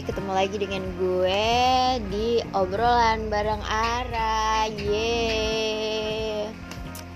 [0.00, 1.44] ketemu lagi dengan gue
[2.08, 4.64] di obrolan bareng Ara.
[4.72, 6.48] Ye.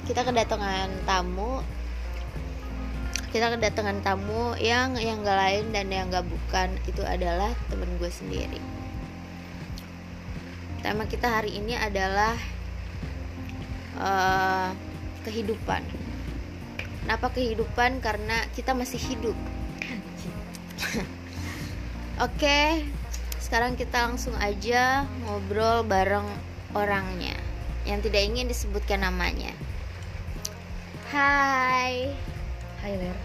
[0.05, 1.65] Kita kedatangan tamu.
[3.33, 8.11] Kita kedatangan tamu yang yang gak lain dan yang gak bukan itu adalah temen gue
[8.13, 8.61] sendiri.
[10.85, 12.37] Tema kita hari ini adalah
[13.97, 14.69] eh,
[15.25, 15.83] kehidupan.
[17.05, 18.05] Kenapa kehidupan?
[18.05, 19.37] Karena kita masih hidup.
[22.23, 22.87] Oke,
[23.43, 26.23] sekarang kita langsung aja ngobrol bareng
[26.71, 27.35] orangnya
[27.83, 29.51] yang tidak ingin disebutkan namanya.
[31.11, 32.15] Hai,
[32.79, 33.19] Hai Ler,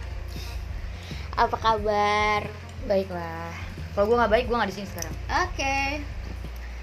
[1.37, 2.49] apa kabar?
[2.89, 3.53] baiklah.
[3.93, 5.15] Kalau gue nggak baik, gue nggak di sini sekarang.
[5.45, 6.01] Oke,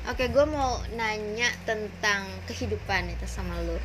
[0.06, 3.82] oke, gue mau nanya tentang kehidupan itu sama lu.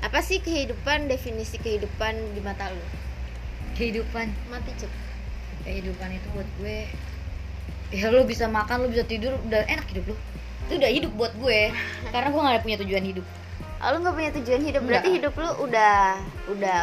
[0.00, 1.12] Apa sih kehidupan?
[1.12, 2.84] Definisi kehidupan di mata lu?
[3.76, 5.09] Kehidupan, Mati cep.
[5.64, 6.78] Kehidupan itu buat gue.
[7.90, 10.16] Ya lo bisa makan, lo bisa tidur, udah enak hidup lo.
[10.70, 11.74] Itu udah hidup buat gue.
[12.14, 13.26] Karena gue nggak punya tujuan hidup.
[13.80, 15.18] Oh, lu nggak punya tujuan hidup, berarti Nggak.
[15.24, 15.96] hidup lu udah,
[16.52, 16.80] udah,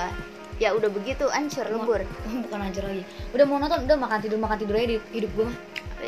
[0.57, 2.01] ya udah begitu, ancur, lebur.
[2.49, 3.05] Bukan hancur lagi.
[3.37, 5.45] Udah mau nonton, udah makan tidur, makan tidur aja di hidup gue.
[5.45, 5.57] mah.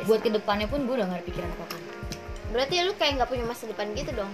[0.10, 1.78] Buat ke depannya pun gue udah nggak ada pikiran apa apa.
[2.50, 4.34] Berarti lu kayak nggak punya masa depan gitu dong.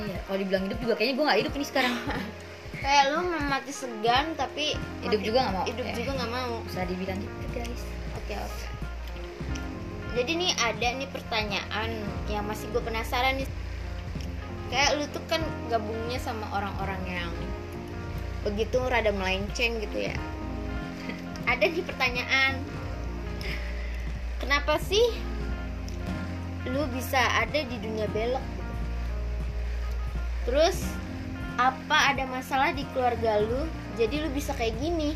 [0.00, 1.94] Iya, kalau dibilang hidup juga kayaknya gue nggak hidup ini sekarang.
[2.80, 4.72] Kayak lu mati segan tapi
[5.04, 5.64] Hidup mati- juga nggak mau.
[5.68, 5.94] Hidup Eh.
[5.94, 6.52] juga nggak mau.
[6.64, 7.82] Bisa dibilang gitu guys.
[8.16, 8.64] Oke oke.
[10.10, 11.90] Jadi nih ada nih pertanyaan
[12.26, 13.48] yang masih gue penasaran nih.
[14.66, 17.30] Kayak lu tuh kan gabungnya sama orang-orang yang
[18.40, 20.16] begitu rada melenceng gitu ya.
[21.44, 22.58] Ada nih pertanyaan.
[24.40, 25.04] Kenapa sih
[26.64, 28.72] lu bisa ada di dunia belok gitu?
[30.42, 30.78] Terus
[31.56, 35.12] apa ada masalah di keluarga lu jadi lu bisa kayak gini?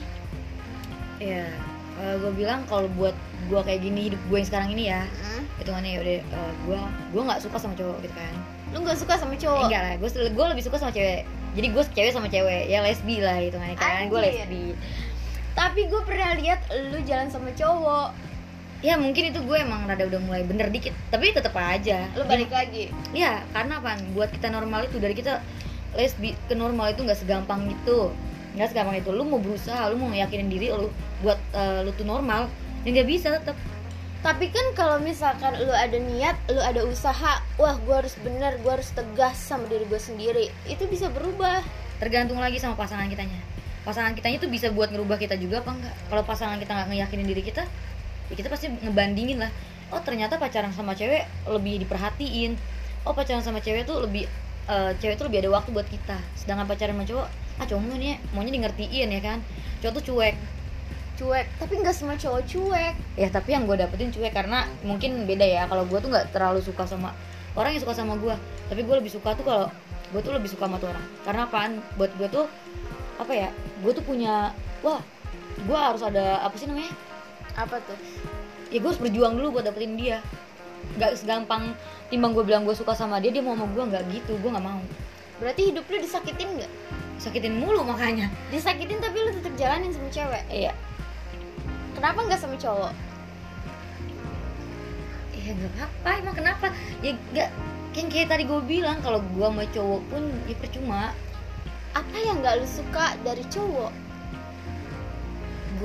[1.16, 1.46] Iya,
[1.94, 3.14] kalau gue bilang kalau buat
[3.44, 5.42] gue kayak gini hidup gue yang sekarang ini ya, Hmm?
[5.56, 6.78] hitungannya ya udah eh, gue
[7.12, 8.34] gue nggak suka sama cowok gitu kan.
[8.70, 9.64] Lu nggak suka sama cowok?
[9.64, 11.22] enggak lah gue gue lebih suka sama cewek
[11.54, 14.74] jadi gue cewek sama cewek ya lesbi lah gitu kan kan gue lesbi
[15.54, 16.60] Tapi gue pernah lihat
[16.90, 18.10] lu jalan sama cowok.
[18.82, 22.50] ya mungkin itu gue emang rada udah mulai bener dikit tapi tetap aja Lu balik
[22.50, 22.90] lagi.
[23.14, 25.38] ya karena apa buat kita normal itu dari kita
[25.94, 28.10] lesbi ke normal itu nggak segampang itu.
[28.54, 29.10] Nggak segampang itu.
[29.10, 30.90] Lu mau berusaha lu mau yakinin diri lu
[31.22, 32.50] buat eh, lu tuh normal
[32.84, 33.56] ya nggak bisa tetap
[34.24, 38.72] Tapi kan kalau misalkan lu ada niat, lu ada usaha, wah gue harus bener, gue
[38.72, 40.48] harus tegas sama diri gue sendiri.
[40.64, 41.60] Itu bisa berubah.
[42.00, 43.36] tergantung lagi sama pasangan kitanya.
[43.84, 47.28] Pasangan kitanya tuh bisa buat ngerubah kita juga apa enggak kalau pasangan kita nggak ngeyakinin
[47.28, 47.68] diri kita
[48.32, 49.52] ya kita pasti ngebandingin lah.
[49.92, 52.56] Oh ternyata pacaran sama cewek lebih diperhatiin.
[53.04, 54.24] Oh pacaran sama cewek tuh lebih
[54.70, 56.18] eh, cewek tuh lebih ada waktu buat kita.
[56.38, 59.38] Sedangkan pacaran sama cowok ah cowok maunya maunya di ngertiin ya kan?
[59.82, 60.36] Cowok tuh cuek.
[61.14, 62.94] Cuek, tapi nggak semua cowok cuek.
[63.14, 65.62] ya tapi yang gue dapetin cuek karena mungkin beda ya.
[65.70, 67.14] Kalau gue tuh nggak terlalu suka sama
[67.54, 68.34] orang yang suka sama gue
[68.66, 69.70] tapi gue lebih suka tuh kalau
[70.10, 71.06] gue tuh lebih suka sama tuh orang.
[71.22, 71.72] Karena apaan?
[71.94, 72.46] Buat gue tuh
[73.22, 73.48] apa ya?
[73.84, 74.50] Gue tuh punya
[74.82, 75.00] wah
[75.54, 76.90] gue harus ada apa sih namanya?
[77.54, 77.98] Apa tuh?
[78.74, 80.18] ya gue harus berjuang dulu buat dapetin dia.
[80.98, 81.78] Nggak segampang
[82.12, 84.32] timbang gue bilang gue suka sama dia dia mau sama gue nggak gitu.
[84.40, 84.80] Gue nggak mau.
[85.40, 86.72] Berarti hidup lu disakitin nggak?
[87.14, 88.26] sakitin mulu makanya.
[88.52, 90.44] Disakitin tapi lu tetap jalanin sama cewek.
[90.50, 90.72] iya.
[91.94, 92.92] Kenapa nggak sama cowok?
[95.44, 96.66] ya nggak apa emang kenapa?
[97.04, 97.50] Ya nggak.
[97.94, 101.02] Yang kayak tadi gue bilang kalau gue sama cowok pun ya percuma.
[101.94, 103.92] Apa yang nggak lu suka dari cowok?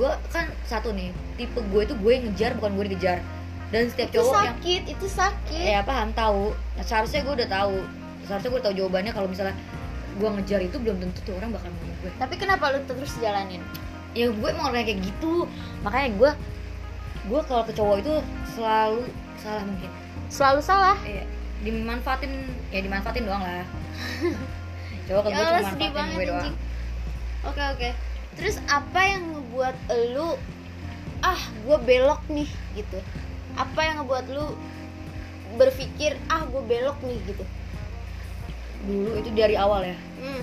[0.00, 3.18] gue kan satu nih tipe gue itu gue yang ngejar bukan gue dikejar
[3.70, 5.66] dan setiap Itu cowok yang sakit, itu sakit.
[5.70, 7.76] ya paham tahu nah, seharusnya gue udah tahu
[8.26, 9.54] seharusnya gue tahu jawabannya kalau misalnya
[10.10, 13.62] gue ngejar itu belum tentu tuh orang bakal mau gue Tapi kenapa lu terus jalanin?
[14.10, 15.46] ya gue emang orang kayak gitu
[15.80, 16.30] makanya gue
[17.30, 18.14] gue kalau ke cowok itu
[18.50, 19.06] selalu
[19.38, 19.90] salah mungkin
[20.26, 20.98] Selalu salah.
[21.06, 21.22] iya
[21.60, 22.32] dimanfaatin
[22.74, 23.62] ya dimanfaatin doang lah
[25.06, 26.54] cowok ke Ya gue cuma sedih manfaatin banget, gue doang.
[27.40, 27.88] Oke oke.
[28.36, 29.76] Terus apa yang ngebuat
[30.12, 30.28] lu
[31.20, 32.98] ah gue belok nih gitu?
[33.60, 34.46] Apa yang ngebuat lu
[35.52, 37.44] berpikir ah gue belok nih gitu?
[38.80, 40.40] dulu itu dari awal ya Hmm.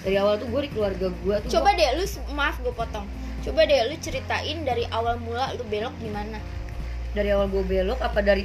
[0.00, 2.02] dari awal tuh gue di keluarga gue tuh Coba deh lu
[2.32, 3.06] maaf gue potong.
[3.40, 6.42] Coba deh lu ceritain dari awal mula lu belok gimana?
[7.08, 8.44] dari awal gue belok apa dari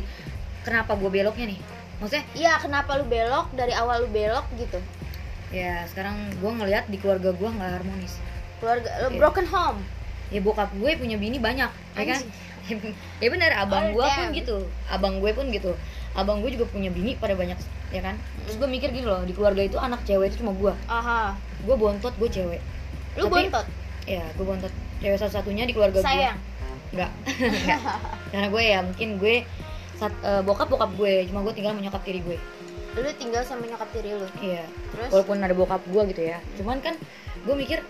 [0.61, 1.59] kenapa gue beloknya nih
[1.99, 4.77] maksudnya Iya kenapa lu belok dari awal lu belok gitu?
[5.49, 8.17] ya sekarang gue ngelihat di keluarga gue nggak harmonis
[8.57, 9.17] Keluarga lu Iya.
[9.17, 9.79] broken home.
[10.29, 12.21] ya bokap gue punya bini banyak ya kan.
[13.23, 14.57] ya bener abang Oh, gue pun gitu.
[14.87, 15.71] Abang gue pun gitu.
[16.13, 17.57] Abang gue juga punya bini pada banyak
[17.89, 18.15] ya kan?
[18.45, 21.35] Terus gue mikir gini loh di keluarga itu anak cewek itu cuma gue Aha.
[21.37, 22.61] gue bontot gue cewek.
[23.15, 23.65] Lu Tapi- bontot.
[24.05, 24.73] ya gue bontot.
[24.99, 26.37] Cewek satu-satunya di keluarga gue Sayang.
[26.93, 27.11] enggak.
[27.65, 27.81] Enggak.
[28.29, 29.35] Karena gue ya mungkin gue
[29.97, 31.25] saat, eh, bokap bokap gue.
[31.27, 32.37] Cuma gue tinggal menyokap tiri gue.
[32.93, 34.29] Lu tinggal sama nyokap tiri lu?
[34.39, 34.63] Iya.
[34.93, 35.09] Terus?
[35.09, 36.37] Walaupun ada bokap gue gitu ya.
[36.55, 36.93] Cuman kan
[37.43, 37.81] gue mikir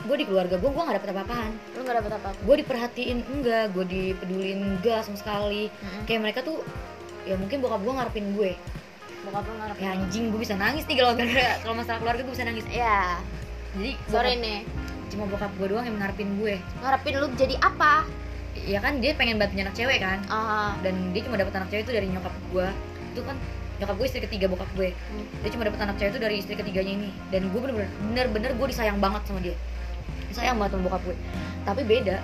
[0.00, 1.52] gue di keluarga gue gue gak dapet apa-apaan.
[1.76, 2.38] Lu nggak dapet apa-apa?
[2.40, 5.68] Gue diperhatiin enggak gue dipedulin enggak sama sekali.
[5.68, 6.02] Mm-mm.
[6.04, 6.64] kayak mereka tuh
[7.22, 8.52] ya mungkin bokap gue ngarepin gue.
[9.20, 12.32] Bokap lu ngarep ya anjing gue bisa nangis nih kalau gara- kalau masalah keluarga gue
[12.32, 12.64] bisa nangis.
[12.66, 13.20] Ya
[13.70, 14.60] jadi sorry bokap- nih.
[15.10, 16.54] cuma bokap gue doang yang ngarepin gue.
[16.80, 18.08] Ngarepin lu jadi apa?
[18.56, 20.18] Ya kan dia pengen bantuin anak cewek kan?
[20.26, 20.74] Ah.
[20.80, 22.66] Dan dia cuma dapat anak cewek itu dari nyokap gue
[23.10, 23.36] itu kan
[23.80, 24.90] nyokap gue istri ketiga bokap gue.
[24.96, 25.26] Hmm.
[25.40, 27.10] dia cuma dapat anak cewek itu dari istri ketiganya ini.
[27.28, 29.52] Dan gue bener-bener bener-bener gue disayang banget sama dia
[30.32, 31.16] sayang banget sama bokap gue.
[31.62, 32.16] Tapi beda.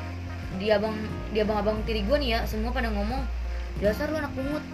[0.57, 0.97] Di abang
[1.31, 3.21] di abang-abang tiri gue nih ya semua pada ngomong
[3.79, 4.65] dasar lu anak pungut.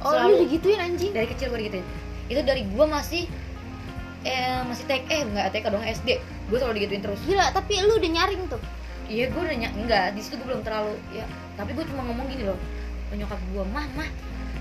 [0.00, 1.10] Oh Selalu- lu digituin anjing?
[1.10, 1.86] Dari kecil gue digituin.
[2.26, 3.24] Itu dari gue masih
[4.24, 7.20] eh masih TK eh enggak TK dong SD gue selalu digituin terus.
[7.22, 8.60] Gila tapi lu udah nyaring tuh?
[9.04, 11.24] Iya gue udah ny- enggak di situ gue belum terlalu ya.
[11.54, 12.56] Tapi gue cuma ngomong gini loh
[13.08, 14.08] ke nyokap gue mah mah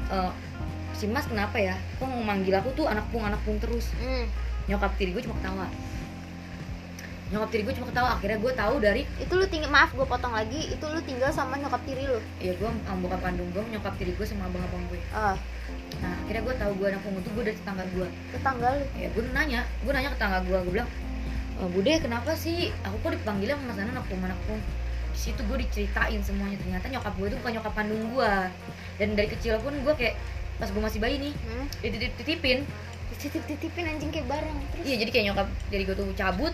[0.10, 0.32] eh,
[0.92, 1.76] si mas kenapa ya?
[1.96, 3.88] Kok manggil aku tuh anak pung anak pung terus?
[3.98, 4.28] Hmm.
[4.64, 5.68] nyokap tiri gue cuma ketawa
[7.34, 10.38] nyokap tiri gue cuma ketawa akhirnya gue tahu dari itu lu tinggal maaf gue potong
[10.38, 10.70] lagi.
[10.70, 12.22] Itu lu tinggal sama nyokap tiri lu?
[12.38, 15.34] Ya gue sama bokap kandung gue nyokap tiri gue sama abang-abang gue ah.
[15.98, 18.86] Nah akhirnya gue tahu gue anak pungut tuh gue dari tetangga gue tetangga lu?
[18.94, 20.90] Ya gue nanya gue nanya ke tetangga gue gue bilang
[21.58, 22.70] e, bude kenapa sih?
[22.86, 24.62] Aku kok dipanggilnya sama mas Nana anak pung anak pung
[25.14, 26.58] di situ gue diceritain semuanya.
[26.62, 28.34] Ternyata nyokap gue itu bukan nyokap kandung gue
[29.02, 30.14] dan dari kecil pun gue kayak
[30.62, 31.66] pas gue masih bayi nih hmm.
[31.82, 32.62] dititip-titipin.
[33.14, 34.84] Titip titipin anjing kayak bareng terus?
[34.84, 36.54] Iya jadi kayak nyokap jadi gue tuh cabut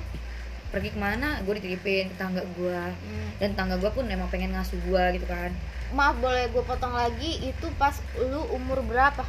[0.70, 3.30] pergi ke mana gue dititipin tetangga gue Hmm.
[3.42, 5.50] dan tetangga gue pun emang pengen ngasuh gue gitu kan.
[5.94, 7.50] Maaf boleh gue potong lagi?
[7.50, 9.26] Itu pas lu umur berapa?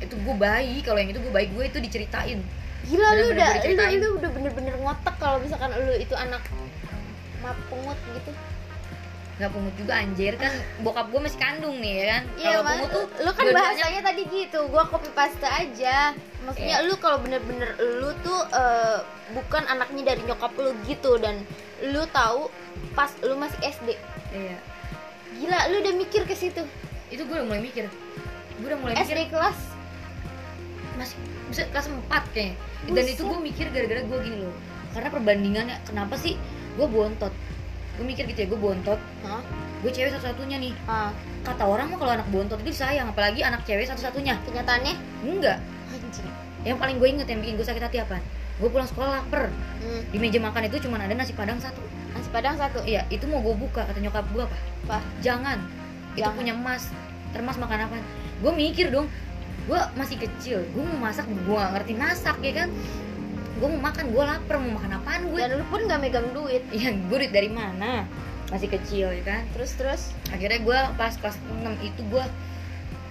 [0.00, 2.40] Itu gue bayi kalau yang itu gue bayi gue itu diceritain.
[2.88, 6.40] Gila lu Bener-bener udah gua lu, lu udah bener-bener ngotak kalau misalkan lu itu anak
[7.44, 8.32] maaf pungut gitu
[9.40, 12.90] nggak pungut juga anjir kan bokap gue masih kandung nih ya kan Iya, kalau pungut
[12.92, 14.60] tuh lu kan bahasanya tadi gitu.
[14.68, 16.12] Gua copy paste aja.
[16.40, 16.86] Maksudnya Iya.
[16.86, 18.98] lu kalau bener-bener lu tuh eh,
[19.32, 21.40] bukan anaknya dari nyokap lu gitu dan
[21.80, 22.52] lu tahu
[22.92, 23.96] pas lu masih SD.
[24.30, 24.60] iya
[25.32, 26.60] Gila, lu udah mikir ke situ.
[27.08, 27.90] itu gue udah mulai mikir
[28.54, 29.58] gue udah mulai mikir SD kelas
[30.94, 31.16] masih
[31.48, 32.54] bisa kelas 4 kayaknya
[32.86, 33.14] dan Buset.
[33.14, 34.54] itu gue mikir gara-gara gue gini loh
[34.90, 36.38] karena perbandingannya kenapa sih
[36.70, 37.34] gue bontot
[38.00, 38.96] gue mikir gitu ya gue bontot.
[39.28, 39.44] Hah?
[39.84, 40.72] gue cewek satu-satunya nih.
[40.88, 41.12] Ah,
[41.44, 44.40] kata orang mah kalau anak bontot itu disayang apalagi anak cewek satu-satunya.
[44.48, 44.94] Kenyataannya?
[45.28, 45.60] Enggak.
[45.92, 46.28] Anjing.
[46.60, 48.20] yang paling gue inget yang bikin gue sakit hati apa
[48.60, 49.52] gue pulang sekolah lapar.
[49.80, 51.80] Hmm, di meja makan itu cuma ada nasi padang satu.
[52.16, 52.80] Nasi padang satu.
[52.88, 54.56] iya itu mau gue buka kata nyokap gue apa?
[54.88, 54.98] Apa?
[55.20, 55.60] jangan.
[56.16, 56.36] Itu Jangan.
[56.36, 56.88] punya emas.
[57.36, 57.96] Termas makan apa?
[58.40, 59.08] Gue mikir dong
[59.68, 62.68] gue masih kecil gue mau masak gue gak ngerti masak ya kan
[63.60, 66.64] gue mau makan gue lapar mau makan apaan gue Dan lu pun gak megang duit.
[66.72, 68.08] ya gue duit dari mana?
[68.48, 69.42] Masih kecil ya kan?
[69.52, 70.02] Terus terus?
[70.28, 72.24] Akhirnya gue pas kelas 6 itu gue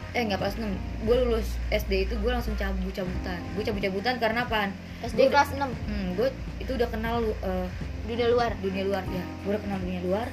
[0.09, 0.65] eh nggak kelas 6
[1.05, 4.73] gue lulus SD itu gue langsung cabut cabutan gue cabut cabutan karena apaan?
[4.99, 6.27] SD Gua- kelas 6 hmm, gue
[6.59, 7.67] itu udah kenal eh,
[8.03, 8.51] dunia luar.
[8.57, 9.21] dunia luar ya.
[9.39, 10.27] Gue udah kenal dunia luar.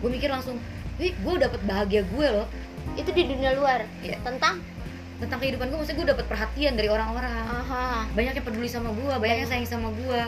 [0.00, 0.58] Gue mikir langsung
[0.96, 2.50] wih gue dapet bahagia gue loh.
[2.94, 3.86] Itu di dunia luar.
[4.02, 4.18] Iya.
[4.20, 4.58] Tentang
[5.16, 8.10] tentang kehidupan gue maksudnya gue dapet perhatian dari orang-orang aha.
[8.10, 10.20] banyak yang peduli sama gue banyak yang sayang sama gue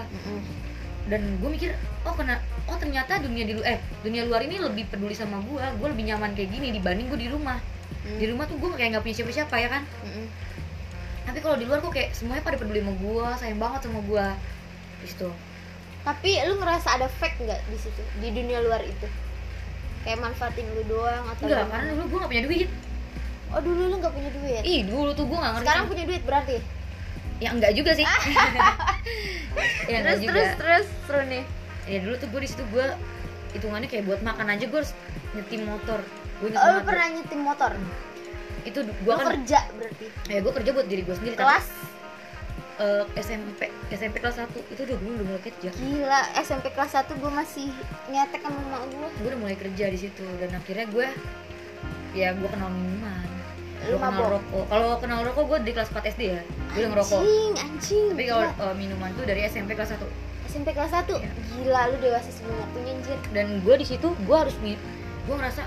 [1.07, 1.71] dan gue mikir
[2.03, 5.63] oh kena oh ternyata dunia di lu- eh dunia luar ini lebih peduli sama gue
[5.73, 8.19] gue lebih nyaman kayak gini dibanding gue di rumah Mm.
[8.19, 10.27] di rumah tuh gue kayak nggak punya siapa-siapa ya kan Mm-mm.
[11.25, 14.27] tapi kalau di luar kok kayak semuanya pada peduli sama gue sayang banget sama gue
[15.03, 15.29] itu
[16.01, 19.07] Tapi lu ngerasa ada fake nggak di situ di dunia luar itu?
[20.03, 21.73] Kayak manfaatin lu doang atau enggak gimana?
[21.73, 22.69] karena dulu gue gak punya duit
[23.57, 24.63] Oh dulu lu nggak punya duit.
[24.63, 26.57] ih dulu tuh gue gak ngerti Sekarang punya duit berarti.
[27.37, 28.05] ya enggak juga sih
[29.93, 31.45] ya terus juga terus terus seru nih.
[31.85, 32.85] ya dulu tuh gue di situ gue
[33.53, 34.93] hitungannya kayak buat makan aja gue harus
[35.33, 36.01] nyetim motor
[36.37, 37.73] gue Oh, lu pernah nyetim motor?
[38.65, 40.07] itu gue kan kerja berarti.
[40.27, 41.67] ya gue kerja buat diri gue sendiri tapi, Kelas
[42.77, 47.15] eh, SMP SMP kelas 1 itu udah gue udah mulai kerja gila SMP kelas 1
[47.15, 47.69] gue masih
[48.11, 49.09] nyetek sama emak gue.
[49.15, 51.07] gue udah mulai kerja di situ dan akhirnya gue
[52.13, 53.29] ya gue kenal minuman
[53.87, 54.29] gue kenal mabok?
[54.37, 54.65] rokok.
[54.67, 56.43] Kalau kenal rokok gue di kelas 4 SD ya.
[56.75, 57.21] Gue udah ngerokok.
[57.23, 58.07] Anjing, anjing.
[58.13, 60.03] tapi kalau eh, minuman tuh dari SMP kelas 1
[60.47, 61.31] SMP kelas 1 Iya.
[61.53, 63.19] gila lu dewasa sebelum waktunya anjir.
[63.37, 65.63] dan gue di situ gue harus gue ngerasa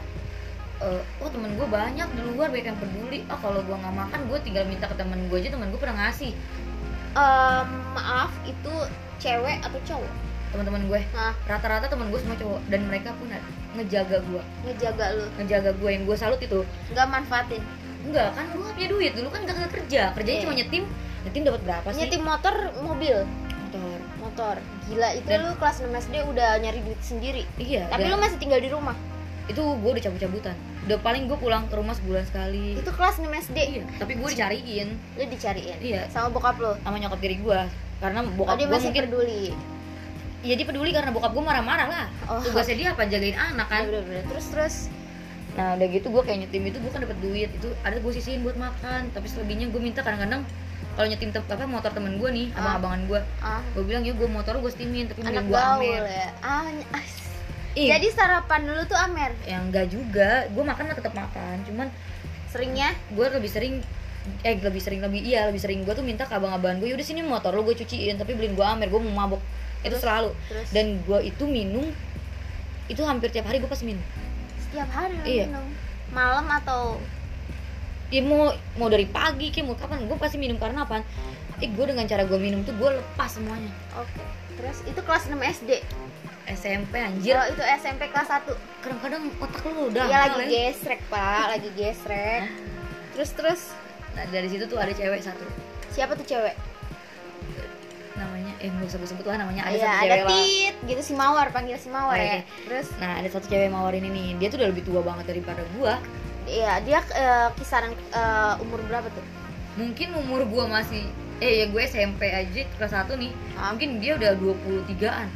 [0.79, 3.19] eh, oh temen gue banyak di luar banyak yang peduli.
[3.29, 6.07] Oh kalau gue nggak makan gue tinggal minta ke temen gue aja temen gue pernah
[6.07, 6.31] ngasih.
[7.09, 8.73] Em, maaf itu
[9.17, 10.13] cewek atau cowok?
[10.49, 12.59] teman-teman gue Nah, rata-rata temen gue semua cowok.
[12.73, 13.29] Dan mereka pun
[13.77, 16.65] ngejaga gue ngejaga lu, ngejaga gue yang gue salut itu.
[16.89, 17.61] Nggak manfaatin.
[18.01, 19.11] Enggak kan gue punya duit.
[19.13, 20.01] Dulu kan gak kerja.
[20.13, 20.45] Kerjanya Iya.
[20.45, 20.83] cuma nyetim.
[21.19, 21.99] Nyetim dapat berapa sih?
[21.99, 23.15] Nyetim motor, mobil,
[23.59, 23.97] motor.
[24.19, 24.55] Motor.
[24.87, 27.43] Gila itu Dan- lu kelas 6 SD udah nyari duit sendiri.
[27.57, 28.95] iya Tapi lu masih tinggal di rumah.
[29.49, 30.53] itu gue udah cabut-cabutan.
[30.85, 32.77] Udah paling gue pulang ke rumah sebulan sekali.
[32.77, 34.93] Itu kelas 6 SD iya tapi gue dicariin.
[35.17, 35.77] Lu dicariin?
[35.81, 36.05] Iya.
[36.07, 36.77] sama bokap lu?
[36.79, 37.59] Sama nyokap diri gue
[37.97, 39.45] karena oh bokap dia gue masih mungkin peduli.
[40.39, 42.05] Ya dia peduli karena bokap gue marah-marah lah.
[42.29, 42.37] Oh.
[42.39, 43.03] tugasnya dia apa?
[43.03, 43.89] Jagain anak kan.
[43.89, 44.23] Bener, bener.
[44.29, 44.75] terus terus
[45.59, 47.49] nah udah gitu gue kayak nyetim itu gue kan dapat duit.
[47.51, 50.47] Itu ada gue sisihin buat makan tapi selebihnya gue minta kadang-kadang
[50.95, 52.75] kalau nyetim tem- apa motor temen gue nih Ah.
[52.75, 53.61] abang-abangan gue ah.
[53.75, 56.03] gue bilang ya gue motor gue stimin tapi anak gue amer.
[56.07, 56.27] ya?
[56.39, 56.63] Ah,
[57.75, 59.31] Ih, jadi sarapan dulu tuh amer?
[59.45, 60.29] Yang enggak juga.
[60.49, 61.87] Gue makan mah tetap makan cuman
[62.49, 63.75] seringnya gue lebih sering
[64.41, 67.21] eh lebih sering lebih iya lebih sering gue tuh minta ke abang-abangan gue udah sini
[67.21, 69.41] motor lo gue cuciin tapi beliin gue amer gue mau mabok.
[69.79, 70.31] Itu selalu.
[70.47, 70.67] Terus?
[70.71, 71.87] Dan gue itu minum
[72.89, 74.01] itu hampir tiap hari gue pasti minum
[74.69, 75.45] setiap hari Iya.
[75.47, 75.65] minum.
[76.09, 77.01] Malam atau
[78.09, 80.55] ya mau mau dari pagi kayak mau kapan gue pasti minum.
[80.55, 81.01] Karena apa
[81.59, 83.73] eh gue dengan cara gue minum tuh gue lepas semuanya.
[83.95, 84.21] Oke.
[84.55, 85.71] Terus itu kelas 6 SD
[86.47, 87.33] SMP anjir.
[87.33, 88.49] Oh itu SMP kelas 1
[88.79, 90.71] kadang-kadang otak lu udah Iya lagi ya.
[90.71, 91.45] gesrek pak.
[91.51, 92.41] Lagi gesrek.
[93.13, 93.61] Terus terus.
[94.13, 95.45] Nah dari situ tuh ada cewek satu.
[95.89, 96.53] Siapa tuh cewek
[98.15, 100.29] namanya eh nggak usah sebut lah namanya ada Iya, satu ada cewek lah.
[100.33, 102.33] Tit gitu si mawar panggil si mawar Oh, ya.
[102.35, 102.41] iya.
[102.63, 102.87] terus?
[102.95, 105.93] Nah ada satu cewek mawar ini nih dia tuh udah lebih tua banget daripada gue
[106.45, 109.25] iya dia eh, kisaran eh, umur berapa tuh?
[109.75, 111.03] Mungkin umur gue masih
[111.39, 113.31] eh ya gue SMP aja kelas 1 nih.
[113.55, 113.71] Ah.
[113.71, 115.29] mungkin dia udah 23an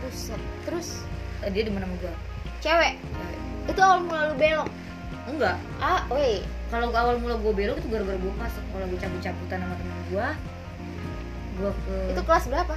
[0.00, 0.40] Buset.
[0.64, 1.04] terus?
[1.40, 2.12] Eh, dia demen sama gue
[2.60, 2.94] cewek?
[3.66, 4.68] Itu awal mula lu belok?
[5.26, 5.56] Enggak.
[5.78, 9.74] Ah woi kalau awal mula gue belok itu gara-gara gue pas kalau gue cabut-cabutan sama
[9.74, 10.26] temen gue
[11.60, 12.74] gue ke itu kelas berapa?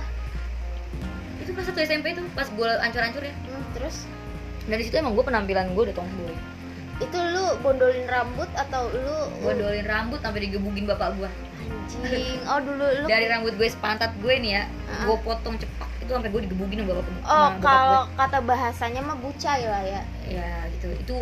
[1.40, 4.06] Itu kelas satu SMP itu pas gue ancur-ancur ya Hmm, terus?
[4.64, 6.36] Dari situ emang gue penampilan gue udah tomboy
[7.02, 11.28] itu lu bondolin rambut atau lu gue dolin rambut sampai digebukin bapak gue
[11.60, 12.38] anjing.
[12.46, 15.10] Oh dulu lu dari rambut gue sepantat gue nih ya Ah.
[15.10, 19.02] gue potong cepak itu sampai gue digebukin sama bapak oh sama bokap kalau kata bahasanya
[19.02, 20.02] mah bucai lah ya.
[20.22, 20.38] Gue.
[20.38, 20.88] ya gitu.
[20.96, 21.16] Itu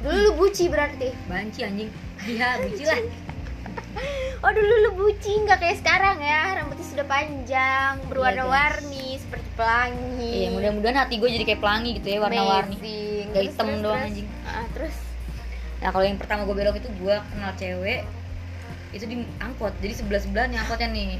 [0.00, 1.12] dulu lu buci berarti?
[1.28, 1.90] Banci anjing.
[2.24, 2.98] Iya buci lah
[4.38, 6.62] oh dulu lu buci nggak kayak sekarang ya.
[6.62, 10.46] Rambutnya sudah panjang berwarna-warni seperti pelangi.
[10.46, 12.78] Iya mudah-mudahan hati gue jadi kayak pelangi gitu ya warna-warni.
[13.34, 14.08] Terus, hitam terus, doang, terus.
[14.10, 14.28] anjing.
[14.46, 14.94] Ah, terus?
[15.78, 18.00] Nah kalau yang pertama gue belok itu gue kenal cewek
[18.94, 19.74] itu di angkot.
[19.82, 21.18] Jadi sebelah sebelah nih angkotnya nih.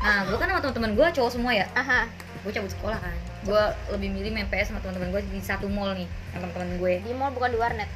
[0.00, 1.66] Nah gue kan sama teman-teman gue cowok semua ya.
[1.74, 2.06] Aha.
[2.40, 3.16] Gue cabut sekolah kan.
[3.44, 3.62] Gue
[3.98, 6.94] lebih milih main PS sama teman-teman gue di satu mall nih sama teman-teman gue.
[7.02, 7.90] Di mall bukan di warnet?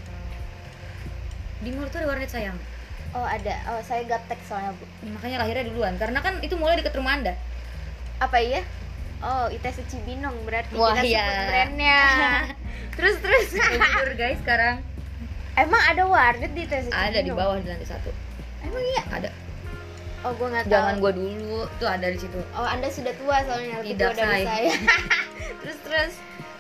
[1.63, 2.59] Di mall tuh ada warnet sayang
[3.15, 3.55] oh ada.
[3.71, 4.85] Oh saya gaptek soalnya bu.
[5.17, 5.95] Makanya lahirnya duluan.
[5.97, 7.35] Karena kan itu mulai deket rumah anda.
[8.19, 8.63] Apa iya?
[9.23, 10.75] Oh ITC Cibinong berarti.
[10.75, 11.25] Wah, kita iya.
[11.25, 12.03] sebut brandnya.
[12.99, 13.47] Terus terus.
[13.55, 14.83] Jujur guys sekarang.
[15.55, 18.11] Emang ada warnet di ITC Cibinong ada di bawah di lantai satu.
[18.67, 19.03] Emang iya?
[19.11, 19.31] Ada.
[20.25, 20.75] Oh gue nggak tahu.
[20.75, 21.59] zaman gue dulu.
[21.79, 22.41] Tuh ada di situ.
[22.57, 24.47] Oh anda sudah tua soalnya lebih Tidak, tua dari say.
[24.47, 24.73] saya.
[25.63, 26.13] Terus terus.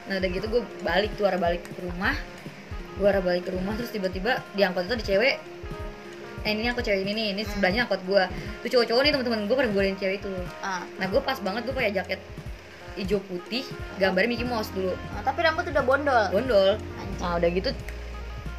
[0.04, 2.14] Nah udah gitu gue balik tuh arah balik ke rumah.
[3.00, 5.34] Gue arah balik ke rumah terus tiba-tiba di angkot itu ada cewek
[6.44, 8.22] eh ini aku cewek ini nih ini sebelahnya angkot gue
[8.64, 10.32] tuh cowok-cowok nih teman-teman gue pada godain cewek itu.
[10.60, 10.84] Ah.
[11.00, 12.20] Nah gue pas banget gue pakai jaket
[12.94, 13.64] hijau putih
[13.96, 14.92] gambarnya Mickey Mouse dulu.
[15.16, 16.24] Ah, tapi rambut udah bondol.
[16.30, 17.20] Gondol Anjing.
[17.20, 17.70] nah udah gitu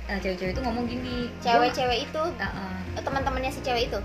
[0.06, 2.24] nah cewek-cewek itu ngomong gini cewek-cewek itu?
[2.38, 3.98] Nah, eh, teman-temannya si cewek itu?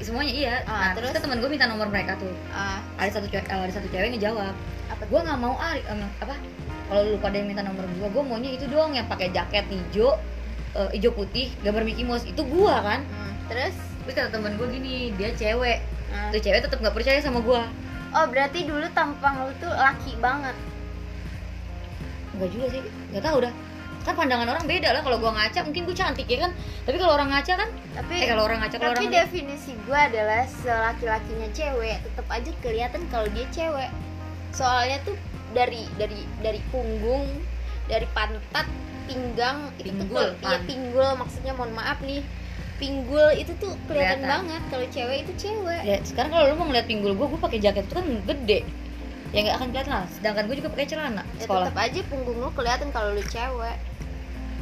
[0.00, 0.54] Eh, semuanya iya.
[0.64, 1.12] Ah, nah terus?
[1.12, 1.28] terus?
[1.28, 2.32] teman gue minta nomor mereka tuh.
[2.56, 2.80] Ah.
[2.96, 4.56] Ada satu cewek ada satu cewek ngejawab
[4.92, 5.74] apa gue nggak mau ah
[6.20, 6.34] apa
[6.86, 10.14] kalau lu pada yang minta nomor gue gue maunya itu doang yang pakai jaket hijau
[10.76, 13.04] eh, hijau putih gambar Mickey Mouse itu gue kan?
[13.04, 13.74] Hmm, terus?
[14.02, 15.80] Terus kata temen gue gini dia cewek.
[16.12, 16.28] Ah.
[16.28, 17.62] tuh cewek tetap nggak percaya sama gue
[18.12, 20.56] oh berarti dulu tampang lu tuh laki banget?
[22.36, 23.54] Nggak juga sih nggak tahu dah.
[24.02, 26.52] Kan pandangan orang beda lah kalau gue ngaca mungkin gue cantik ya kan?
[26.84, 27.68] Tapi kalau orang ngaca kan?
[27.96, 32.50] Tapi eh kalau orang ngaca kalau tapi orang definisi gue adalah selaki-lakinya cewek tetap aja
[32.60, 33.90] kelihatan kalau dia cewek.
[34.52, 35.16] Soalnya tuh
[35.56, 37.28] dari dari dari punggung
[37.88, 38.66] dari pantat
[39.04, 42.22] pinggang itu tuh Pinggul, kalau- iya pinggul maksudnya mohon maaf nih
[42.74, 44.30] pinggul itu tuh kelihatan Kelihatan.
[44.42, 45.82] banget kalau cewek itu cewek.
[45.82, 48.60] Ya sekarang kalau lu mau ngeliat pinggul gue gue pakai jaket itu kan gede
[49.30, 51.70] ya nggak akan kelihatan lah sedangkan gue juga pakai celana ya sekolah.
[51.70, 53.76] tetap aja punggung lu kelihatan kalau lu cewek.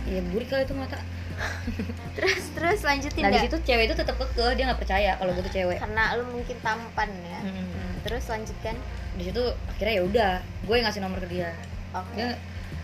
[0.06, 1.00] Ya burik kali itu mata.
[2.16, 5.42] Terus terus lanjutin nah di situ cewek itu tetap kekeh dia nggak percaya kalau gue
[5.42, 5.78] tuh cewek.
[5.80, 7.40] Karena lu mungkin tampan ya.
[7.40, 8.76] Hmm, terus lanjutkan.
[9.16, 10.30] Di situ akhirnya ya udah
[10.60, 11.56] gue yang ngasih nomor ke dia.
[11.90, 12.12] Oke.
[12.14, 12.36] Dia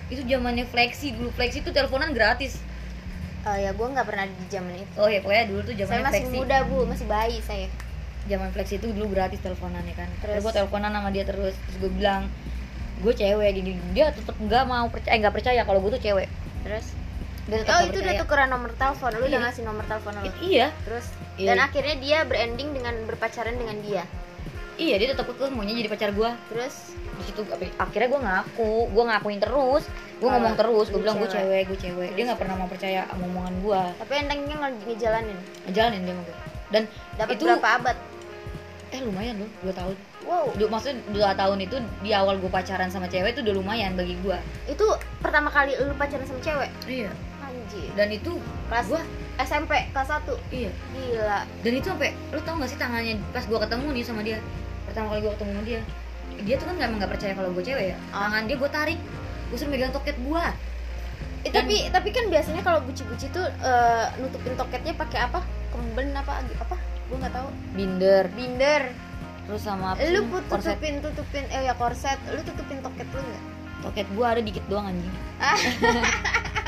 [0.07, 2.63] itu zamannya flexi dulu flexi itu teleponan gratis.
[3.47, 4.93] Oh ya gue nggak pernah di zaman itu.
[4.99, 6.37] Oh ya pokoknya dulu tuh saya zamannya masih flexi.
[6.39, 7.67] muda bu masih bayi saya.
[8.27, 10.09] Zaman flexi itu dulu gratis teleponan ya kan.
[10.23, 10.33] Terus?
[10.39, 10.43] terus?
[10.47, 11.55] gue teleponan sama dia terus.
[11.55, 12.31] Terus gue bilang
[12.97, 15.13] gue cewek gini dia tetap nggak mau percaya.
[15.15, 16.29] Eh, nggak percaya kalau gue tuh cewek.
[16.67, 16.87] Terus?
[17.47, 18.23] Dia tetap oh itu udah percaya.
[18.27, 19.45] tukeran nomor telepon lu udah Iya.
[19.47, 20.67] ngasih nomor telepon lu iya.
[20.83, 21.07] Terus?
[21.39, 21.49] Iya.
[21.53, 24.03] dan akhirnya dia berending dengan berpacaran dengan dia
[24.77, 26.97] iya dia tetap kekeh maunya jadi pacar gue terus?
[27.17, 27.41] Di situ
[27.77, 29.85] akhirnya gue ngaku gue ngakuin terus
[30.17, 31.63] gue ngomong Kalau terus gue bilang gue cewek.
[31.69, 32.11] gue cewek.
[32.13, 35.39] Dia nggak pernah mau percaya sama omongan gue tapi endingnya nge- ngejalanin?
[35.65, 36.83] Ngejalanin dia sama gue dan
[37.15, 37.97] dapat itu berapa abad?
[38.87, 39.97] Eh lumayan loh dua tahun.
[40.27, 40.47] Wow.
[40.55, 44.19] Du- maksudnya dua tahun itu di awal gue pacaran sama cewek itu udah lumayan bagi
[44.19, 44.87] gue itu
[45.19, 46.71] pertama kali lu pacaran sama cewek?
[46.87, 47.11] Iya.
[47.41, 47.91] Anjir.
[47.95, 48.35] Dan itu
[48.67, 49.03] kelas gua
[49.37, 50.71] SMP kelas 1 iya.
[50.93, 51.39] Gila.
[51.61, 54.39] Dan itu sampai lu tau gak sih tangannya pas gue ketemu nih sama dia
[54.89, 55.81] pertama kali gue ketemu sama dia
[56.37, 57.97] dia tuh kan nggak emang nggak percaya kalau gue cewek ya.
[58.11, 58.29] Ah.
[58.29, 58.99] tangan dia gue tarik
[59.47, 60.45] gue suruh megang toket gue
[61.47, 65.47] Eh, Dan- tapi tapi kan biasanya kalau buci-buci tuh eh, nutupin toketnya pakai apa?
[65.71, 66.75] Kemben apa apa?
[67.07, 68.27] Gue nggak tahu binder.
[68.35, 68.83] Binder.
[69.47, 70.75] Terus sama apa lu korset.
[70.75, 72.19] tutupin tutupin eh ya korset.
[72.35, 73.43] Lu tutupin toket lu nggak
[73.87, 75.15] toket gue ada dikit doang anjing.
[75.39, 75.55] Ah.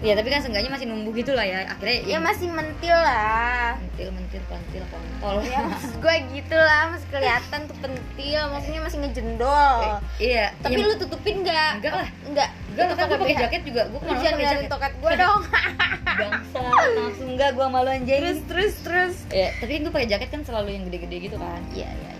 [0.00, 1.68] ya tapi kan seenggaknya masih numbuh gitu lah ya.
[1.68, 3.76] Akhirnya ya masih mentil lah.
[3.76, 5.36] Mentil mentil pantil kontol.
[5.44, 8.40] Ya maksud gue gitu lah masih kelihatan tuh pentil.
[8.48, 9.76] Maksudnya masih ngejendol.
[10.16, 11.70] Iya tapi iya, lu tutupin nggak?
[11.84, 12.08] Enggak lah.
[12.24, 12.48] Enggak.
[12.72, 13.82] Enggak lah kan gue pakai jaket juga.
[13.92, 15.40] Gue ke mana jangan ngeliatin toket gue dong.
[16.20, 16.62] Bangsa
[16.96, 18.18] langsung enggak gue malu anjing.
[18.24, 19.16] Terus terus terus.
[19.28, 21.60] Ya tapi gue pakai jaket kan selalu yang gede-gede gitu kan.
[21.76, 22.19] Iya iya iya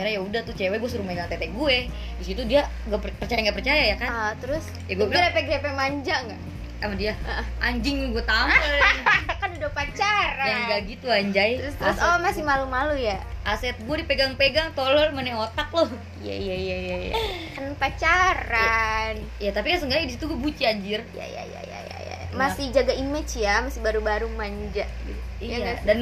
[0.00, 1.76] akhirnya ya udah tuh cewek gue suruh megang tete gue.
[2.16, 4.08] Di situ dia gak percaya nggak percaya ya kan?
[4.08, 6.40] Ah terus Ya, gua itu bilang- grepe-grepe manja nggak?
[6.80, 7.12] Sama dia.
[7.22, 7.44] Ah.
[7.60, 8.72] anjing gue tampol
[9.40, 10.46] kan udah pacaran.
[10.48, 11.50] Yang enggak gitu anjay.
[11.60, 13.20] Terus terus aset, oh masih malu-malu ya?
[13.42, 15.84] Aset gue dipegang-pegang tolol mana otak lo.
[16.18, 17.14] Iya iya iya iya iya.
[17.52, 19.12] Kan pacaran.
[19.36, 21.04] Ya tapi kan seenggaknya di situ gue buci anjir.
[21.12, 22.16] Ya ya ya ya ya, ya.
[22.32, 24.88] masih jaga image ya masih baru-baru manja.
[25.04, 25.84] Gitu Iya iya sih?
[25.84, 25.98] dan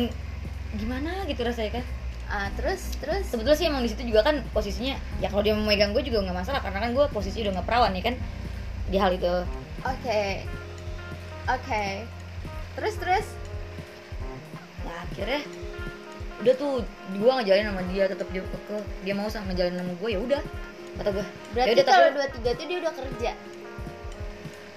[0.70, 1.84] gimana gitu rasanya kan
[2.28, 3.24] ah terus terus?
[3.24, 6.20] Sebetulnya sih emang di situ juga kan posisinya ya kalau dia mau megang gue juga
[6.22, 8.14] nggak masalah karena kan gue posisi udah nggak perawan nih kan
[8.86, 9.34] di hal itu.
[9.82, 10.44] Oke.
[11.46, 11.84] Oke.
[12.74, 13.26] Terus terus?
[14.84, 15.40] Nah akhirnya
[16.38, 20.08] udah tuh gue ngejalin sama dia tetap dia ke dia mau sama ngejalin sama gue
[20.08, 20.42] ya udah
[20.94, 23.30] kata gue berarti Yaudah, tapi- kalau dua tiga tuh dia udah kerja?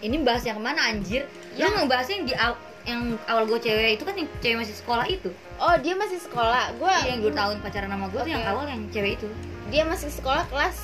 [0.01, 1.29] Ini bahas yang ke mana anjir?
[1.53, 1.69] Ya.
[1.69, 5.05] lu ngebahas yang di aw- yang awal gue cewek itu kan yang cewek masih sekolah
[5.05, 5.29] itu
[5.61, 6.73] oh dia masih sekolah.
[6.75, 9.27] Gue Iya, yang dua tahun pacaran sama gue tuh yang awal yang cewek itu.
[9.69, 10.77] Dia masih sekolah kelas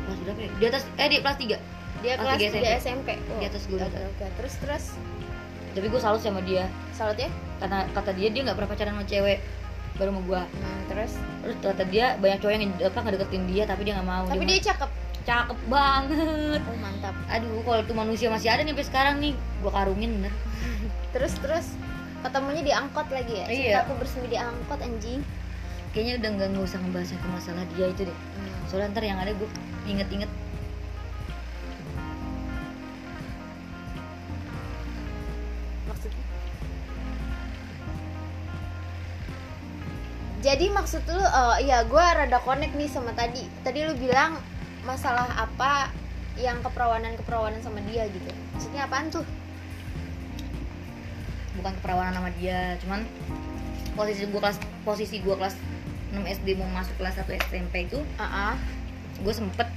[0.00, 0.50] kelas berapa ya?
[0.52, 1.46] di atas eh di kelas 3
[2.00, 3.84] dia Kelas kelas tiga 3 SMP, Di atas oke juga.
[3.86, 4.26] oke.
[4.38, 4.84] Terus terus?
[5.70, 6.64] Tapi gue salut sama dia.
[6.90, 7.30] Salut ya?
[7.58, 9.38] Karena kata dia dia nggak pernah pacaran sama cewek.
[9.96, 11.12] Baru sama gue hmm, terus?
[11.42, 14.24] Terus kata dia banyak cowok yang apa ngedeketin dia tapi dia nggak mau.
[14.26, 14.90] Tapi mau- dia cakep.
[15.20, 16.60] Cakep banget.
[16.64, 17.14] Oh mantap.
[17.28, 20.34] Aduh kalau tuh manusia masih ada nih sampai sekarang nih gue karungin bener.
[21.12, 21.66] Terus terus
[22.20, 23.46] ketemunya di angkot lagi ya.
[23.48, 23.56] Iya.
[23.56, 25.20] Cinta aku bersemi di angkot anjing.
[25.90, 28.18] Kayaknya udah nggak nggak usah ngebahas ke masalah dia itu deh.
[28.70, 29.48] Soalnya ntar yang ada gue
[29.90, 30.30] inget-inget.
[35.90, 36.24] Maksudnya
[40.40, 43.44] jadi maksud lu oh iya gue rada connect nih sama tadi.
[43.66, 44.38] Tadi lu bilang
[44.88, 45.92] masalah apa
[46.40, 48.30] yang keperawanan keperawanan sama dia gitu.
[48.56, 49.26] Maksudnya apaan tuh
[51.60, 53.04] bukan keperawanan sama dia cuman
[53.92, 55.54] posisi gue kelas posisi gue kelas
[56.10, 58.56] 6 SD mau masuk kelas 1 SMP itu ah ah
[59.20, 59.68] gue sempet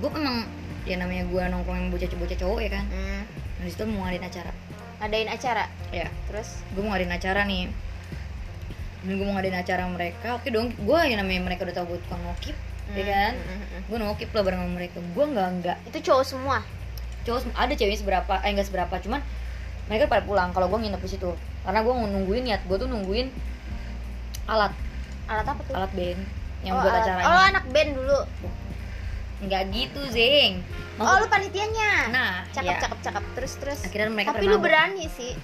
[0.00, 0.46] gue emang
[0.88, 2.84] ya namanya gue nongkrong yang bocah-bocah cowok ya kan?
[2.88, 3.22] Hmm.
[3.60, 4.52] nah di situ mau ngadain acara.
[5.00, 5.64] Ngadain acara?
[5.92, 6.08] Ya.
[6.28, 6.48] Terus?
[6.72, 7.68] Gue mau ngadain acara nih.
[9.04, 10.72] Dan gue mau ngadain acara mereka oke dong.
[10.80, 12.56] Gue yang namanya mereka udah tau gue tukang ngokip
[12.90, 13.38] ya kan?
[13.38, 13.80] Hmm, hmm, hmm.
[13.86, 14.98] gue ngokip lah bareng sama mereka.
[14.98, 15.76] Gue nggak nggak.
[15.92, 16.58] Itu cowok semua?
[17.28, 19.20] Cowok ada ceweknya seberapa eh enggak seberapa cuman
[19.90, 21.34] mereka pada pulang kalau gue nginep di situ.
[21.66, 23.26] Karena gue nungguin niat gue tuh nungguin
[24.46, 24.70] alat.
[25.26, 25.74] Alat apa tuh?
[25.74, 26.20] Alat band
[26.62, 27.26] yang oh, buat alat- acaranya.
[27.26, 28.18] oh anak band dulu.
[29.42, 30.62] Nggak gitu zeng.
[31.02, 32.14] Oh lu panitianya?
[32.14, 32.80] Nah cakep ya.
[32.86, 33.24] cakep cakep.
[33.34, 33.80] Terus terus.
[33.82, 35.34] Akhirnya mereka tapi lu berani sih.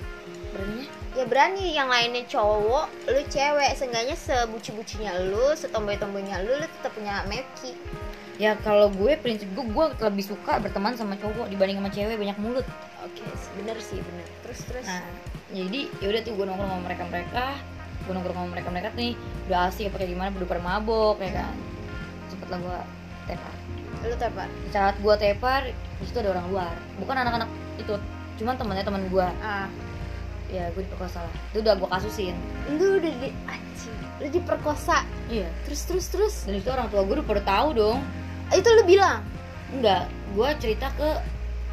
[0.55, 0.87] Beraninya?
[1.19, 1.67] Ya berani.
[1.75, 3.71] Yang lainnya cowok lu cewek.
[3.75, 7.75] Seenggaknya sebuci-bucinya lu setomboy-tomboynya lu lu tetap punya meki
[8.37, 12.17] ya kalau gue prinsip gue gue lebih suka berteman sama cowok dibanding sama cewek.
[12.21, 12.67] Banyak mulut
[13.16, 13.24] oke
[13.57, 14.26] bener sih bener.
[14.44, 14.85] Terus terus?
[14.85, 15.05] Nah
[15.48, 17.44] jadi ya udah tuh gue nongkrong sama mereka mereka
[18.05, 19.12] gue nongkrong sama mereka mereka nih
[19.48, 21.55] udah asik apa kayak gimana udah pada mabok ya kan?
[22.29, 22.79] Sempet lah gue
[23.26, 23.55] tepar.
[24.05, 24.48] Lu tepar?
[24.70, 26.74] Saat gue tepar di situ ada orang luar.
[27.00, 27.48] Bukan anak-anak
[27.81, 27.94] itu
[28.37, 29.68] cuman temannya teman gue ah.
[30.46, 31.35] Ya gue diperkosa lah.
[31.50, 32.37] Itu udah gue kasusin.
[32.76, 35.02] Lu udah di anjing lu diperkosa.
[35.33, 35.48] Iya.
[35.66, 36.35] Terus terus terus?
[36.44, 37.98] Dan itu orang tua gue udah pada tahu dong.
[38.52, 39.24] Itu lu bilang?
[39.74, 41.09] Enggak gue cerita ke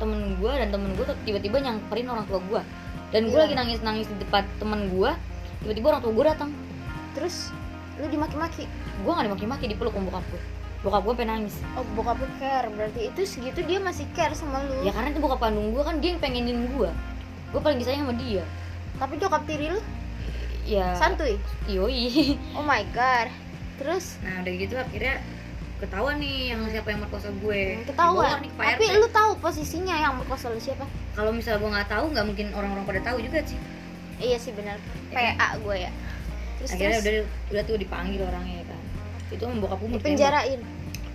[0.04, 2.62] temen gue dan temen gue tiba-tiba nyamperin orang tua gue
[3.10, 3.44] dan gue Iya.
[3.48, 5.12] lagi nangis nangis di depan temen gue
[5.64, 6.52] tiba-tiba orang tua gue datang.
[7.16, 7.56] Terus
[7.96, 8.68] lu dimaki-maki?
[9.06, 10.42] Gue gak dimaki-maki dipeluk sama bokap gue
[10.84, 11.56] bokap gue pengen nangis.
[11.80, 12.68] Oh bokap lu care.
[12.68, 14.84] Berarti itu segitu dia masih care sama lu.
[14.84, 16.92] Ya karena itu bokap kandung gue kan dia yang pengenin gue
[17.54, 18.44] gue paling disayang sama dia.
[19.00, 19.80] Tapi nyokap tiri lu?
[20.66, 20.96] Ya.
[21.00, 21.40] Santuy?
[21.72, 22.36] Yoi.
[22.58, 23.30] Oh my god.
[23.80, 24.18] Terus?
[24.26, 25.22] Nah udah gitu akhirnya
[25.84, 27.62] ketahuan nih yang siapa yang merkosa gue.
[27.78, 28.40] Hmm, ketahuan.
[28.40, 30.88] nih tapi lu tahu posisinya yang merkosa lu siapa?
[31.14, 33.60] Kalau misalnya gue nggak tahu nggak mungkin orang-orang pada tahu juga sih.
[34.24, 34.80] Iya sih benar.
[35.12, 35.92] Ya PA gue ya.
[36.62, 37.04] Terus akhirnya terus?
[37.04, 37.16] udah
[37.52, 38.82] udah tuh dipanggil orangnya ya kan.
[39.36, 40.62] Itu bokap gue dipenjarain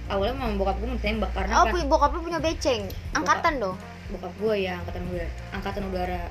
[0.08, 2.82] awalnya sama bokap gue ditembak karena oh kan bokap lu punya beceng?
[3.12, 3.76] Angkatan dong?
[4.08, 6.22] bokap gue ya angkatan udara angkatan udara.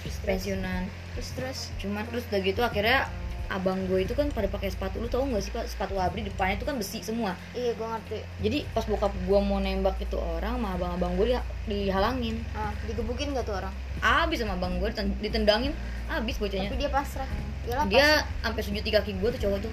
[0.00, 0.28] Terus terus.
[0.28, 0.82] Pensiunan
[1.16, 1.58] terus terus?
[1.80, 3.08] Cuman terus udah gitu akhirnya
[3.50, 5.66] abang gue itu kan pada pakai sepatu lu tau gak sih pak?
[5.66, 7.34] Sepatu abri depannya itu kan besi semua.
[7.50, 8.18] Iya gue ngerti.
[8.40, 12.38] Jadi pas bokap gue mau nembak itu orang sama abang-abang gue diha- dihalangin.
[12.52, 13.74] Ah digebukin gak tuh orang?
[13.98, 15.74] Abis sama abang gue diten- ditendangin.
[16.06, 16.70] Abis bocahnya.
[16.70, 17.26] Tapi dia pasrah.
[17.60, 18.06] Iyalah, dia
[18.40, 19.72] sampai sujud di kaki gue tuh cowok tuh.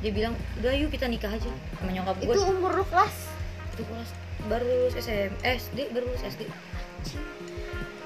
[0.00, 1.50] Dia bilang udah yuk kita nikah aja.
[1.74, 3.14] Sama nyokap gue itu umur lu kelas?
[3.74, 4.10] Itu kelas
[4.46, 6.46] baru lulus SM eh, SD baru lulus SD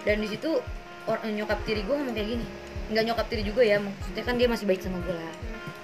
[0.01, 0.57] dan di situ
[1.05, 2.47] orang nyokap tiri gue ngomong kayak gini
[2.91, 5.33] nggak nyokap tiri juga ya maksudnya kan dia masih baik sama gue lah.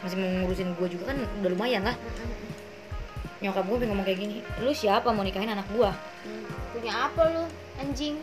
[0.02, 1.96] Masih mau ngurusin gue juga kan udah lumayan lah.
[3.38, 5.90] Nyokap gue ngomong kayak gini lu siapa mau nikahin anak gue
[6.26, 6.42] Hmm,
[6.74, 7.44] punya apa lu
[7.78, 8.18] anjing?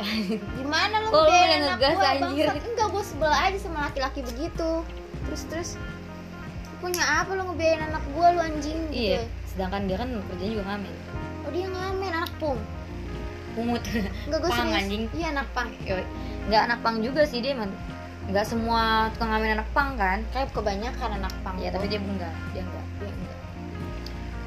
[0.58, 2.46] Gimana lu yang anak gua anjir?
[2.50, 4.82] enggak gue sebel aja sama laki-laki begitu.
[5.28, 5.70] Terus terus.
[5.76, 8.78] "Lu punya apa lu ngebiayain anak gua lu anjing?
[8.90, 9.14] Gitu.
[9.14, 10.94] Iya sedangkan dia kan kerjanya juga ngamen.
[11.44, 12.58] Oh dia ngamen anak pung.
[13.52, 13.82] Pungut.
[14.26, 14.78] Enggak gue Pang, serius.
[14.80, 15.02] anjing.
[15.12, 15.68] iya anak pang.
[15.82, 16.04] Yoi.
[16.48, 17.52] Nggak anak pang juga sih dia
[18.30, 20.22] nggak semua tukang ngamen anak pang kan?
[20.30, 23.38] Kayak kebanyakan anak pang ya tapi dia enggak dia enggak dia enggak.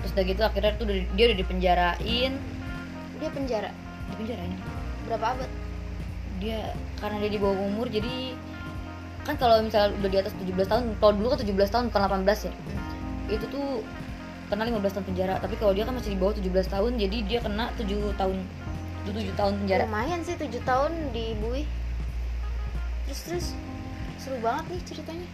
[0.01, 2.33] Terus udah gitu akhirnya tuh dia udah dipenjarain.
[3.19, 3.71] Dia penjara?
[4.15, 4.51] Dipenjarain.
[5.07, 5.51] Berapa abad?
[6.39, 8.35] Dia karena dia di bawah umur jadi
[9.23, 12.47] kan kalau misalnya udah di atas 17 tahun kalau dulu kan 17 tahun bukan 18
[12.47, 12.53] ya.
[13.31, 13.83] Itu tuh
[14.51, 17.39] kena 15 tahun penjara tapi kalau dia kan masih di bawah 17 tahun jadi dia
[17.39, 18.37] kena 7 tahun
[19.07, 19.87] 7 tahun penjara.
[19.87, 21.63] Lumayan sih tujuh tahun di bui
[23.13, 23.47] terus terus
[24.17, 25.27] seru banget nih ceritanya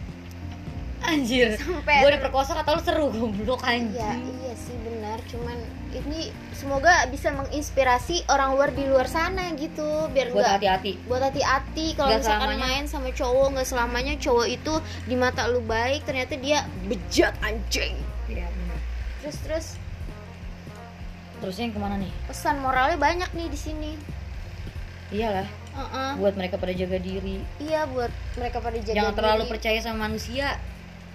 [1.00, 5.16] anjir sampai gue diperkosa kata lu seru goblok anjing Iya, iya sih benar.
[5.32, 5.56] Cuman
[5.96, 11.96] ini semoga bisa menginspirasi orang luar di luar sana gitu, biar buat hati-hati buat hati-hati
[11.96, 12.68] kalau misalkan selamanya.
[12.68, 14.74] main sama cowok nggak selamanya cowok itu
[15.08, 17.96] di mata lu baik, ternyata dia bejat anjing.
[18.28, 18.78] Iya, bener.
[19.24, 19.66] Terus terus
[21.40, 23.90] terusnya yang ke mana nih pesan moralnya banyak nih di sini.
[25.10, 25.48] iyalah
[25.80, 26.10] Heeh.
[26.16, 27.40] buat mereka pada jaga diri.
[27.56, 29.52] Iya buat mereka pada jaga jangan terlalu diri.
[29.56, 30.46] percaya sama manusia.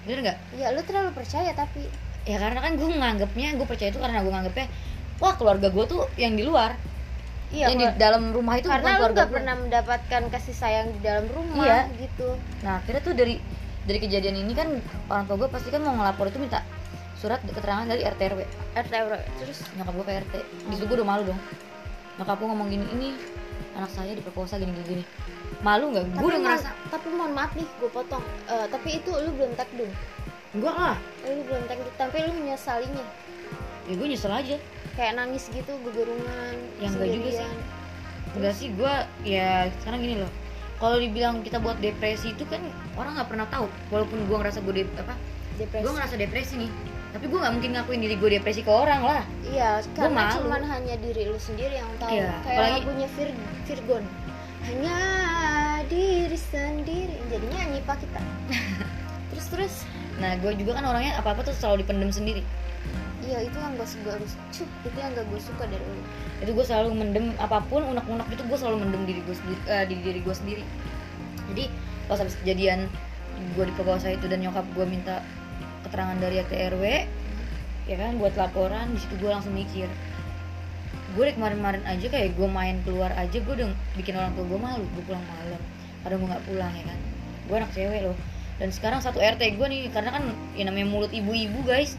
[0.04, 0.38] Bener nggak?
[0.54, 1.86] Iya, lu terlalu percaya tapi.
[2.26, 4.68] Ya karena kan gue nganggapnya gue percaya itu karena gue nganggapnya
[5.18, 6.74] wah keluarga gue tuh yang di luar.
[7.54, 11.30] Iya yang di dalam rumah itu karena lu nggak pernah mendapatkan kasih sayang di dalam
[11.30, 11.94] rumah Iya.
[12.02, 12.36] gitu.
[12.66, 13.38] nah akhirnya tuh dari
[13.86, 16.66] dari kejadian ini kan orang tua gue pasti kan mau ngelapor itu minta
[17.16, 18.40] surat keterangan dari RT RW
[18.76, 18.94] RT
[19.40, 19.62] terus?
[19.78, 21.40] Nyokap gue ke RT di situ gue udah malu dong.
[22.18, 23.10] Nyokap gue ngomong gini ini
[23.76, 25.04] anak saya diperkosa gini gini, gini.
[25.60, 26.16] malu nggak?
[26.16, 28.24] Gue udah ngerasa tapi mohon maaf nih gue potong.
[28.48, 29.90] Eh, tapi itu lu belum takdum
[30.56, 30.98] enggak lah.
[31.28, 33.06] Lu belum takdum tapi lu menyesalinya.
[33.86, 34.58] Ya gue nyesel aja.
[34.96, 37.50] Kayak nangis gitu gugurungan Ya, enggak juga sih.
[38.36, 38.94] enggak sih gue
[39.28, 40.32] ya sekarang gini loh.
[40.76, 42.60] Kalau dibilang kita buat depresi itu kan
[42.96, 43.68] orang nggak pernah tahu.
[43.92, 45.16] Walaupun gue ngerasa gue dep apa?
[45.56, 45.84] Depresi.
[45.88, 46.72] gue ngerasa depresi nih
[47.16, 49.24] tapi gue nggak mungkin ngakuin diri gue depresi ke orang lah.
[49.48, 52.12] Iya karena cuman hanya diri lu sendiri yang tahu.
[52.12, 53.30] Iya, kayak apalagi- lagunya Vir
[53.64, 54.04] Virgon
[54.68, 54.98] hanya
[55.88, 57.16] diri sendiri.
[57.32, 58.20] Jadinya nyanyi pak kita.
[59.32, 59.76] Terus terus.
[60.20, 62.44] Nah gue juga kan orangnya apa apa tuh selalu dipendem sendiri.
[63.24, 64.12] Iya itu yang gak suka
[64.54, 66.04] cup itu yang gak gue suka dari lu.
[66.44, 69.86] Itu gue selalu mendem apa pun unek-unek itu gue selalu mendem diri gue sendiri eh,
[69.88, 70.64] di diri gue sendiri.
[71.56, 71.64] Jadi
[72.12, 72.92] pas habis kejadian
[73.56, 75.24] gue diperkosa itu dan nyokap gue minta
[75.86, 76.84] keterangan dari RT RW
[77.86, 79.86] ya kan buat laporan di situ gue langsung mikir
[81.14, 84.86] gue kemarin-kemarin aja kayak gue main keluar aja gue udah bikin orang tua gue malu
[84.98, 85.62] gue pulang malam
[86.06, 87.00] kadang gue nggak pulang ya kan.
[87.50, 88.18] Gue anak cewek loh.
[88.62, 91.98] Dan sekarang satu RT gue nih karena kan ya namanya mulut ibu-ibu guys.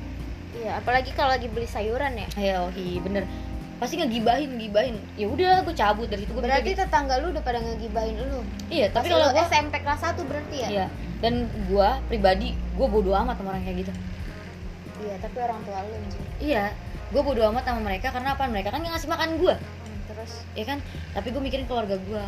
[0.56, 2.26] Iya apalagi kalau lagi beli sayuran ya.
[2.38, 3.26] Ya oh iya bener
[3.76, 6.08] pasti ngegibahin gibahin ya udah gue cabut.
[6.08, 8.40] Dari situ gue berarti tetangga lu udah pada ngegibahin lu?
[8.72, 10.68] Iya tapi tapi kalau SMP kelas 1 berarti ya?
[10.72, 10.86] Iya.
[11.20, 13.92] Dan gue pribadi gue bodo amat sama orang kayak gitu.
[15.04, 16.24] Iya tapi orang tua lu anjing.
[16.40, 16.64] Iya.
[17.12, 18.42] Gue bodo amat sama mereka karena apa?
[18.48, 20.32] Mereka kan ngasih makan gue Hmm, terus?
[20.56, 20.78] Ya kan?
[21.12, 22.22] Tapi gue mikirin keluarga gue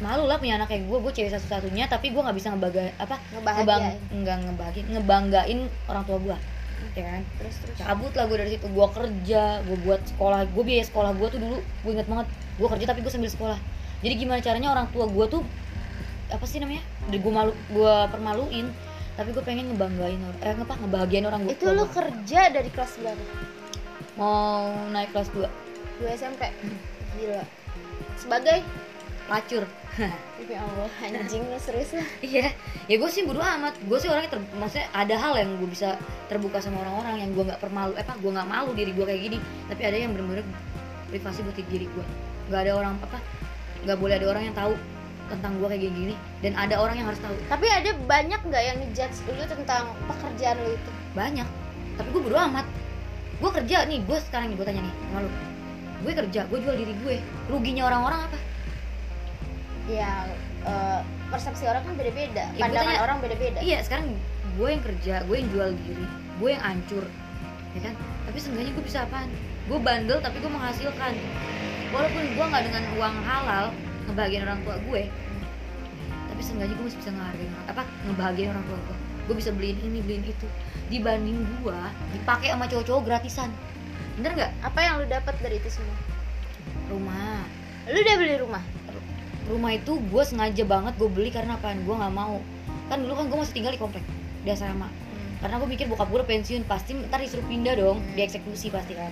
[0.00, 3.20] malu lah punya anak kayak gue gue cewek satu-satunya tapi gue nggak bisa ngebaga apa?
[3.36, 4.00] Ngebahagiain.
[4.24, 6.36] nggak ngebahagiain ngebanggain orang tua gue
[6.96, 7.22] ya kan?
[7.38, 7.76] Terus terus.
[7.80, 8.66] Cabut lah gue dari situ.
[8.70, 10.40] Gue kerja gue buat sekolah.
[10.50, 12.26] Gue biaya sekolah gue tuh dulu gue inget banget.
[12.56, 13.58] Gue kerja tapi gue sambil sekolah.
[14.00, 15.42] Jadi gimana caranya orang tua gue tuh
[16.30, 16.82] apa sih namanya?
[17.10, 18.68] Gue malu gue permaluin
[19.18, 22.96] tapi gue pengen ngebanggain orang eh apa ngebahagiain orang gue itu lu kerja dari kelas
[23.04, 23.24] berapa?
[24.16, 25.44] Mau naik kelas 2
[26.00, 26.48] 2 SMP
[27.20, 27.44] gila.
[28.16, 28.64] Sebagai
[29.30, 29.62] pelacur
[30.50, 32.08] ya Allah anjing lu serius lah.
[32.18, 32.50] Iya.
[32.90, 33.78] Ya gue sih bodo amat.
[33.86, 35.94] Gue sih orangnya ter- maksudnya ada hal yang gue bisa
[36.26, 39.22] terbuka sama orang-orang yang gue nggak permalu eh apa gue nggak malu diri gue kayak
[39.30, 39.38] gini.
[39.70, 40.42] Tapi ada yang bener-bener
[41.14, 42.04] privasi buat diri gue
[42.50, 43.18] nggak ada orang apa
[43.86, 44.74] nggak boleh ada orang yang tahu
[45.30, 46.14] tentang gue kayak gini.
[46.42, 47.34] Dan ada orang yang harus tahu.
[47.46, 50.90] Tapi ada banyak nggak yang ngejudge lu tentang pekerjaan lu itu?
[51.14, 51.46] Banyak.
[51.94, 52.66] Tapi gue bodo amat.
[53.38, 55.30] Gue kerja nih gue sekarang nih gue tanya nih sama lu.
[56.02, 57.14] Gue kerja gue jual diri gue
[57.46, 58.49] ruginya orang-orang apa
[59.86, 60.28] ya
[60.60, 63.58] eh, persepsi orang kan beda-beda Ya, pandangan tanya- orang beda-beda.
[63.60, 64.12] Iya sekarang
[64.50, 67.04] gue yang kerja gue yang jual diri gue yang hancur.
[67.70, 67.94] Ya kan?
[68.26, 69.30] Tapi seenggaknya gue bisa apaan?
[69.64, 71.12] Gue bandel tapi gue menghasilkan.
[71.90, 73.66] Walaupun gue nggak dengan uang halal
[74.04, 75.02] ngebahagiain orang tua gue
[76.26, 78.96] tapi seenggaknya gue masih bisa ngehargain orang- apa ngebahagiain orang tua gue.
[79.22, 80.46] Gue bisa beliin ini beliin itu.
[80.88, 81.78] Dibanding gue
[82.12, 83.50] dipakai sama cowok-cowok gratisan.
[84.16, 84.52] Bener nggak?
[84.60, 85.94] Apa yang lu dapat dari itu semua?
[86.88, 87.46] Rumah.
[87.86, 88.62] Lu udah beli rumah
[89.50, 91.82] rumah itu gue sengaja banget gue beli karena apaan?
[91.82, 92.38] Gue nggak mau.
[92.86, 94.04] Kan dulu kan gue masih tinggal di komplek
[94.40, 94.86] di asrama.
[95.38, 98.14] Karena gue mikir bokap gue pensiun pasti ntar disuruh pindah dong Hmm.
[98.14, 99.10] dieksekusi pasti kan.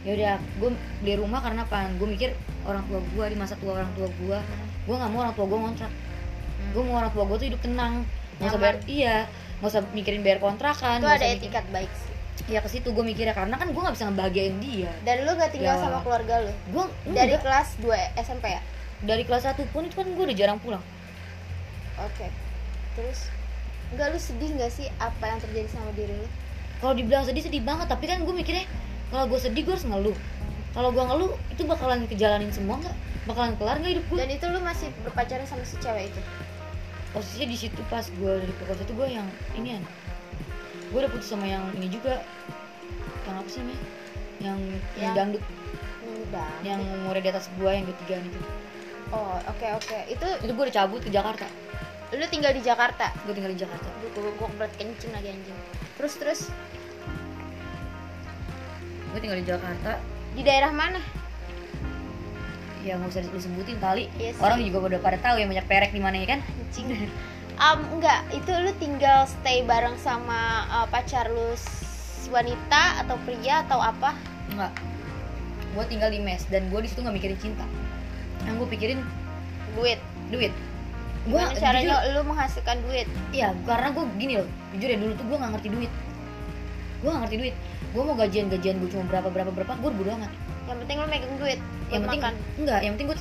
[0.00, 2.30] Ya udah gue beli rumah karena apa gue mikir
[2.62, 4.38] orang tua gue di masa tua orang tua gue
[4.82, 5.92] gue nggak mau orang tua gue ngontrak.
[6.70, 8.04] Gue mau orang tua gue tuh hidup tenang
[8.36, 9.16] nggak usah bayar iya
[9.60, 12.08] nggak usah mikirin bayar kontrakan itu ada mikir- etikat baik sih.
[12.48, 14.88] Ya ke situ gue mikirnya karena kan gue nggak bisa ngebahagiain dia.
[15.02, 15.80] Dan lu gak tinggal Ya.
[15.82, 16.52] sama keluarga lu?
[16.70, 18.60] Gue dari kelas 2 SMP ya
[19.00, 20.82] dari kelas 1 pun itu kan gue udah jarang pulang.
[21.98, 22.28] Oke.
[22.94, 23.28] Terus
[23.90, 26.28] Enggak lu sedih gak sih apa yang terjadi sama diri lu?
[26.80, 27.90] kalau dibilang sedih sedih banget.
[27.90, 28.64] Tapi kan gue mikirnya
[29.10, 30.16] kalau gue sedih gue harus ngeluh.
[30.72, 34.44] Kalau gue ngeluh itu bakalan kejalanin semua nggak bakalan kelar nggak hidup gue Dan itu
[34.48, 36.20] lu masih berpacaran sama si cewek itu?
[37.10, 39.26] posisinya di situ pas gue dari perkosa itu gue yang
[39.58, 39.82] ini kan
[40.94, 42.22] gue udah putus sama yang ini juga.
[43.26, 43.80] Yang apa sih namanya?
[44.40, 45.44] Yang, yang Yang- dangdut.
[46.62, 48.40] Yang umurnya di atas gue yang ketiga itu
[49.10, 49.98] Oh, oke oke.
[50.06, 51.46] Itu itu gue udah cabut ke Jakarta
[52.10, 53.14] lu tinggal di Jakarta?
[53.22, 55.58] gue tinggal di Jakarta Aduh, gue gue berat kencing lagi anjing.
[55.94, 56.40] Terus terus
[59.10, 59.98] gue tinggal di Jakarta
[60.34, 60.98] di daerah mana?
[62.80, 64.40] ya nggak usah disebutin kali Iya sih.
[64.40, 66.88] orang juga udah pada tahu ya banyak perek di mana ya kan Anjing.
[67.60, 71.52] Um, enggak, itu lu tinggal stay bareng sama uh, pacar lu
[72.32, 74.16] wanita atau pria atau apa?
[74.48, 74.72] Enggak.
[75.76, 77.68] Gue tinggal di mes dan gue di situ nggak mikirin cinta.
[78.46, 79.00] Yang gue pikirin
[79.76, 80.00] Duit.
[80.30, 80.52] duit.
[81.26, 83.06] Gue caranya lu menghasilkan duit?
[83.30, 84.48] Iya, karena gue gini loh.
[84.74, 85.92] Jujur ya dulu tuh gue nggak ngerti duit.
[87.02, 87.54] Gue nggak ngerti duit.
[87.90, 89.72] Gue mau gajian gajian gue cuma berapa berapa berapa.
[89.78, 90.32] Gue bodo amat.
[90.66, 91.60] Yang penting lu megang duit.
[91.90, 92.34] Yang penting makan.
[92.58, 92.80] enggak.
[92.80, 93.16] Yang penting gue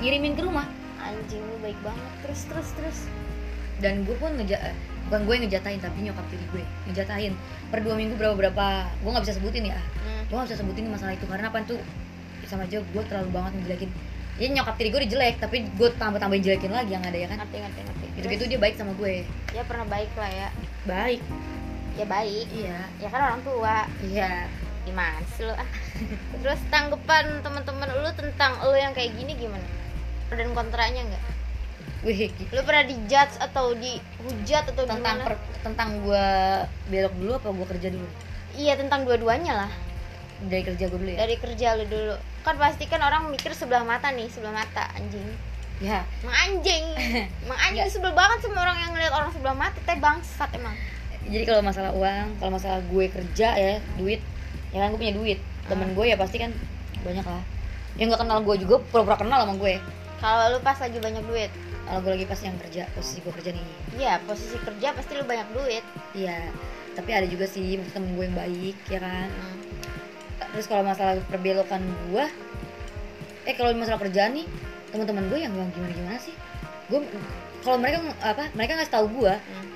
[0.00, 0.66] ngirimin ke rumah.
[1.00, 2.10] Anjing lu baik banget.
[2.24, 2.98] Terus terus terus.
[3.82, 4.76] Dan gue pun ngeja eh,
[5.08, 7.32] bukan gue yang ngejatahin tapi nyokap tiri gue ngejatahin
[7.68, 10.24] per dua minggu berapa berapa gue nggak bisa sebutin ya Hmm.
[10.28, 11.76] gue gak bisa sebutin masalah itu karena apa tuh
[12.48, 13.90] sama aja gue terlalu banget ngejelekin
[14.34, 17.26] ya nyokap tiri gue udah jelek tapi gue tambah tambahin jelekin lagi yang ada ya
[17.26, 18.06] kan Ngerti ngerti ngerti.
[18.14, 20.48] gitu gitu dia baik sama gue dia pernah baik lah ya.
[20.84, 21.22] baik
[21.94, 22.50] Ya baik.
[22.50, 23.86] iya Ya kan orang tua.
[24.02, 24.50] iya
[24.82, 25.54] Gimana sih lu?
[25.54, 25.68] ah?
[26.42, 29.62] Terus tanggapan teman-teman lu tentang lu yang kayak gini gimana?
[30.26, 31.24] Pro dan kontranya nggak?
[32.02, 35.24] wih Lu pernah dijudge atau dihujat atau tentang gimana?
[35.24, 36.26] per, tentang gue
[36.90, 38.08] belok dulu apa gue kerja dulu
[38.54, 39.70] Iya tentang dua-duanya lah.
[40.42, 42.14] Dari kerja gue dulu ya Dari kerja lu dulu.
[42.40, 45.24] Kan pasti kan orang mikir sebelah mata nih, sebelah mata anjing.
[45.76, 46.84] ya Emang anjing.
[47.40, 50.74] Emang anjing sebel banget sama orang yang ngeliat orang sebelah mata teh bangsat emang.
[51.24, 54.20] jadi kalau masalah uang kalau masalah gue kerja ya duit
[54.70, 56.52] ya kan gue punya duit temen gue ya pasti kan
[57.00, 57.40] banyak lah
[57.94, 59.80] yang nggak kenal gue juga pura-pura kenal sama gue
[60.14, 61.48] Kalau lu pas lagi banyak duit,
[61.82, 63.66] kalau gue lagi pas yang kerja posisi gue kerja nih
[63.96, 65.84] iya posisi kerja pasti lu banyak duit.
[66.12, 66.52] iya
[66.92, 69.63] tapi ada juga sih temen gue yang baik ya kan Hmm.
[70.54, 72.24] Terus kalau masalah perbelokan gue
[73.44, 74.46] eh kalau masalah kerjaan nih
[74.88, 76.32] teman-teman gue yang bilang gimana gimana sih
[76.86, 77.00] gue
[77.60, 79.66] kalau mereka apa mereka ngasih tahu gue Hmm.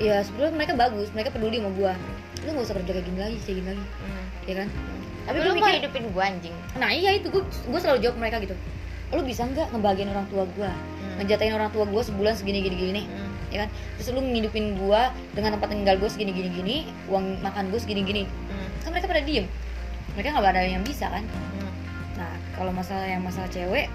[0.00, 1.92] ya sebetulnya mereka bagus mereka peduli sama gue
[2.40, 4.24] lu nggak usah kerja kayak gini lagi kayak gini lagi Hmm.
[4.42, 4.68] ya kan
[5.20, 6.56] Tapi gue lu mikir- hidupin gua anjing.
[6.74, 8.56] nah iya itu gue gue selalu jawab mereka gitu
[9.10, 11.16] lu bisa nggak ngebahagiain orang tua gue Hmm.
[11.18, 13.28] ngejatain orang tua gue sebulan segini gini gini Hmm.
[13.50, 17.68] ya kan terus lu ngidupin gue dengan tempat tinggal gue segini gini gini uang makan
[17.68, 18.68] gue segini gini Hmm.
[18.80, 19.44] kan mereka pada diem
[20.14, 21.24] mereka nggak ada yang bisa kan?
[21.24, 21.72] Hmm.
[22.16, 23.88] nah kalau masalah yang masalah cewek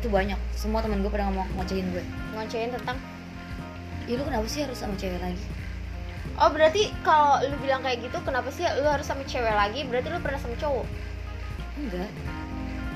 [0.00, 0.38] itu banyak.
[0.56, 2.00] Semua teman gue pada ngomong ngocehin gue.
[2.32, 2.96] Ngocehin tentang?
[4.08, 5.44] Ya lu kenapa sih harus sama cewek lagi?
[6.40, 9.84] Oh berarti kalau lu bilang kayak gitu kenapa sih lu harus sama cewek lagi?
[9.84, 10.86] Berarti lu pernah sama cowok?
[11.78, 12.10] enggak.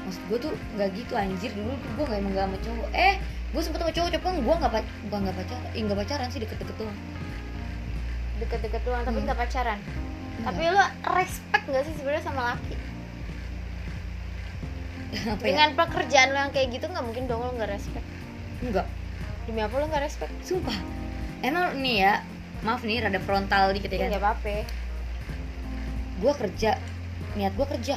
[0.05, 1.51] Maksud gue tuh nggak gitu anjir.
[1.53, 2.89] Dulu tuh gue nggak emang nggak sama cowok.
[2.97, 3.15] Eh
[3.55, 6.77] gue sempet sama cowok cowok gue nggak pac bukan nggak pacaran nggak pacaran sih deket-deket
[6.81, 6.99] doang.
[8.41, 9.27] Deket-deket doang tapi Hmm.
[9.29, 9.39] nggak
[10.43, 10.47] pacaran.
[10.51, 12.75] Tapi lu respect gak sih sebenarnya sama laki?
[15.31, 15.47] apa ya?
[15.47, 18.07] Dengan pekerjaan lo yang kayak gitu nggak mungkin dong lo nggak respect.
[18.63, 18.87] Enggak
[19.45, 20.33] demi apa lo nggak respect?
[20.43, 20.77] Sumpah.
[21.45, 22.15] Emang nih ya
[22.65, 24.65] maaf nih rada frontal dikit ya kan nggak apa-apa.
[26.21, 26.81] Gue kerja.
[27.37, 27.97] Niat gue kerja.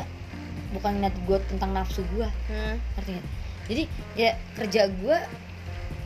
[0.76, 2.76] Bukan niat gue tentang nafsu gue hmm.
[3.00, 3.26] nggak?
[3.68, 3.84] Jadi
[4.20, 5.18] ya kerja gue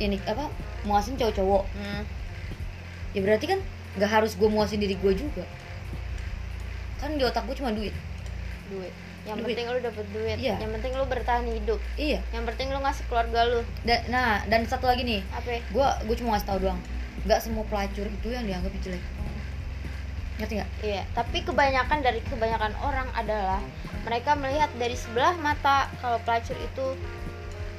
[0.02, 0.50] ini apa
[0.86, 1.65] muasin cowok-cowok.
[1.78, 2.04] Hmm.
[3.12, 3.60] ya berarti kan
[4.00, 5.44] nggak harus gue muasin diri gue juga
[7.02, 7.92] kan di otak gue cuma duit.
[8.70, 8.94] Duit.
[9.22, 9.48] Yang Duit.
[9.54, 10.38] penting lo dapet duit.
[10.38, 10.56] Iya.
[10.58, 11.80] yang penting lo bertahan hidup.
[11.94, 12.20] Iya.
[12.32, 15.22] Yang penting lo ngasih keluarga lo dan nah dan satu lagi nih.
[15.30, 15.62] Apa?
[15.70, 16.80] Gue gue cuma ngasih tau doang.
[17.22, 19.04] Nggak semua pelacur itu yang dianggap jelek.
[20.38, 20.70] Ngerti nggak?
[20.82, 23.62] Iya, tapi kebanyakan dari kebanyakan orang adalah
[24.02, 26.86] mereka melihat dari sebelah mata kalau pelacur itu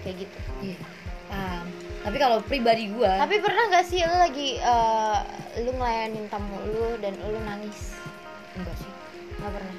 [0.06, 0.38] kayak gitu.
[0.62, 0.78] iya.
[1.26, 1.66] Paham.
[2.02, 5.18] Tapi kalau pribadi gue Tapi pernah gak sih lu lagi eh,
[5.64, 7.96] lu ngelayanin tamu lu dan lu nangis?
[8.52, 8.91] enggak sih
[9.42, 9.74] Gak pernah.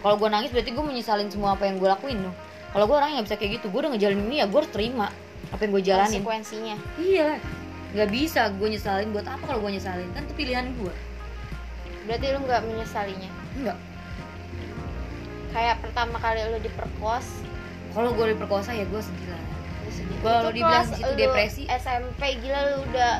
[0.00, 2.36] kalau gue nangis berarti gue menyesalin semua apa yang gue lakuin dong
[2.70, 5.06] kalau gue orangnya nggak bisa kayak gitu gue udah ngejalanin ini ya gue harus terima
[5.46, 6.76] apa yang gue jalanin Konsekuensinya.
[6.96, 7.30] iya
[7.90, 10.94] nggak bisa gue nyesalin buat apa kalau gue nyesalin kan itu pilihan gue
[12.00, 13.30] Berarti lu nggak menyesalinya.
[13.54, 13.78] enggak
[15.50, 17.26] Kayak pertama kali lu diperkos,
[17.90, 19.42] kalau gue diperkosa ya gue sedih lah.
[20.22, 21.62] Kalau dibilang di situ depresi.
[21.66, 23.18] SMP gila lu udah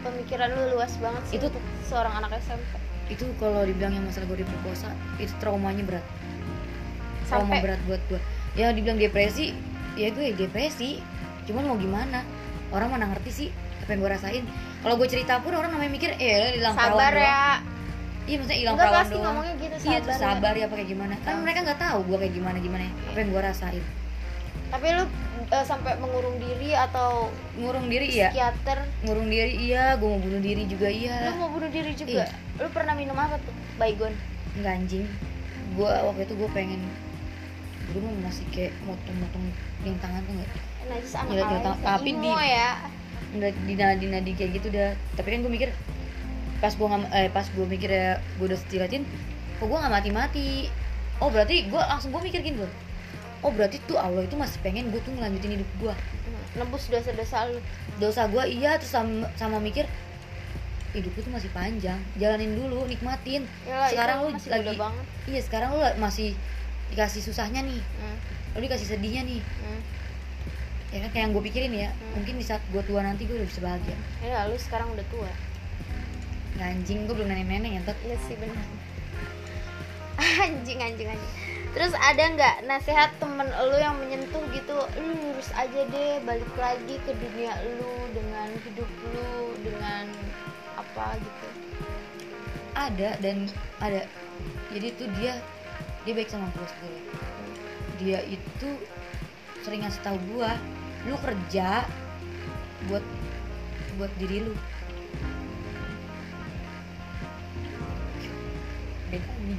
[0.00, 2.79] pemikiran lu luas banget sih Itu- untuk seorang anak SMP.
[3.10, 6.06] Itu kalau dibilang yang masalah gue diperkosa itu traumanya berat.
[7.26, 7.60] Trauma Sampai?
[7.62, 8.20] berat buat gue
[8.58, 9.54] ya dibilang depresi
[9.98, 11.02] ya gue depresi.
[11.50, 12.22] Cuman mau gimana?
[12.70, 13.48] Orang mana ngerti sih
[13.82, 14.44] apa yang gue rasain?
[14.80, 17.44] Kalau gue cerita pun orang namanya mikir eh hilang sabar doang." ya.
[18.30, 19.24] iya maksudnya hilang perawan pasti doang.
[19.26, 20.18] ngomongnya gitu iya tuh ya.
[20.22, 21.14] sabar ya apa kayak gimana?
[21.26, 23.84] Kan mereka nggak tahu gue kayak gimana gimana apa yang gue rasain
[24.70, 25.04] Tapi lu
[25.50, 27.28] eh, sampai mengurung diri atau
[27.58, 28.30] ngurung diri iya.
[28.30, 28.78] psikiater?
[29.02, 29.98] Ngurung diri iya.
[29.98, 32.24] Gue mau bunuh diri juga lu iya mau bunuh diri juga?
[32.24, 32.26] Iya.
[32.60, 34.14] lu pernah minum apa tuh baygon?
[34.58, 35.04] Nggak anjing.
[35.74, 36.82] Gue waktu itu gue pengen
[37.90, 39.44] gue mau masih kayak motong-motong
[39.82, 40.50] yang tangan tuh nggak?
[40.90, 41.82] Najis Gila, sih.
[41.82, 42.70] tapi di- ya.
[43.30, 44.94] Udah di nadi nadi kayak gitu dah.
[45.18, 45.70] Tapi kan gue mikir
[46.60, 49.02] pas gue nggak eh pas gue mikir ya gue udah jelatin
[49.56, 50.48] kok gue nggak mati mati
[51.24, 52.72] oh berarti gue langsung gue mikir gini loh
[53.40, 55.94] oh berarti tuh Allah itu masih pengen gue tuh ngelanjutin hidup gue
[56.58, 57.60] nembus dosa-dosa lu.
[58.02, 59.86] Dosa gue iya terus sama, sama mikir
[60.90, 62.02] hidup itu masih panjang.
[62.18, 63.46] Jalanin dulu nikmatin.
[63.62, 65.04] Yalah, sekarang lu masih lagi banget.
[65.30, 66.34] iya sekarang lu masih
[66.90, 67.78] dikasih susahnya nih.
[67.78, 68.18] Hmm.
[68.58, 69.40] lu dikasih sedihnya nih.
[69.42, 69.80] Hmm.
[70.90, 71.90] ya kan kayak yang gue pikirin ya.
[71.94, 72.18] Hmm.
[72.18, 73.96] mungkin di saat gue tua nanti gue udah bisa bahagia.
[74.26, 75.30] Ya lu sekarang udah tua.
[76.60, 78.66] Anjing gue belum nenek nenek ya iya sih benar
[80.44, 81.32] anjing anjing anjing
[81.70, 84.76] terus ada nggak nasihat temen lu yang menyentuh gitu?
[84.98, 90.10] Lu lurus aja deh balik lagi ke dunia lu dengan hidup lu dengan
[90.74, 91.48] apa gitu.
[92.74, 93.46] Ada dan
[93.78, 94.02] ada.
[94.74, 95.38] Jadi tuh dia
[96.02, 97.02] dia baik sama gue sebetulnya
[98.00, 98.68] dia itu
[99.60, 100.50] sering ngasih tahu gue
[101.04, 101.84] lu kerja
[102.88, 103.04] buat
[104.00, 104.54] buat diri lu.
[109.12, 109.58] Beda nih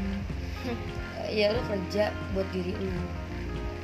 [1.32, 3.04] ya lu kerja buat diri lu.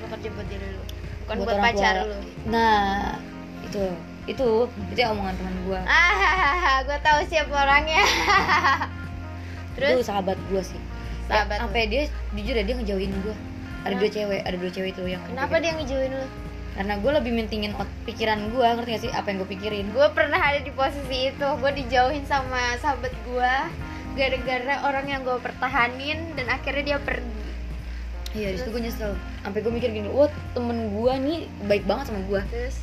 [0.04, 0.84] Lu kerja buat diri lu
[1.28, 2.18] bukan buat, orang pacar lu.
[2.48, 3.20] Nah
[3.68, 3.84] itu
[4.28, 8.04] itu itu omongan teman gue ah gue tahu siapa orangnya.
[9.76, 10.08] Terus terus?
[10.08, 10.80] sahabat gue sih.
[11.28, 13.36] Sahabat sampai dia jujur ya dia ngejauhin gue.
[13.84, 14.00] Ada Kenapa?
[14.00, 16.28] dua cewek, ada dua cewek itu yang kenapa dia ngejauhin lu?
[16.78, 17.72] Karena gue lebih mentingin
[18.06, 19.12] pikiran gue, ngerti gak sih?
[19.12, 19.86] Apa yang gue pikirin?
[19.90, 23.54] gue pernah ada di posisi itu gue dijauhin sama sahabat gue
[24.18, 27.36] gara-gara orang yang gue pertahanin dan akhirnya dia pergi
[28.36, 29.18] Iya, di situ gue nyesel.
[29.42, 32.42] Sampai gue mikir gini, wah temen gue nih baik banget sama gue.
[32.52, 32.78] terus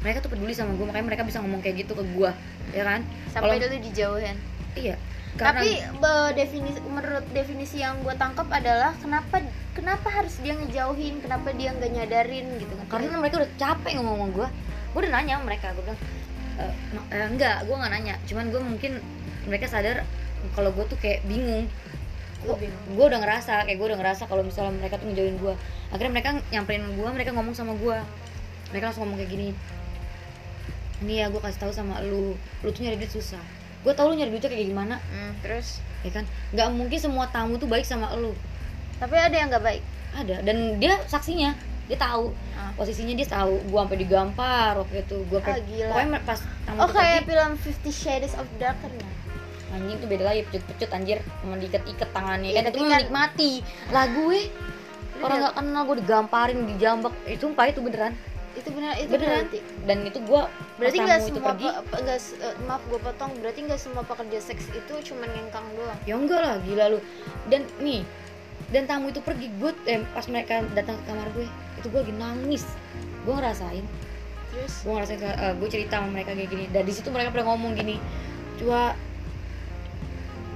[0.00, 2.30] Mereka tuh peduli sama gue, makanya mereka bisa ngomong kayak gitu ke gue,
[2.72, 3.00] ya kan?
[3.30, 4.36] sampai Kalau- dulu dijauhin
[4.72, 4.96] Iya.
[5.30, 9.38] Karena tapi be- definisi menurut definisi yang gue tangkap adalah kenapa
[9.72, 14.16] kenapa harus dia ngejauhin kenapa dia nggak nyadarin gitu kan karena mereka udah capek ngomong
[14.18, 14.48] sama gue.
[14.90, 16.00] Gue udah nanya sama mereka, gue bilang
[16.58, 16.64] e,
[17.14, 18.14] eh, enggak, gue nggak nanya.
[18.26, 18.92] Cuman gue mungkin
[19.46, 20.02] mereka sadar
[20.52, 21.66] kalau gue tuh kayak bingung.
[22.96, 25.54] Gue udah ngerasa kayak gue udah ngerasa kalau misalnya mereka tuh ngejauhin gue
[25.92, 27.98] akhirnya mereka nyamperin gue mereka ngomong sama gue
[28.72, 29.48] mereka langsung ngomong kayak gini
[31.00, 32.36] ini ya gue kasih tahu sama lu.
[32.60, 33.40] Lu tuh nyari duit susah.
[33.80, 35.00] Gue tau lu nyari duitnya kayak gimana.
[35.08, 35.80] Hmm, terus?
[36.04, 36.24] Ya kan?
[36.52, 38.36] Nggak mungkin semua tamu tuh baik sama lu.
[39.00, 39.82] Tapi ada yang nggak baik?
[40.12, 40.44] Ada.
[40.44, 41.56] Dan dia saksinya.
[41.88, 42.30] Dia tahu.
[42.54, 42.70] Ah.
[42.76, 43.56] posisinya dia tahu.
[43.64, 45.24] Gue sampai digampar waktu itu.
[45.24, 45.88] Gue Ah, gila.
[45.88, 49.08] pokoknya pas tamu oh kayak pergi, film Fifty Shades of Dark kan ya?
[49.70, 51.18] Anjing tuh beda lagi pecut-pecut anjir.
[51.40, 52.50] Sama diikat-ikat tangannya.
[52.50, 53.52] Iya, kan itu tapi menikmati.
[53.90, 54.38] Lah gue
[55.20, 57.14] Lu orang nggak kenal gue digamparin dijambak.
[57.24, 58.12] Itu sumpah itu beneran.
[58.50, 59.58] Itu benar itu beneran berarti.
[59.86, 60.42] Dan itu gue
[60.76, 63.30] berarti nggak semua pergi pe- nggak s- eh, maaf gue potong.
[63.38, 65.98] Berarti nggak semua pekerja seks itu cuma ngengkang doang?
[66.02, 66.98] Ya enggak lah gila lu.
[67.46, 68.02] Dan nih
[68.70, 71.46] dan tamu itu pergi gue eh, pas mereka datang ke kamar gue
[71.78, 72.64] itu gue lagi nangis.
[73.22, 73.84] Gue ngerasain.
[74.50, 74.72] Terus?
[74.82, 76.64] Gue ngerasain eh, gue cerita sama mereka kayak gini.
[76.72, 78.00] Dan di situ mereka pernah ngomong gini
[78.58, 78.92] cua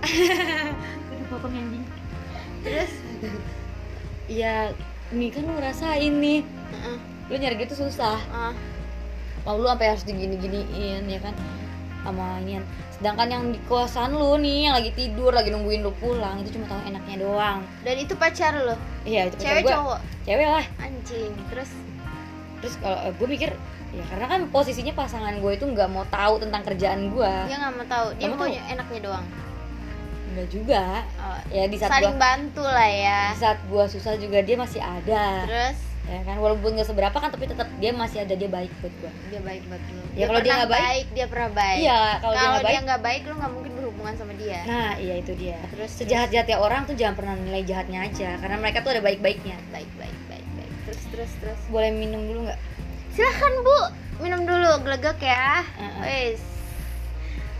[1.10, 1.84] aduh potong anjing
[2.64, 2.92] terus?
[4.24, 4.72] Ya
[5.12, 6.40] nih kan lu ngerasain nih.
[6.44, 6.96] Heeh.
[7.24, 8.20] lu nyari gitu susah.
[8.32, 8.52] Ah,
[9.48, 11.32] mau lu sampai harus digini-giniin ya kan?
[12.04, 12.64] Sama inian.
[12.92, 16.68] Sedangkan yang di kosan lu nih yang lagi tidur lagi nungguin lu pulang itu cuma
[16.68, 17.64] tahu enaknya doang.
[17.84, 19.72] Dan itu pacar lo iya itu pacar cewek gua.
[19.72, 19.98] cowok?
[20.24, 20.64] Cewek lah.
[20.80, 21.70] Anjing terus?
[22.60, 23.50] Terus kalau gue mikir
[23.94, 27.72] ya karena kan posisinya pasangan gue itu nggak mau tahu tentang kerjaan gue dia nggak
[27.78, 28.06] mau tahu.
[28.18, 29.26] Dia mau maunya enaknya doang
[30.34, 30.84] enggak juga.
[31.16, 33.22] Oh, ya di saat saling gua, bantu lah ya.
[33.30, 35.46] di saat gue susah juga dia masih ada.
[35.46, 35.78] Terus?
[36.04, 39.12] Ya kan walaupun nggak seberapa kan tapi tetap dia masih ada dia baik buat gue
[39.32, 41.80] dia baik buat lo Ya, kalau dia nggak baik- dia pernah baik.
[41.80, 44.60] Iya kalau dia nggak dia baik nggak baik lo nggak mungkin berhubungan sama dia.
[44.68, 45.56] Nah iya itu dia.
[45.72, 49.24] Terus sejahat jahatnya orang tuh jangan pernah nilai jahatnya aja karena mereka tuh ada baik
[49.24, 50.72] baiknya baik baik baik baik.
[50.84, 51.60] Terus terus terus?
[51.72, 52.60] Boleh minum dulu nggak?
[53.08, 53.78] Silahkan bu.
[54.20, 55.64] Minum dulu gelegek ya.
[55.64, 56.36] Heeh.
[56.36, 56.40] wes.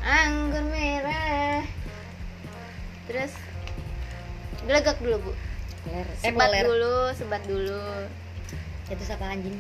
[0.05, 1.65] Anggur merah
[3.05, 3.33] terus
[4.65, 5.33] gelegek dulu bu.
[5.93, 6.63] Eh sebat boleh.
[6.65, 7.85] dulu sebat dulu.
[8.89, 9.57] Itu siapa anjing?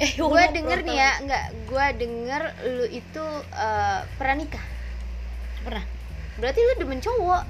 [0.00, 4.64] Eh gue denger nih ya nggak gue denger lu itu eh, pernah nikah?
[5.64, 5.84] Pernah.
[6.40, 7.44] Berarti lu demen cowok.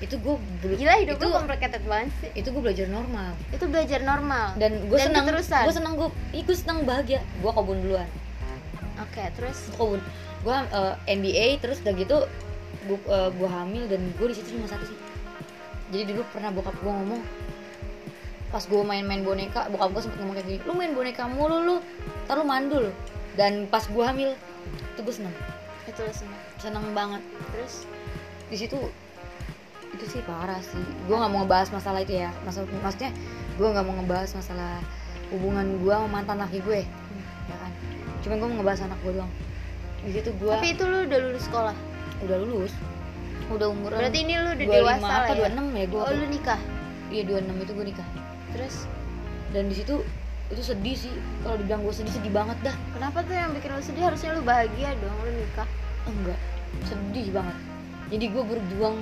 [0.00, 0.36] Itu gue
[0.80, 2.30] gila hidup itu complicated banget sih.
[2.40, 3.36] itu gue belajar normal.
[3.52, 4.56] Itu belajar normal?
[4.56, 5.64] Dan gue senang keterusan?
[5.68, 7.20] gue senang gue gue senang bahagia.
[7.44, 8.08] Gue kebun duluan.
[9.00, 9.68] Oke terus?
[9.76, 10.00] Gua kebun.
[10.40, 10.56] Gue
[11.04, 12.16] MBA terus udah gitu
[12.88, 14.98] gue gue hamil dan gue di situ cuma satu sih.
[15.90, 17.22] Jadi dulu pernah bokap gue ngomong
[18.50, 21.76] pas gue main-main boneka bokap gue sempet ngomong kayak gini lu main boneka mulu lu
[22.26, 22.90] ntar lu mandul
[23.38, 24.34] dan pas gue hamil
[24.94, 25.34] itu gue seneng.
[25.86, 27.22] Itu lu senang seneng banget.
[27.54, 27.86] Terus?
[28.50, 28.78] Di situ
[29.90, 30.82] itu sih parah sih.
[31.06, 32.30] Gue nggak mau ngebahas masalah itu ya.
[32.46, 33.10] Maksud, maksudnya
[33.58, 34.82] gue nggak mau ngebahas masalah
[35.30, 36.82] hubungan gue sama mantan laki gue
[37.46, 37.72] ya kan?
[38.22, 39.32] Cuman gue mau ngebahas anak gue doang.
[40.06, 41.76] Di situ gue tapi itu lu udah lulus sekolah
[42.24, 42.72] udah lulus.
[43.50, 45.48] Udah umuran berarti ini lu udah 25 dewasa lah ya?
[45.50, 46.60] 26 ya gue oh lu nikah?
[47.10, 48.08] Iya 26 itu gue nikah.
[48.54, 48.76] Terus?
[49.50, 49.94] Dan di situ
[50.50, 51.14] itu sedih sih.
[51.42, 52.76] Kalau dibilang gue sedih sedih banget dah.
[52.94, 54.02] Kenapa tuh yang bikin lu sedih?
[54.06, 55.68] Harusnya lu bahagia dong lu nikah.
[56.06, 56.40] Enggak.
[56.86, 57.56] Sedih banget.
[58.10, 58.96] Jadi gue berjuang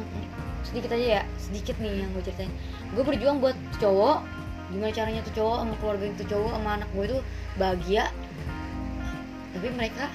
[0.65, 1.23] sedikit aja ya.
[1.37, 2.53] Sedikit nih yang gue ceritain.
[2.97, 4.25] Gue berjuang buat cowok.
[4.69, 7.19] Gimana caranya tuh cowok sama keluarga itu cowok sama anak gue itu
[7.61, 8.05] bahagia.
[9.53, 10.09] Tapi mereka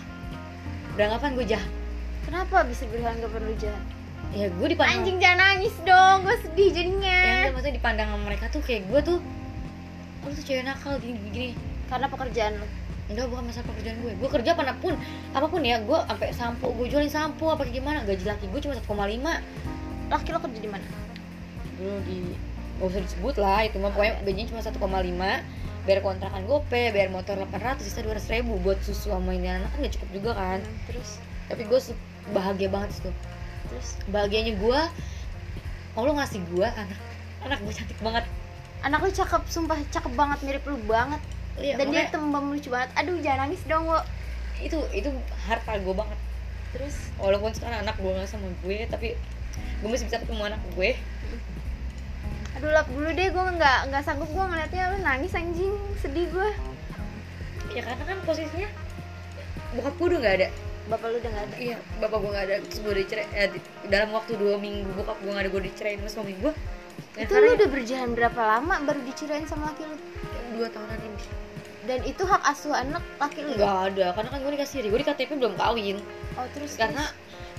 [0.94, 1.70] beranggapan gue jahat
[2.26, 3.84] kenapa bisa bilang gak perlu jahat?
[4.34, 6.18] Ya gue dipandang anjing jangan nangis dong.
[6.26, 9.18] Gue sedih ya jadinya enggak, maksudnya dipandang sama mereka tuh kayak gue tuh
[10.24, 11.50] lu tuh cewek nakal gini gini,
[11.92, 12.68] karena pekerjaan lu.
[13.12, 14.12] Enggak bukan masalah pekerjaan gue.
[14.18, 14.94] Gue kerja apa pun
[15.36, 18.74] apa pun ya gue sampai sampo gue jualin sampo apa gimana gaji laki gue cuma
[18.80, 18.90] 1,5
[20.10, 20.88] laki lo kerja di mana?
[21.78, 22.20] Dulu di
[22.82, 27.38] gak usah disebut lah itu mah pokoknya gajinya cuma 1,5 bayar kontrakan gope bayar motor
[27.38, 30.60] 800 sisa 200 ribu buat susu sama ini anak kan gak cukup juga kan.
[30.64, 31.22] Hmm, terus?
[31.52, 31.80] Tapi gue
[32.32, 33.12] bahagia banget situ
[33.68, 34.00] terus?
[34.08, 34.80] Bahagianya gue
[35.94, 37.00] Allah ngasih gue anak.
[37.44, 38.26] Anak gue cantik banget.
[38.84, 41.22] Anak lu cakep sumpah cakep banget mirip lu banget.
[41.60, 42.90] Iya, dan dia makanya tembem lucu banget.
[42.98, 44.00] Aduh jangan nangis dong wo.
[44.62, 45.10] Itu itu
[45.46, 46.20] harta gue banget.
[46.74, 46.96] Terus?
[47.20, 49.14] Walaupun sekarang anak gue gak sama gue tapi
[49.84, 50.96] gue masih bisa ketemu anak gue.
[52.58, 55.76] Aduh lap dulu deh gue nggak nggak sanggup gue ngeliatnya lu nangis anjing.
[56.00, 56.50] Sedih gue
[57.74, 58.70] ya karena kan posisinya
[59.74, 60.50] bokap gue udah gak ada
[60.84, 61.56] bapak lu udah nggak ada?
[61.58, 62.56] Iya bapak gue gak ada.
[62.68, 65.98] Terus gue dicerai eh, di- dalam waktu dua minggu bokap gue gak ada gue dicerain
[66.04, 66.54] sama suami gue
[67.14, 69.98] itu lu udah berjalan berapa lama baru dicerain sama laki lu?
[70.58, 71.22] Dua tahunan ini.
[71.84, 75.00] Dan itu hak asuh anak laki lu nggak ada karena kan gue nikah siri gue
[75.00, 75.98] di KTP belum kawin.
[76.40, 77.06] Oh terus karena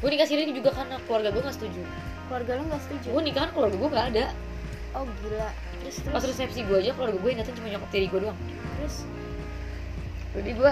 [0.02, 1.82] gue nikah siri juga karena keluarga gue nggak setuju.
[1.86, 3.08] Terus keluarga lu nggak setuju?
[3.14, 4.26] Gue nikah kan keluarga gue nggak ada.
[4.94, 5.48] Oh gila.
[5.82, 6.34] Terus pas terus?
[6.34, 8.38] resepsi gue aja keluarga gue yang datang cuma nyokap tiri gue doang.
[8.80, 8.96] Terus?
[10.34, 10.70] Jadi gue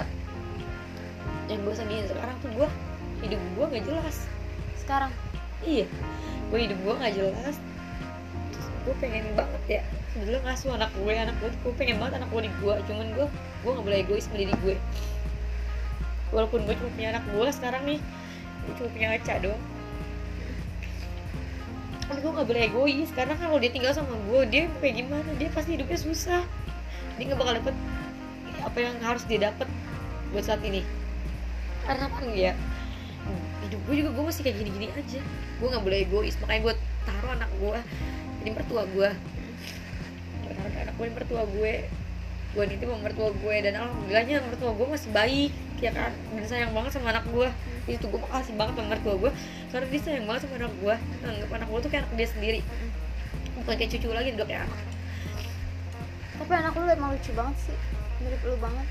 [1.50, 2.68] yang gue sedihin sekarang tuh gue
[3.26, 4.16] hidup gue nggak jelas.
[4.78, 5.12] Sekarang?
[5.62, 5.86] Iya
[6.52, 7.56] gue hidup gue nggak jelas.
[8.52, 12.28] Terus gue pengen banget ya sebelum ngasuh anak gue anak gue gue pengen banget anak
[12.28, 13.26] gue di gue cuman gue
[13.64, 14.76] gue nggak boleh egois sama diri gue
[16.36, 18.00] walaupun gue cuma punya anak gue sekarang nih
[18.62, 19.62] gue cuma punya ngaca doang.
[22.12, 25.30] Tapi gue nggak boleh egois karena kalau dia tinggal sama gue dia kayak gimana?
[25.40, 26.42] Dia pasti hidupnya susah.
[27.16, 27.74] Dia nggak bakal dapet
[28.62, 29.68] apa yang harus dia dapet
[30.30, 30.84] buat saat ini
[31.86, 32.52] karena kan ya.
[33.62, 35.20] Hidup gue juga gue masih kayak gini-gini aja.
[35.62, 37.78] Gue nggak boleh egois makanya gue taruh anak gue
[38.42, 39.10] jadi mertua gue
[40.42, 41.72] taruh anak gue di mertua gue
[42.52, 45.52] gue nitip sama mertua gue dan alhamdulillahnya mertua gue masih baik
[45.82, 46.12] ya kan?
[46.36, 47.48] Dan sayang banget sama anak gue
[47.90, 49.30] itu gue makasih banget sama mertua gue
[49.72, 52.60] karena dia sayang banget sama anak gue anggap anak gue tuh kayak anak dia sendiri.
[53.62, 54.80] Bukan kayak cucu lagi udah kayak anak.
[56.38, 57.78] Tapi anak lu emang lucu banget sih.
[58.20, 58.86] Mirip lu banget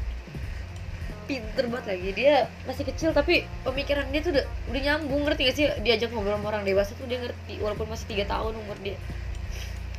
[1.30, 2.10] pinter banget lagi.
[2.16, 5.22] Dia masih kecil tapi pemikiran dia tuh udah udah nyambung.
[5.28, 5.66] Ngerti gak sih?
[5.82, 8.98] Diajak ngobrol sama orang dewasa tuh dia ngerti walaupun masih tiga tahun umur dia.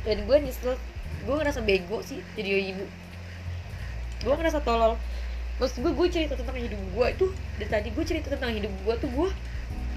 [0.03, 0.75] Dan gue nyesel.
[1.23, 2.85] Gue ngerasa bego sih jadi ibu.
[4.23, 4.99] Gue ngerasa tolol.
[5.61, 7.25] Maksud gue gue cerita tentang hidup gue itu
[7.61, 9.29] dari tadi gue cerita tentang hidup gue tuh gue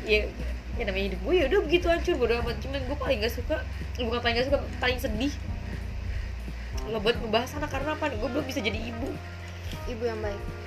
[0.07, 0.29] ya
[0.77, 2.61] ya namanya hidup gue ya udah begitu hancur bodo amat.
[2.63, 3.57] Cuman gue paling gak suka
[3.99, 5.33] bukan paling gak suka paling sedih
[6.87, 8.13] ngebuat ngebahas anak karena apa?
[8.15, 9.11] Gue belum bisa jadi ibu.
[9.91, 10.66] Ibu yang baik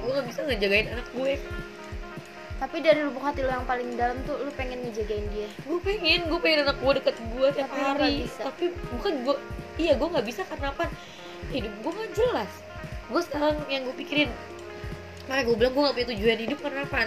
[0.00, 1.34] gue gak bisa ngejagain anak gue.
[2.60, 5.48] Tapi dari lubuk hati lu yang paling dalam tuh lu pengen ngejagain dia.
[5.64, 8.14] Gue pengen gue pengen anak gue deket gue tiap Tapi hari.
[8.28, 8.42] bisa.
[8.44, 9.36] tapi bukan gue
[9.80, 10.92] iya gue nggak bisa karena apa?
[11.48, 12.50] Hidup gue nggak jelas.
[13.08, 14.30] Gue sekarang yang gue pikirin
[15.24, 16.98] makanya gue bilang gue gak punya tujuan hidup karena apa?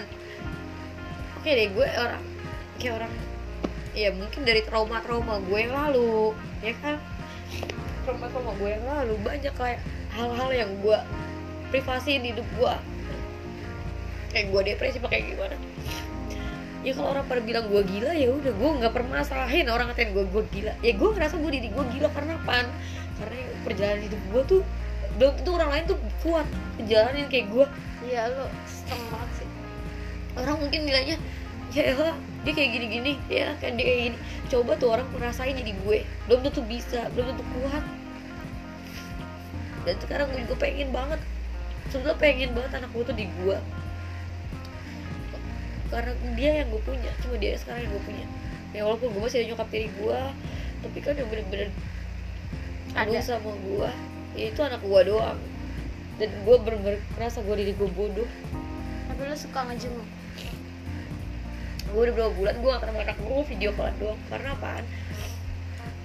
[1.38, 2.22] Oke deh gue orang
[2.80, 3.12] kayak orang
[3.94, 6.34] ya mungkin dari trauma-trauma gue yang lalu
[6.66, 6.98] ya kan?
[8.02, 9.78] Trauma-trauma gue yang lalu banyak kayak
[10.18, 10.98] hal-hal yang gue
[11.74, 12.74] privasi di hidup gue
[14.30, 15.58] kayak gue depresi pakai gimana?
[16.86, 20.22] Ya kalau orang pada bilang gue gila ya udah gue nggak permasalahin orang ngatain gue
[20.30, 20.72] gue gila.
[20.86, 22.70] Ya gue ngerasa gue diri gue gila karena apa
[23.18, 24.62] karena perjalanan hidup gue tuh
[25.18, 26.46] belum tentu orang lain tuh kuat
[26.78, 27.66] ngejalanin kayak gue
[28.06, 29.48] iya lu strong banget sih.
[30.38, 31.16] Orang mungkin nilainya
[31.74, 32.14] ya elah
[32.46, 34.18] dia kayak gini-gini ya kan dia kayak gini.
[34.46, 35.98] Coba tuh orang ngerasain jadi gue.
[36.30, 37.84] Belum tentu bisa belum tentu kuat.
[39.88, 41.18] Dan sekarang gue juga pengen banget
[41.92, 43.56] sebenernya pengen banget anak gue tuh di gue
[45.94, 48.26] karena dia yang gue punya cuma dia sekarang yang gue punya.
[48.74, 50.20] Ya walaupun gue masih ada nyokap tiri gue
[50.82, 51.70] tapi kan yang bener-bener
[52.98, 53.06] Ada.
[53.06, 53.88] ada sama gue
[54.34, 55.38] ya itu anak gue doang.
[56.18, 58.26] Dan gue bener-bener merasa gue diri gue bodoh.
[59.06, 60.08] Tapi lu suka ngejenguk?
[61.94, 64.20] Gue udah berapa bulan gue gak ketemu anak gue video callan doang.
[64.26, 64.84] Karena apaan?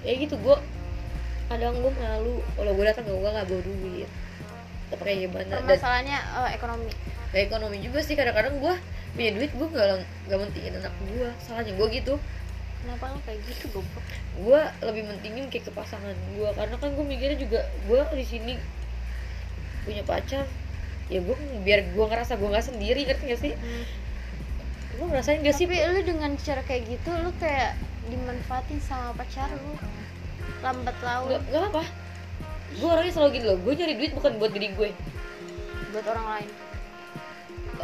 [0.06, 0.56] Ya gitu gue
[1.50, 2.38] kadang gue malu.
[2.54, 4.10] Kalau gue datang gue gak bawa duit
[4.90, 5.54] tapi kayak gimana?
[5.54, 6.92] Dan permasalahannya eh, ekonomi.
[7.30, 8.74] Gak ekonomi juga sih kadang-kadang gue
[9.14, 12.14] punya duit gue gak, gak mentingin anak gue salahnya gue gitu.
[12.80, 14.04] Kenapa lu kayak gitu goblok?
[14.40, 18.52] Gue lebih mentingin kayak ke pasangan gue karena kan gue mikirnya juga gue di sini
[19.86, 20.44] punya pacar.
[21.06, 23.52] Ya gue biar gue ngerasa gue nggak sendiri ngerti gak sih?
[24.98, 25.70] Gue ngerasain gak sih?
[25.70, 27.78] Tapi lu dengan cara kayak gitu lu kayak
[28.10, 29.78] dimanfaatin sama pacar lu.
[30.66, 31.30] Lambat laun.
[31.30, 31.84] Nggak nggak apa
[32.78, 33.58] gue orangnya selalu gini loh.
[33.62, 34.90] Gue nyari duit bukan buat diri gue
[35.90, 36.50] buat orang lain.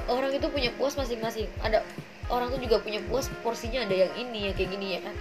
[0.07, 1.51] Orang itu punya puas masing-masing.
[1.65, 1.83] Ada
[2.31, 5.15] orang tuh juga punya puas porsinya ada yang ini ya kayak gini ya kan?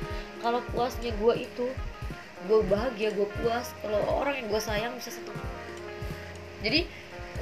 [0.46, 1.66] Kalau puasnya gue itu
[2.46, 3.74] gue bahagia gue puas.
[3.82, 5.38] Kalau orang yang gue sayang bisa senang
[6.66, 6.90] jadi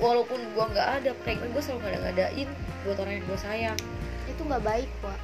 [0.04, 2.50] walaupun gue nggak ada kayak gue selalu ngada-ngadain
[2.84, 3.78] buat orang yang gue sayang.
[4.28, 5.16] Itu nggak baik kok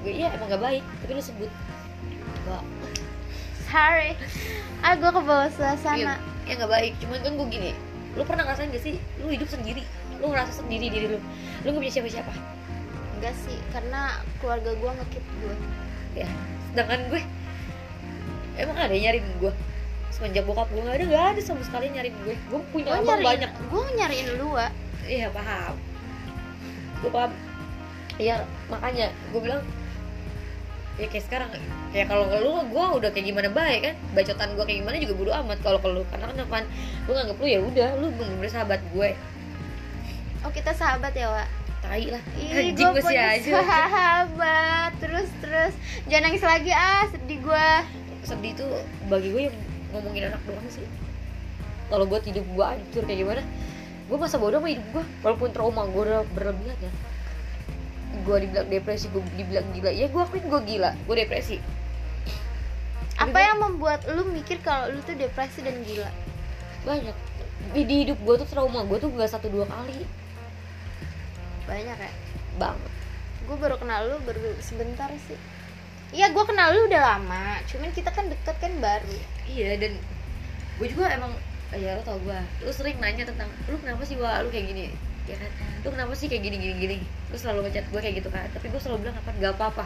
[0.00, 0.84] gue iya emang gak baik.
[1.04, 1.50] Tapi lu sebut.
[2.48, 2.64] Gak
[3.70, 4.10] sorry.
[4.82, 6.14] Ah gue ke bawah iya, suasana
[6.48, 6.92] ya nggak baik.
[6.98, 7.70] Cuman kan gue gini
[8.18, 9.86] lu pernah ngerasain gak sih lu hidup sendiri?
[10.18, 11.18] Lu ngerasa sendiri diri lu.
[11.62, 12.32] Lu gak punya siapa-siapa?
[13.18, 15.56] Enggak sih karena keluarga gue ngekip gue
[16.18, 16.26] ya
[16.70, 17.22] sedangkan gue
[18.58, 19.52] emang ada yang nyariin gue
[20.10, 22.34] semenjak bokap gue gak ada gak ada sama sekali nyariin gue.
[22.50, 23.50] Gue punya abang nyariin banyak.
[23.70, 24.72] gue nyariin lu Wak.
[25.06, 25.74] iya paham.
[27.00, 27.32] Gue paham.
[28.20, 29.62] Iya makanya gue bilang
[31.00, 31.48] ya kayak sekarang.
[31.96, 33.94] Ya kalau ke lu gue udah kayak gimana baik kan?
[34.12, 36.02] Bacotan gue kayak gimana juga bodo amat kalau ke lu.
[36.12, 36.64] Karena kan apaan?
[37.08, 39.10] Gue nganggep lu ya udah lu bener-bener sahabat gue.
[40.44, 41.48] Oh kita sahabat ya Wak?
[41.80, 42.22] Tai lah.
[42.36, 43.50] Ih, anjing gue punya aja.
[43.56, 44.90] sahabat.
[45.00, 45.74] Terus terus.
[46.12, 47.68] Jangan nangis lagi ah sedih gue
[48.20, 48.68] sedih tuh
[49.08, 49.56] bagi gue yang
[49.96, 50.84] ngomongin anak doang sih.
[51.88, 53.42] Kalau buat hidup gue hancur kayak gimana?
[54.06, 56.92] Gue masa bodoh sama hidup gue walaupun trauma gue udah berlebihan ya
[58.10, 59.90] gue dibilang depresi gue dibilang gila.
[59.90, 61.56] Ya gue akuin gue gila gue depresi.
[63.20, 66.10] Tapi apa gua- yang membuat lu mikir kalau lu tuh depresi dan gila?
[66.88, 67.16] Banyak.
[67.76, 70.08] Di, di hidup gue tuh trauma gue tuh gak satu dua kali.
[71.68, 72.12] Banyak ya?
[72.56, 72.92] Banget.
[73.44, 75.38] Gue baru kenal lu baru sebentar sih.
[76.10, 79.14] Iya gue kenal lu udah lama Cuman kita kan deket kan baru.
[79.46, 79.94] Iya dan
[80.80, 81.30] gue juga emang
[81.76, 84.90] ya lo tau gue lu sering nanya tentang lu kenapa sih wah lu kayak gini
[85.24, 85.50] ya kan
[85.80, 86.96] lu kenapa sih kayak gini gini gini
[87.28, 88.46] lu selalu ngechat gue kayak gitu kan?
[88.52, 89.30] Tapi gue selalu bilang apa?
[89.36, 89.84] Gak apa apa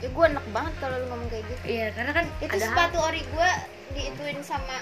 [0.00, 1.62] Ya gue enak banget kalau lu ngomong kayak gitu.
[1.68, 3.50] Iya karena kan Itu ada hal- sepatu ori gue
[3.92, 4.76] diituin sama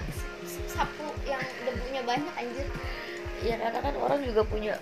[0.70, 2.66] sapu yang debunya banyak anjir.
[3.42, 4.74] Iya karena kan orang juga punya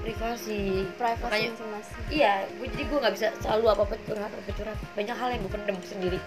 [0.00, 0.88] privasi.
[0.96, 2.02] Privasi masing-masing.
[2.12, 4.78] Iya, gue jadi gue nggak bisa selalu apa apa curhat apa curhat.
[4.96, 6.18] Banyak hal yang gue pendem sendiri.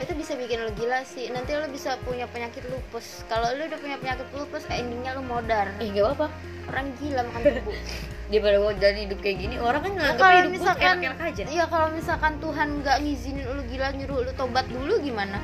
[0.00, 1.28] Itu bisa bikin lu gila sih.
[1.28, 3.26] Nanti lu bisa punya penyakit lupus.
[3.28, 5.68] Kalau lu udah punya penyakit lupus endingnya lu modar.
[5.82, 6.26] Ih gak apa-apa.
[6.70, 7.72] Orang gila makan tebu
[8.32, 11.42] Daripada gue dan hidup kayak gini, orang kan Nah, nganggap kalau hidup misalkan enak-enak aja.
[11.52, 15.36] Iya kalau misalkan Tuhan nggak ngizinin lu gila nyuruh lu tobat dulu gimana?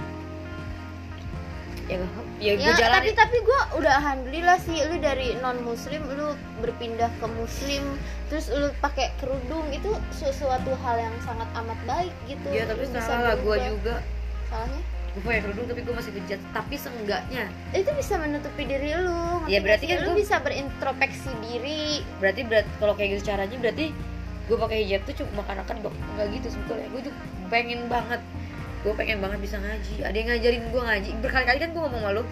[1.89, 1.97] ya
[2.37, 6.37] ya, ya gue jalan tapi tapi gue udah alhamdulillah sih lu dari non muslim lu
[6.61, 7.97] berpindah ke muslim
[8.29, 12.45] terus lu pakai kerudung itu sesuatu hal yang sangat amat baik gitu.
[12.53, 14.05] Ya tapi salah gue juga
[14.49, 17.51] salahnya gue pakai kerudung tapi gue masih bejat tapi seenggaknya.
[17.75, 19.43] Itu bisa menutupi diri lu.
[19.51, 22.07] Ya, berarti kan lu gua- bisa berintrospeksi diri.
[22.23, 23.91] Berarti berat kalau kayak gitu caranya berarti
[24.47, 26.87] gue pakai hijab tuh cuma makan akan nggak gitu sebetulnya.
[26.95, 27.15] Gue tuh
[27.51, 28.21] pengen banget.
[28.87, 29.95] Gue pengen banget bisa ngaji.
[30.07, 31.11] Ada yang ngajarin gue ngaji.
[31.19, 32.23] Berkali-kali kan gue ngomong malu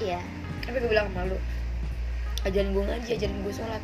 [0.00, 0.20] iya.
[0.64, 1.36] Tapi gue bilang sama lu
[2.46, 3.82] ajarin gue ngaji ajarin gue sholat.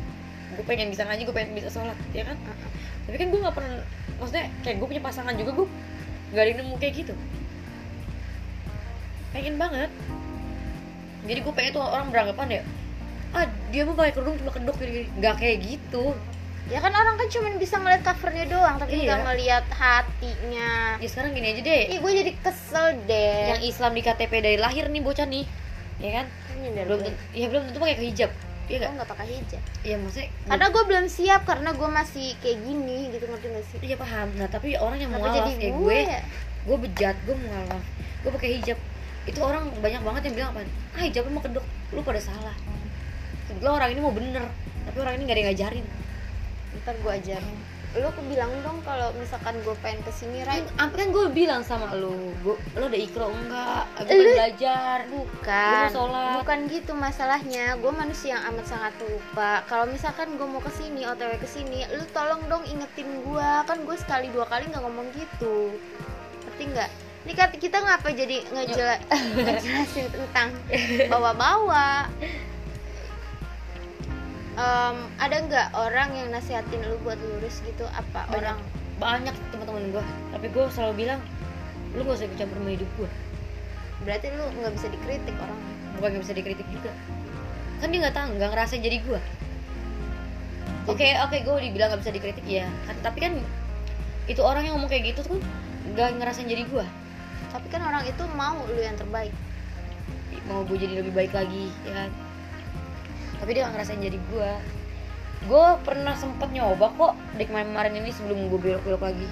[0.57, 2.37] Gue pengen bisa ngaji gue pengen bisa sholat ya kan?
[2.41, 2.69] Uh-uh.
[3.03, 3.83] tapi kan gue nggak pernah
[4.15, 5.67] maksudnya kayak gue punya pasangan juga gue
[6.33, 7.13] gak ada yang nemu kayak gitu.
[9.31, 9.89] Pengen banget.
[11.23, 12.63] Jadi gue pengen tuh orang beranggapan ya
[13.33, 16.13] ah dia mah pakai kerudung cuma kedok gini nggak kayak gitu.
[16.69, 19.03] Ya kan orang kan cuma bisa ngeliat covernya doang tapi Iya.
[19.09, 20.71] nggak ngeliat hatinya.
[21.01, 21.81] Ya sekarang gini aja deh.
[21.91, 23.57] Ih gue jadi kesel deh.
[23.57, 25.45] Yang Islam di KTP dari lahir nih bocah nih.
[25.97, 26.25] Ya kan?
[26.63, 26.99] Belum
[27.35, 28.31] ya belum tentu pakai hijab
[28.73, 28.91] gue ya gak?
[28.97, 29.63] nggak pakai hijab.
[29.85, 33.77] Ya maksudnya karena gue belum siap karena gue masih kayak gini gitu ngerti gak sih?
[33.85, 34.27] Iya paham.
[34.33, 36.21] Nah tapi orang yang Kenapa mualaf kayak gue gue ya?
[36.63, 37.83] gue bejat gue mualaf
[38.25, 38.79] gue pakai hijab.
[39.23, 40.59] Itu orang banyak banget yang bilang apa?
[40.97, 41.65] Ah hijab lu mau kedok.
[41.93, 42.55] Lu pada salah.
[43.45, 44.45] Sebetulnya orang ini mau bener
[44.83, 45.85] tapi orang ini gak ada yang ngajarin.
[46.81, 47.57] Ntar gue ajarin
[47.93, 51.61] lo bilang dong kalau misalkan gue pengen ke sini kan, right apa kan gue bilang
[51.61, 53.85] sama lu gue lu udah ikro enggak?
[54.01, 54.97] Gue Lu- belajar.
[55.05, 56.33] bukan Gua sholat.
[56.41, 57.77] bukan gitu masalahnya.
[57.77, 59.61] Gue manusia yang amat sangat lupa.
[59.69, 63.77] Kalau misalkan gue mau ke sini otw ke sini lu tolong dong ingetin gue kan
[63.77, 65.77] gue sekali dua kali nggak ngomong gitu.
[66.49, 66.89] Ngerti nggak?
[67.23, 68.95] Ini kan kita ngapa jadi ngejela
[69.37, 70.49] ngejelasin tentang
[71.07, 72.09] bawa-bawa
[74.53, 77.89] Em, ada nggak orang yang nasihatin lu buat lurus gitu?
[77.89, 78.37] Apa Banyak.
[78.37, 78.57] orang?
[79.01, 81.19] Banyak teman-teman gue tapi gue selalu bilang
[81.97, 83.09] lu gak usah ikut campur hidup gue
[84.05, 85.59] berarti lu nggak bisa dikritik orang.
[85.97, 86.93] Bukan gak bisa dikritik juga.
[87.81, 89.19] Kan dia nggak tahu nggak ngerasain jadi gue
[90.85, 92.69] oke oke gue dibilang nggak bisa dikritik ya.
[92.85, 93.33] Kan tapi kan
[94.29, 95.41] itu orang yang ngomong kayak gitu tuh kan
[95.97, 96.85] nggak ngerasain jadi gue
[97.49, 99.33] tapi kan orang itu mau lu yang terbaik.
[100.45, 102.05] Mau gue jadi lebih baik lagi ya.
[102.05, 102.22] kan
[103.43, 104.51] tapi dia nggak ngerasain jadi gue
[105.43, 109.27] gue pernah sempet nyoba kok di kemarin kemarin ini sebelum gue belok belok lagi.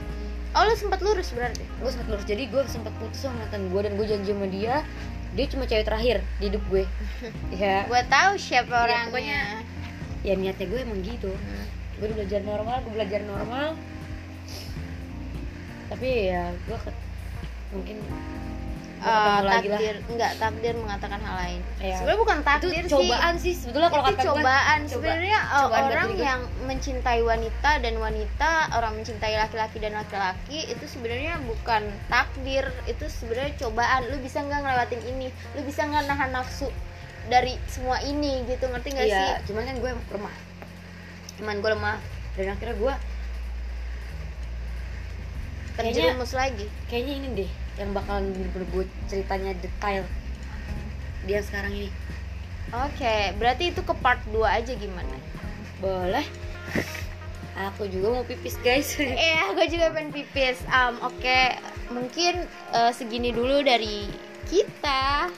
[0.52, 1.64] Oh lu sempat lurus berarti?
[1.80, 4.84] Gue sempat lurus jadi gue sempat putus sama mantan gue dan gue janji sama dia
[5.32, 6.84] dia cuma cewek terakhir di hidup gue.
[7.56, 9.08] Ya gue tahu siapa Iya, orangnya.
[9.08, 9.50] pokoknya-
[10.22, 11.32] ya niatnya gue emang gitu.
[11.32, 11.66] Hmm.
[11.96, 13.68] gue udah belajar normal gue belajar normal.
[15.88, 17.00] Tapi ya gue ke-
[17.72, 17.98] mungkin
[19.02, 21.62] Eh, takdir enggak takdir mengatakan hal lain.
[21.82, 21.98] Iya.
[21.98, 24.80] sebenarnya bukan takdir itu cobaan sih, sebetulnya kalau kata cobaan.
[24.80, 30.70] Coba- sebenarnya uh, cobaan orang yang mencintai wanita dan wanita orang mencintai laki-laki dan laki-laki
[30.70, 32.70] itu sebenarnya bukan takdir.
[32.86, 34.06] Itu sebenarnya cobaan.
[34.06, 35.28] Lu bisa nggak ngelewatin ini?
[35.58, 36.70] Lu bisa nggak nahan nafsu
[37.26, 38.70] dari semua ini gitu?
[38.70, 39.18] Ngerti nggak sih?
[39.18, 40.36] iya cuman kan gue lemah.
[41.36, 41.98] Cuman gue lemah.
[42.38, 42.94] Dan akhirnya gue
[45.74, 46.66] kayaknya- terjerumus lagi.
[46.86, 50.04] kayaknya ini deh yang bakalan gue ceritanya detail
[51.24, 51.90] dia sekarang ini
[52.74, 55.16] oke berarti itu ke part 2 aja gimana
[55.80, 56.26] boleh
[57.68, 58.96] aku juga mau pipis guys
[59.28, 60.58] Iya, gue juga pengen pipis.
[60.72, 61.58] Um, Oke,
[61.92, 64.08] mungkin eh, segini dulu dari
[64.50, 65.30] kita.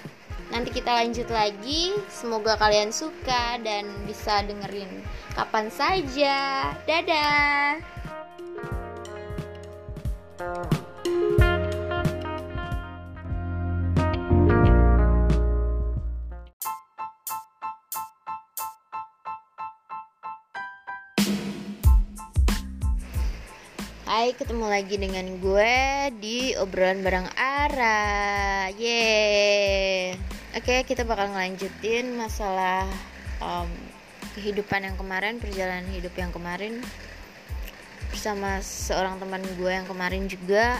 [0.53, 1.97] Nanti kita lanjut lagi.
[2.13, 5.01] Semoga kalian suka dan bisa dengerin
[5.33, 6.69] kapan saja.
[6.85, 7.81] Dadah.
[24.13, 25.73] Hai, ketemu lagi dengan gue
[26.21, 28.69] di obrolan bareng Ara.
[28.69, 30.13] Yeay.
[30.53, 32.85] Oke, kita bakal ngelanjutin masalah
[33.41, 33.65] um,
[34.37, 36.85] kehidupan yang kemarin, perjalanan hidup yang kemarin
[38.13, 40.77] bersama seorang teman gue yang kemarin juga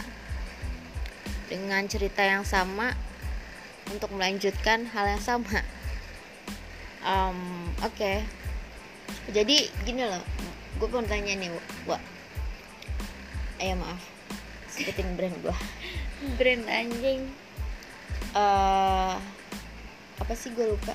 [1.50, 2.94] dengan cerita yang sama
[3.90, 5.58] untuk melanjutkan hal yang sama.
[7.02, 8.22] Um, Oke,
[9.34, 10.22] jadi gini loh,
[10.78, 11.50] gue mau tanya nih,
[11.90, 12.13] Wak
[13.62, 14.02] eh maaf.
[14.70, 15.54] Sebutin brand gua.
[16.38, 17.22] Brand anjing.
[18.34, 19.16] Eh
[20.14, 20.94] apa sih gue lupa?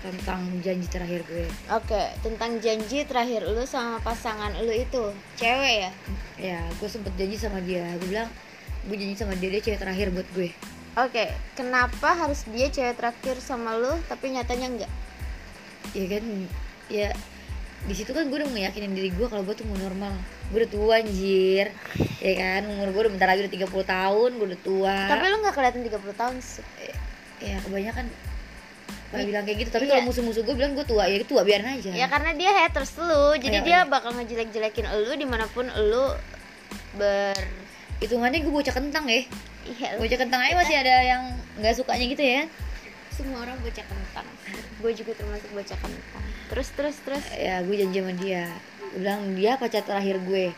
[0.00, 1.44] Tentang janji terakhir gue.
[1.72, 5.12] Oke tentang janji terakhir lu sama pasangan lu itu.
[5.36, 5.90] Cewek ya?
[6.40, 7.84] Ya gue sempet janji sama dia.
[8.00, 8.30] Gue bilang
[8.88, 10.52] gue janji sama dia dia cewek terakhir buat gue.
[10.96, 14.92] Oke kenapa harus dia cewek terakhir sama lu tapi nyatanya enggak?
[15.92, 16.24] Ya kan
[16.88, 17.08] ya
[17.88, 20.12] di situ kan gue udah ngeyakinin diri gue kalau gue tuh mau normal
[20.50, 21.66] gue udah tua anjir.
[22.20, 22.62] Ya kan?
[22.66, 24.96] Umur gue udah bentar lagi udah 30 tahun gue udah tua.
[25.06, 26.66] Tapi lu nggak kelihatan 30 tahun sih.
[27.40, 28.04] Ya kebanyakan.
[29.10, 29.70] Pada bilang kayak gitu.
[29.74, 29.90] Tapi Iya.
[29.98, 31.06] kalau musuh-musuh gue bilang gue tua.
[31.06, 31.90] Ya tua biarin aja.
[31.94, 33.88] Ya karena dia haters lu, jadi Iya, dia iya.
[33.88, 36.14] bakal ngejelek-jelekin lu di mana pun lu
[36.98, 37.34] ber
[38.02, 39.22] hitungannya gue bocah kentang ya.
[39.66, 41.22] Iya, bocah kentang aja masih ada yang
[41.58, 42.42] nggak sukanya gitu ya.
[43.14, 44.26] Semua orang bocah kentang.
[44.82, 46.24] Gue juga termasuk bocah kentang.
[46.50, 47.24] Terus terus terus.
[47.34, 48.46] Ya gue janji sama dia
[48.96, 50.54] bilang dia pacar terakhir gue.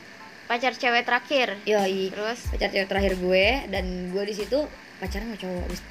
[0.48, 1.48] Pacar cewek terakhir.
[1.64, 2.12] yoi.
[2.12, 2.40] Terus?
[2.52, 4.58] Pacar cewek terakhir gue dan gue di situ
[5.00, 5.64] pacaran sama cowok.
[5.68, 5.90] Abis-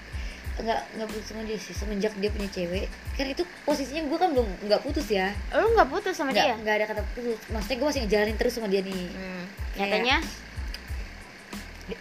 [0.61, 2.85] nggak nggak putus sama dia sih semenjak dia punya cewek.
[3.17, 5.33] Kan itu posisinya gue kan belum nggak putus ya.
[5.55, 6.53] Lu nggak putus sama dia?
[6.53, 7.39] nggak ada kata putus.
[7.49, 9.09] Maksudnya gue masih ngejalanin terus sama dia nih.
[9.15, 9.45] Hmm.
[9.79, 10.17] Nyatanya?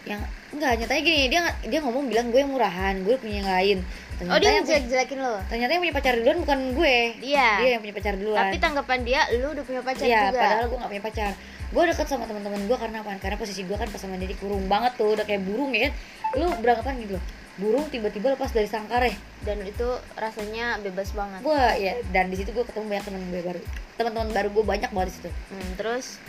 [0.06, 3.78] yang enggak nyatanya gini dia dia ngomong bilang gue yang murahan gue punya yang lain.
[4.16, 5.34] Ternyata Oh dia yang punya, ngejelek-jelekin lo.
[5.48, 6.96] ternyata yang punya pacar duluan bukan gue.
[7.18, 7.48] Dia.
[7.56, 8.38] dia yang punya pacar duluan.
[8.38, 10.38] Tapi tanggapan dia lu udah punya pacar Iya, juga.
[10.38, 11.32] padahal gue gak punya pacar.
[11.70, 13.10] Gue deket sama teman-teman gue karena apa?
[13.16, 15.92] Karena posisi gue kan pas sama dia dikurung banget tuh udah kayak burung ya kan.
[16.36, 17.24] Lu beranggapan gitu loh.
[17.56, 19.84] Burung tiba-tiba lepas dari sangkar ya Dan itu
[20.14, 21.40] rasanya bebas banget.
[21.40, 23.60] gue ya dan di situ gue ketemu banyak teman gue baru.
[23.96, 25.30] Teman-teman baru gue banyak banget di situ.
[25.48, 26.20] Hmm, terus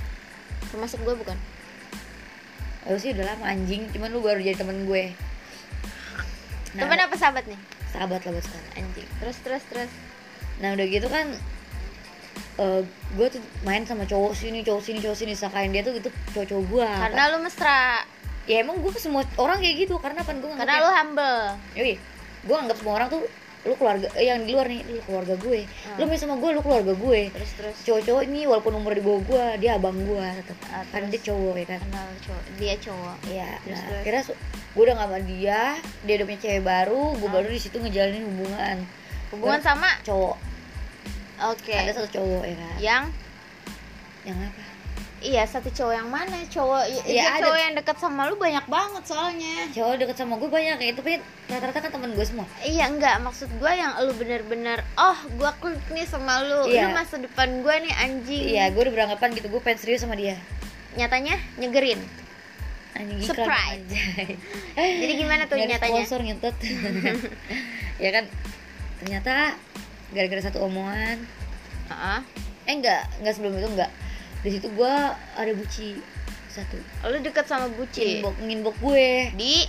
[0.70, 1.36] termasuk gue bukan?
[2.84, 5.14] Lu sih udah lama anjing cuman lu baru jadi temen gue
[6.74, 7.60] nah, Temen apa sahabat nih?
[7.92, 9.08] sahabat lah buat sekarang Anjing.
[9.20, 9.92] Terus terus terus.
[10.58, 11.28] nah udah gitu kan
[12.58, 16.08] eh gue tuh main sama cowok sini cowok sini cowok sini sakain dia tuh gitu
[16.32, 18.06] cowok-cowok gue Karena lu mesra.
[18.44, 21.40] ya emang gue semua orang kayak gitu karena apa gue Karena lu humble.
[21.76, 21.94] Yoi,
[22.42, 23.22] gue anggap semua orang tuh
[23.62, 25.96] lu keluarga eh, yang di luar nih lu keluarga gue Hmm.
[25.96, 27.76] lu main sama gue lu keluarga gue Terus terus.
[27.84, 31.14] cowok-cowok ini walaupun umur di bawah gue dia abang gue tetap Ah, karena terus.
[31.14, 32.44] dia cowok ya kan Kenal cowok.
[32.58, 33.16] Dia cowok.
[33.28, 34.26] Iya, Terus, nah, terus.
[34.28, 34.40] su-
[34.72, 35.62] gue udah gak sama dia,
[36.02, 37.34] dia udah punya cewek baru, gue Ah.
[37.34, 38.78] baru di situ ngejalanin hubungan
[39.30, 39.90] Hubungan sama.
[40.02, 40.38] cowok.
[41.48, 41.74] Oke.
[41.76, 42.76] Ada satu cowok ya kan.
[42.78, 43.04] Yang
[44.24, 44.62] Yang apa?
[45.22, 46.42] Iya satu cowok yang mana?
[46.50, 47.46] Cowok iya ada.
[47.46, 49.56] cowok yang dekat sama lu banyak banget soalnya.
[49.70, 51.14] Cowok deket sama gue banyak kayak itu, tapi
[51.48, 52.46] rata-rata kan teman gue semua.
[52.60, 56.90] Iya enggak maksud gue yang lu bener-bener oh gue klik nih sama lu Iya.
[56.90, 60.18] lu masa depan gue nih anjing Iya, gue udah beranggapan gitu, gue pengen serius sama
[60.18, 60.36] dia.
[60.92, 62.02] nyatanya nyegerin
[62.92, 63.88] Anjing Surprise.
[64.76, 66.04] Jadi gimana tuh ada nyatanya?
[66.04, 66.56] sponsor ngentot.
[68.04, 68.26] ya kan,
[69.00, 69.56] ternyata
[70.12, 71.24] gara-gara satu omongan,
[71.88, 72.20] Heeh.
[72.68, 73.88] eh enggak, enggak sebelum itu enggak.
[74.42, 74.94] Di situ gue
[75.34, 75.98] ada buci
[76.48, 76.76] satu.
[77.06, 79.08] lu deket sama buci Inbox, nginbox gue.
[79.34, 79.64] di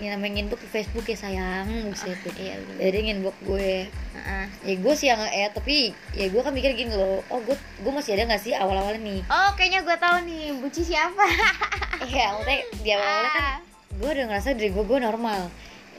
[0.00, 2.80] ya namanya nginbox di Facebook ya sayang buset Ah, iya, bener.
[2.80, 4.44] jadi nginbox gue Heeh.
[4.64, 5.76] ya gue sih yang eh tapi
[6.10, 8.96] ya gue kan mikir gini loh oh gue gue masih ada nggak sih awal awalnya
[9.02, 11.20] nih oh kayaknya gue tahu nih buci siapa
[12.08, 13.56] iya maksudnya di awal awalnya kan Ah.
[13.92, 15.40] gue udah ngerasa diri gue gue normal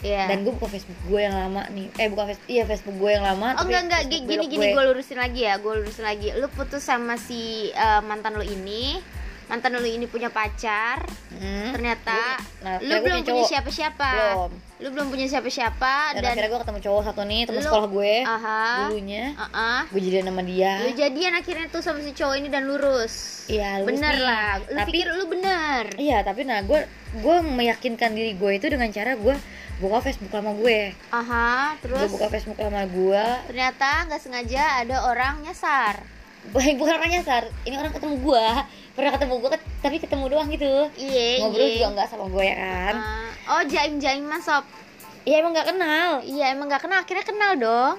[0.01, 0.33] Iya.
[0.33, 1.87] dan gue buka Facebook gue yang lama nih.
[1.97, 4.01] Eh bukan Facebook iya Facebook gue yang lama Oh enggak enggak.
[4.09, 4.73] Gini gini.
[4.73, 6.33] gue lurusin lagi ya gue lurusin lagi.
[6.37, 8.97] Lu putus sama si eh, mantan lu ini.
[9.45, 11.05] Mantan lu ini punya pacar.
[11.41, 11.73] Hmm.
[11.73, 14.09] ternyata nah, lu belum punya punya siapa-siapa.
[14.13, 14.51] Belum.
[14.81, 18.13] lu belum punya siapa-siapa dan, dan, akhirnya gue ketemu cowok satu nih teman sekolah gue
[18.21, 18.61] aha.
[18.85, 19.25] dulunya.
[19.33, 19.81] Uh-uh.
[19.89, 20.73] gue jadian sama dia.
[20.85, 23.45] Lu jadian akhirnya tuh sama si cowok ini dan lurus.
[23.49, 24.21] Iya, lurus bener nih.
[24.21, 24.51] lah.
[24.69, 25.83] Lu Tapi- pikir lu bener.
[25.97, 26.79] Iya, tapi nah gue
[27.17, 29.35] gue meyakinkan diri gue itu dengan cara gue
[29.81, 30.93] buka Facebook lama gue.
[31.09, 33.25] aha Gue terus buka Facebook lama gue.
[33.47, 35.97] ternyata nggak sengaja ada orang nyasar
[36.51, 38.47] Bukan orang nyasar, ini orang ketemu gue.
[38.91, 40.89] Pernah ketemu gue, tapi ketemu doang gitu.
[40.95, 41.73] iya Ngobrol iya.
[41.75, 42.95] juga enggak sama gue ya kan?
[42.97, 44.65] Ah, oh jaim jaim masop
[45.21, 46.09] Iya emang nggak kenal.
[46.23, 47.95] iya emang nggak kenal akhirnya kenal dong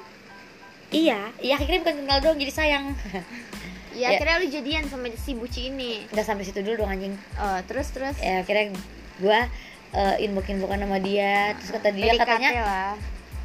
[0.90, 2.84] Iya, iya akhirnya bukan kenal doang jadi sayang.
[3.94, 4.18] ya, Ya.
[4.18, 7.14] akhirnya lu jadian sama si buci ini Nggak sampai situ dulu dong anjing.
[7.36, 8.74] oh terus terus Ya akhirnya
[9.18, 9.40] gue
[9.92, 11.56] uh, inbox inboxan sama dia.
[11.56, 12.92] Terus kata dia PDKT katanya lah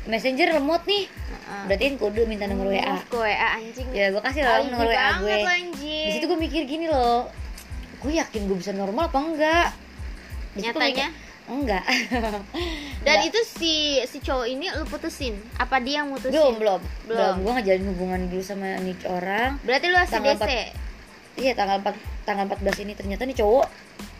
[0.07, 1.03] messenger lemot nih.
[1.05, 1.63] Heeh.
[1.67, 2.95] Berarti kan kode minta nomor WA.
[3.05, 5.35] Ke WA anjing Ya gue kasih lah nomor WA gue.
[5.75, 7.27] di situ gue mikir gini loh
[7.97, 9.67] gue yakin gue bisa normal apa enggak
[10.55, 11.09] Nyatanya?
[11.09, 11.83] mikir, enggak
[13.05, 13.29] dan Enggak.
[13.29, 13.73] itu si
[14.05, 17.17] si cowok ini lu putusin apa dia yang mutusin belum belum Belum.
[17.17, 20.49] belum gue ngejalin hubungan dulu sama nih orang berarti lu ACDC
[21.37, 21.93] iya tanggal 4
[22.23, 23.65] tanggal 14 ini ternyata nih cowok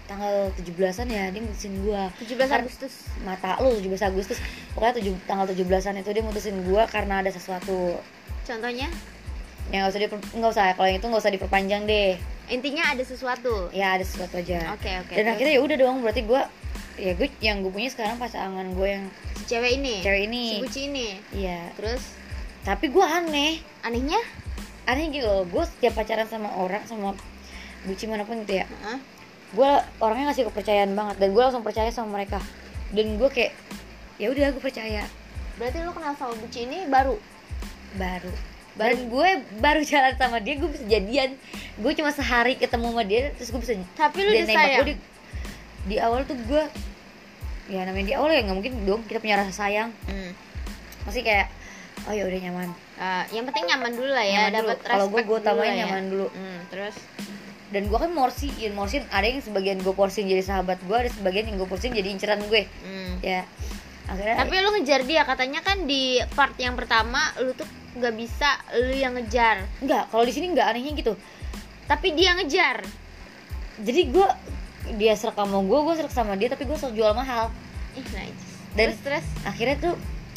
[0.08, 2.94] tanggal 17-an ya dia mutusin gue 17 Karena- Agustus.
[3.22, 4.40] mata lu 17 Agustus.
[4.72, 8.00] Pokoknya tujuh, tanggal 17-an itu dia mutusin gue karena ada sesuatu.
[8.42, 8.88] Contohnya?
[9.68, 12.16] Yang nggak usah diper, nggak usah kalau yang itu nggak usah diperpanjang deh.
[12.48, 13.68] Intinya ada sesuatu.
[13.76, 14.72] Ya ada sesuatu aja.
[14.72, 16.42] Oke oke dan terus akhirnya ya udah dong berarti gue
[16.98, 19.04] ya gue yang gue punya sekarang pasangan gue yang
[19.36, 20.00] si cewek ini?
[20.00, 20.44] cewek ini.
[20.48, 21.08] Si buci ini?
[21.36, 21.76] Iya.
[21.76, 22.00] Terus?
[22.64, 23.60] Tapi gue aneh.
[23.84, 24.24] Anehnya?
[24.88, 27.12] Aneh gitu loh gue setiap pacaran sama orang sama
[27.84, 28.66] buci mana pun gitu ya.
[28.72, 29.17] Heeh.
[29.56, 29.72] Gue
[30.04, 32.44] orangnya ngasih kepercayaan banget dan gue langsung percaya sama mereka.
[32.92, 33.54] Dan gue kayak
[34.20, 35.04] ya udah gue percaya.
[35.56, 37.16] Berarti lu kenal sama buci ini baru?
[37.96, 38.32] Baru.
[38.78, 41.34] Dan gue baru jalan sama dia gue bisa jadian.
[41.80, 44.78] Gue cuma sehari ketemu sama dia terus gue bisa tapi lu dia udah nembak sayang?
[44.78, 44.96] gue di,
[45.88, 46.64] di awal tuh gue
[47.68, 49.90] ya namanya di awal ya nggak mungkin dong kita punya rasa sayang.
[50.08, 50.32] Hmm.
[51.08, 51.48] masih kayak
[52.04, 52.70] oh ya udah nyaman.
[52.98, 55.88] Eh, yang penting nyaman dulu lah ya dapat Kalau gue gue tamain ya.
[55.88, 56.28] nyaman dulu.
[56.36, 56.96] Hmm, terus
[57.68, 61.52] dan gue kan morsiin morsin ada yang sebagian gue porsin jadi sahabat gue ada sebagian
[61.52, 62.64] yang gue porsin jadi inceran gue.
[62.84, 63.20] Hmm.
[63.20, 63.44] ya
[64.08, 68.50] akhirnya tapi lu ngejar dia katanya kan di part yang pertama lu tuh nggak bisa
[68.80, 69.68] lu yang ngejar.
[69.84, 71.14] Enggak kalau di sini enggak anehnya gitu.
[71.92, 72.88] Tapi dia ngejar.
[73.84, 74.28] Jadi gue
[74.96, 77.52] dia serak sama gue gue serak sama dia tapi gue selalu jual mahal.
[78.00, 78.44] Ih nice
[78.78, 79.26] Dan- terus terus?
[79.44, 79.96] akhirnya tuh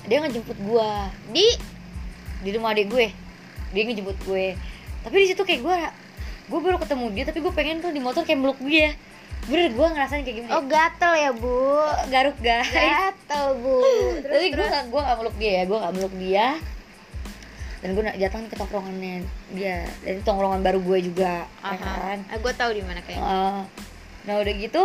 [0.09, 0.91] dia ngejemput gue
[1.31, 1.47] di?
[2.43, 3.07] Di rumah adik gue.
[3.71, 4.59] Dia ngejemput gue.
[5.07, 5.77] Tapi di situ kayak gue
[6.51, 8.91] gue baru ketemu dia tapi gue pengen tuh di motor kayak meluk dia.
[9.41, 10.53] Bener gue ngerasain kayak gimana?
[10.53, 11.79] Oh gatel ya bu?
[12.09, 12.67] Garuk guys.
[12.69, 13.79] Gatel bu.
[14.27, 16.47] Terus tapi gue gak gue gak meluk dia ya gue gak meluk dia.
[17.81, 19.89] Dan gue datang ke tongkrongannya dia.
[20.03, 22.19] Dan itu tongkrongan baru gue juga ya kan?
[22.27, 23.25] Ah, gue tahu di mana kayaknya.
[23.25, 23.61] Eh,
[24.21, 24.83] nah udah gitu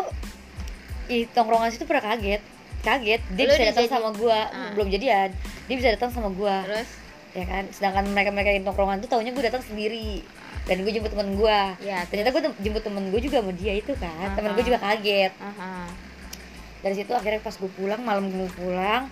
[1.07, 2.41] i tongkrongan situ pernah kaget.
[2.82, 3.22] Kaget.
[3.34, 4.72] Dia Lu bisa datang jadi- sama gue Ah.
[4.72, 5.30] belum jadian.
[5.66, 6.89] Dia bisa datang sama gue terus?
[7.36, 7.68] Ya kan?
[7.68, 10.24] Sedangkan mereka mereka yang tongkrongan tuh taunya gue datang sendiri
[10.66, 13.93] dan gue jemput temen gue ya ternyata gue jemput temen gue juga sama dia itu
[13.97, 14.34] kan.
[14.34, 15.32] Temen gue juga kaget.
[15.38, 15.86] Aha.
[16.82, 19.09] Dari situ akhirnya pas gue pulang malam gue pulang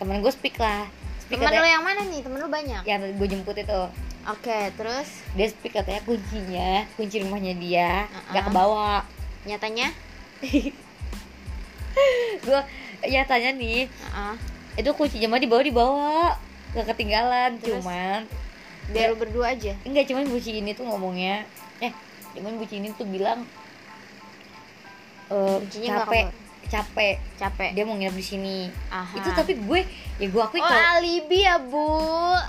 [0.00, 0.88] temen gue speak lah.
[1.24, 2.20] Speak teman lu katanya, yang mana nih?
[2.24, 2.82] Temen lu banyak?
[2.84, 3.82] Yang gue jemput itu.
[4.24, 5.08] Oke terus?
[5.36, 8.52] Dia speak katanya kuncinya kunci rumahnya dia nggak Uh-uh.
[8.52, 8.94] kebawa.
[9.44, 9.92] Nyatanya?
[12.44, 12.60] Gue
[13.04, 14.32] ya tanya nih ah
[14.74, 16.16] itu kuncinya mah dibawa dibawa
[16.72, 17.60] nggak ketinggalan.
[17.60, 17.84] Terus?
[17.84, 18.24] cuman
[18.92, 19.72] biar lu berdua aja.
[19.86, 21.46] Enggak cuman buci ini tuh ngomongnya
[21.80, 21.92] eh
[22.34, 23.46] cuman buci ini tuh bilang
[25.30, 26.26] eh Kuncinya nggak capek
[26.68, 27.16] capek.
[27.38, 27.70] Capek.
[27.76, 28.56] Dia mau nginep di sini.
[28.90, 29.14] Aha.
[29.14, 29.80] itu tapi gue
[30.18, 31.88] ya gue akui oh kalau alibi ya bu.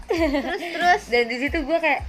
[0.09, 1.01] Terus terus.
[1.11, 2.01] Dan di situ gue kayak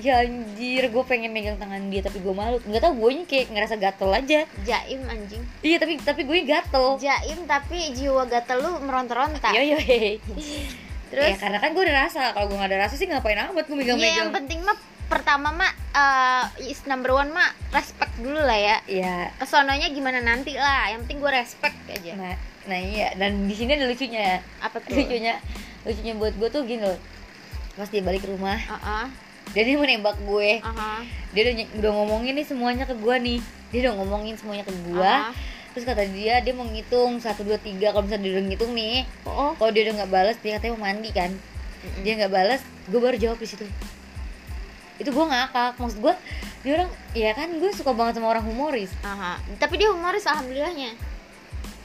[0.00, 2.58] ya anjir gue pengen megang tangan dia tapi gue malu.
[2.64, 4.40] Nggak tau gue kayak ngerasa gatel aja.
[4.64, 5.42] Jaim anjing.
[5.60, 6.96] Iya tapi tapi gue gatel.
[6.96, 9.52] Jaim tapi jiwa gatel lu meronta-ronta.
[9.52, 10.16] Yo yo hei.
[11.10, 11.34] Terus?
[11.34, 13.76] Ya karena kan gue udah rasa kalau gue nggak ada rasa sih ngapain amat gue
[13.76, 14.78] megang ya yang penting mah
[15.10, 18.76] pertama mah eh, is number one mah respect dulu lah ya.
[18.86, 22.14] Ya kesononya gimana nanti lah yang penting gue respect aja.
[22.14, 22.34] Nah
[22.70, 24.38] nah iya dan di sini ada lucunya.
[24.62, 24.94] Apa tuh?
[24.94, 25.42] Lucunya
[25.82, 26.98] lucunya buat gue tuh gini loh.
[27.74, 29.06] Pas dia balik ke rumah Ah, ah,
[29.50, 30.62] dia dia mau nembak gue.
[30.62, 31.02] Aha,
[31.34, 33.38] dia udah, udah ngomongin nih semuanya ke gue nih.
[33.74, 35.32] Dia udah ngomongin semuanya ke gue aha.
[35.72, 37.94] Terus kata dia dia mau ngitung satu dua tiga.
[37.94, 38.96] Kalau misalnya dia udah ngitung nih
[39.26, 39.52] oh.
[39.56, 41.30] kalau dia udah nggak balas dia katanya mau mandi kan.
[41.80, 42.04] Mm-mm.
[42.04, 42.60] dia nggak balas
[42.92, 43.64] gue baru jawab di situ.
[45.00, 45.80] Itu gue ngakak.
[45.80, 46.14] Maksud gue
[46.60, 48.92] dia orang ya kan gue suka banget sama orang humoris.
[49.00, 49.40] Aha.
[49.56, 50.92] tapi dia humoris alhamdulillahnya.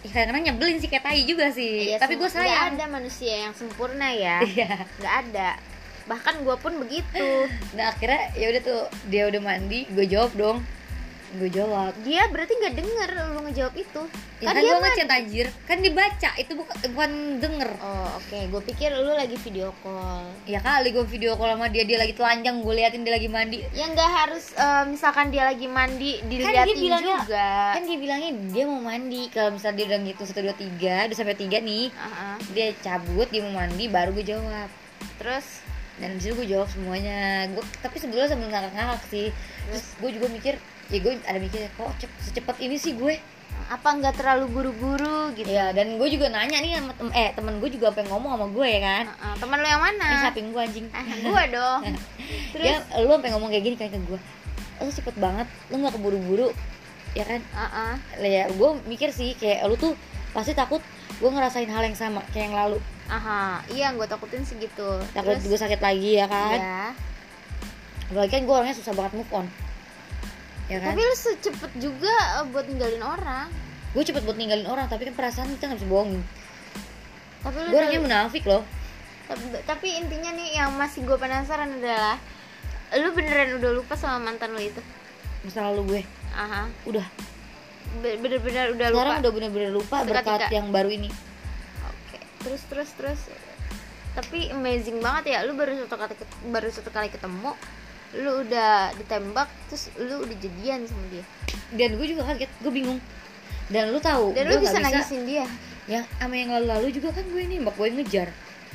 [0.06, 1.90] Ya, kadang-kadang nyebelin sih kayak tai juga sih.
[1.90, 2.78] Iya, tapi gue sayang.
[2.78, 4.38] ada manusia yang sempurna ya.
[4.46, 4.86] Iya.
[5.02, 5.50] Nggak ada.
[6.06, 7.26] Bahkan gue pun begitu.
[7.78, 10.58] Nah akhirnya ya udah tuh dia udah mandi gue jawab dong
[11.36, 11.92] gue jawab.
[12.02, 14.02] Dia berarti nggak denger lu ngejawab itu.
[14.40, 15.48] Ya kan kan dia gue mah ngechat anjir.
[15.64, 17.70] Kan dibaca itu bukan bukan denger.
[17.80, 18.40] Oh oke.
[18.50, 20.26] Gue pikir lu lagi video call.
[20.44, 23.60] Ya kali gue video call sama dia dia lagi telanjang gue liatin dia lagi mandi.
[23.72, 27.50] Ya nggak harus eh, misalkan dia lagi mandi diliatin bilangnya- juga.
[27.76, 29.22] kan dia bilangnya dia mau mandi.
[29.30, 32.40] Kalau misalnya dia udah ngitung satu dua tiga udah sampai tiga nih Aha.
[32.52, 34.70] dia cabut dia mau mandi baru gue jawab.
[35.20, 35.64] Terus?
[35.96, 37.48] Dan di situ gue jawab semuanya.
[37.56, 39.32] Gue tapi sebelumnya sambil ngakak-ngakak sih.
[39.66, 40.60] Terus gue juga mikir
[40.92, 43.18] ya gue ada mikir kok cep- secepat ini sih gue?
[43.66, 45.50] Apa nggak terlalu buru-buru gitu?
[45.50, 48.48] Ya dan gue juga nanya nih sama tem eh temen gue juga pengen ngomong sama
[48.54, 49.06] gue ya kan?
[49.10, 50.86] Heeh, teman lu yang ini mana samping gue anjing.
[50.94, 51.82] Ah, gua dong.
[52.54, 52.66] Terus?
[52.66, 54.20] ya lu sampai ngomong kayak gini kan ke gue
[54.76, 56.50] lu cepet banget lu nggak keburu-buru.
[57.16, 57.42] Ya kan?
[57.42, 57.94] Heeh.
[58.22, 59.98] Lah ya gue mikir sih kayak lu tuh
[60.36, 60.84] pasti takut
[61.16, 62.78] gue ngerasain hal yang sama kayak yang lalu.
[63.10, 65.00] Aha iya gue takutin sih gitu.
[65.16, 65.48] Takut terus?
[65.50, 66.60] gue sakit lagi ya kan?
[66.60, 66.82] Ya
[68.06, 69.50] apalagi kan gue orangnya susah banget move on
[70.72, 70.94] ya kan?
[70.94, 73.48] Tapi lu secepat juga eh, buat ninggalin orang.
[73.96, 76.22] Gue cepet buat ninggalin orang tapi kan perasaan kita nggak bisa bohongin.
[77.46, 78.64] Tapi lu gue orangnya munafik loh.
[79.26, 82.22] Tapi, tapi intinya nih yang masih gue penasaran adalah
[82.94, 84.82] lu beneran udah lupa sama mantan lu itu?
[85.42, 86.02] Masa lalu gue.
[86.36, 86.70] Aha.
[86.86, 87.06] Udah.
[88.02, 89.24] Be- bener-bener udah sekarang lupa?
[89.24, 90.14] udah bener-bener lupa Seketika.
[90.14, 91.10] berkat yang baru ini.
[91.86, 93.22] Oke, terus terus terus.
[94.16, 96.14] Tapi amazing banget ya, lu baru satu kali
[96.50, 97.52] baru satu kali ketemu,
[98.16, 101.24] lu udah ditembak, terus lu udah jadian sama dia.
[101.74, 103.00] dan gue juga kaget gue bingung
[103.68, 105.46] dan lu tahu Dan lu bisa nggak nagisin dia.
[105.86, 108.30] ya sama yang lalu-lalu juga kan gue nih mbak gue ngejar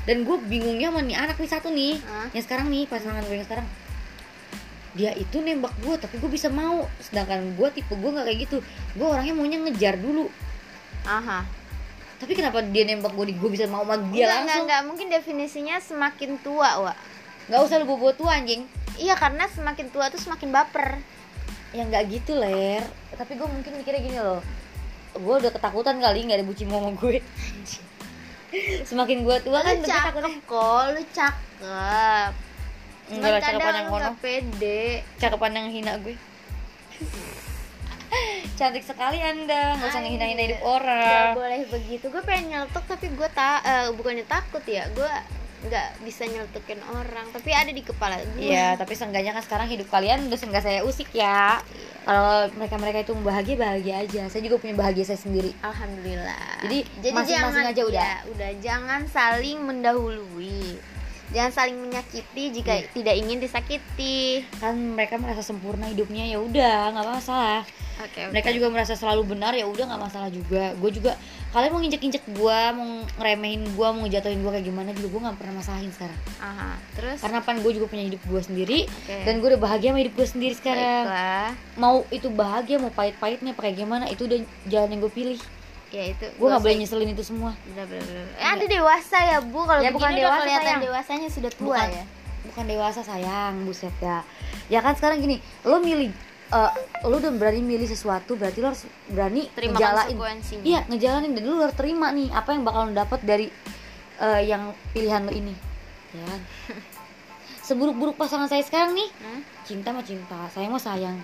[0.05, 2.29] dan gue bingungnya sama nih anak nih satu nih Hah?
[2.31, 3.67] yang sekarang nih pasangan gue yang sekarang
[4.91, 8.59] dia itu nembak gue tapi gue bisa mau sedangkan gue tipe gue nggak kayak gitu
[8.95, 10.27] gue orangnya maunya ngejar dulu
[11.07, 11.47] Aha.
[12.19, 15.07] tapi kenapa dia nembak gue gue bisa mau sama dia Enggak, enggak, langsung enggak, mungkin
[15.09, 16.97] definisinya semakin tua, Wak.
[17.47, 18.67] nggak usah lu bawa tua anjing
[19.01, 21.01] Iya, karena semakin tua tuh semakin baper.
[21.71, 22.83] ya nggak gitu ler.
[23.15, 24.43] Tapi gue mungkin mikirnya gini loh.
[25.15, 27.23] Gue udah ketakutan kali nggak ada bucin sama gue.
[28.83, 30.39] Semakin gue tua kan lu lebih takutnya.
[30.43, 32.33] kok lu cakep.
[33.11, 34.83] Enggak lah cakepan yang kono pede.
[35.19, 36.15] Cakepan yang hina gue.
[38.59, 39.79] Cantik sekali anda.
[39.79, 42.05] Nggak usah ngehina-hina hidup nggak orang boleh begitu.
[42.11, 43.63] Gue pengen nyeletuk tapi gue tak
[43.95, 44.91] bukannya takut ya.
[44.91, 45.07] Gue
[45.61, 49.93] nggak bisa nyeletukin orang tapi ada di kepala gue Iya, tapi seenggaknya kan sekarang hidup
[49.93, 51.61] kalian udah nggak saya usik ya.
[52.01, 54.23] Kalau mereka-mereka itu bahagia bahagia aja.
[54.33, 55.53] Saya juga punya bahagia saya sendiri.
[55.61, 58.01] alhamdulillah Jadi, jadi masing-masing jangan aja udah.
[58.01, 60.81] ya, udah jangan saling mendahului
[61.31, 62.91] jangan saling menyakiti jika Iya.
[62.91, 67.63] tidak ingin disakiti Kan mereka merasa sempurna hidupnya ya udah nggak masalah.
[67.97, 70.73] oke Mereka juga merasa selalu benar ya udah nggak masalah juga.
[70.75, 71.15] Gue juga
[71.51, 75.37] kalian mau nginjek-injek gue, mau ngeremehin gue, mau ngejatuhin gue kayak gimana juga gue nggak
[75.37, 76.21] pernah masalahin sekarang.
[76.41, 76.71] Aha.
[76.97, 79.17] terus Karena pan gue juga punya hidup gue sendiri Oke.
[79.23, 81.05] dan gue udah bahagia sama hidup gue sendiri sekarang.
[81.05, 85.41] baiklah Mau itu bahagia mau pahit-pahitnya pakai gimana itu udah jalan yang gue pilih.
[85.91, 87.51] Ya itu Gue nggak boleh nyeselin itu semua.
[87.65, 88.27] Bener, bener, bener.
[88.37, 89.61] Eh, ada dewasa ya bu.
[89.61, 90.83] Kalau Ya, bukan dewasa, kelihatan sayang.
[90.83, 92.05] dewasanya sudah tua bukan, ya.
[92.45, 94.19] bukan dewasa sayang buset ya.
[94.67, 96.15] Ya kan sekarang gini lo milih
[96.49, 96.71] eh,
[97.03, 100.15] lo udah berani milih sesuatu berarti lo harus berani terima ngejalanin.
[100.15, 100.63] konsekuensinya.
[100.65, 103.47] Iya ngejalanin dan lo harus terima nih apa yang bakal lo dapat dari
[104.17, 105.55] eh, yang pilihan lo ini.
[106.13, 106.41] Ya kan?
[107.63, 109.43] Seburuk-buruk pasangan saya sekarang nih Hmm?
[109.63, 111.15] cinta mah cinta sayang mah sayang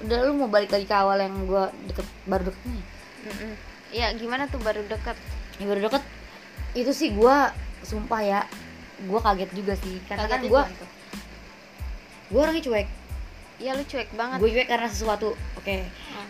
[0.00, 2.84] udah lu mau balik lagi ke awal yang gue deket baru deket nih?
[3.20, 3.52] Mm-mm.
[3.90, 5.16] ya gimana tuh baru dekat
[5.60, 6.02] yang baru deket.
[6.72, 7.36] Itu sih gue
[7.84, 8.40] sumpah ya
[9.04, 10.00] gue kaget juga sih.
[10.08, 10.62] Karena kan gue
[12.32, 12.88] gue orangnya cuek.
[13.60, 14.38] Iya lu cuek banget.
[14.40, 15.76] Gue cuek karena sesuatu oke.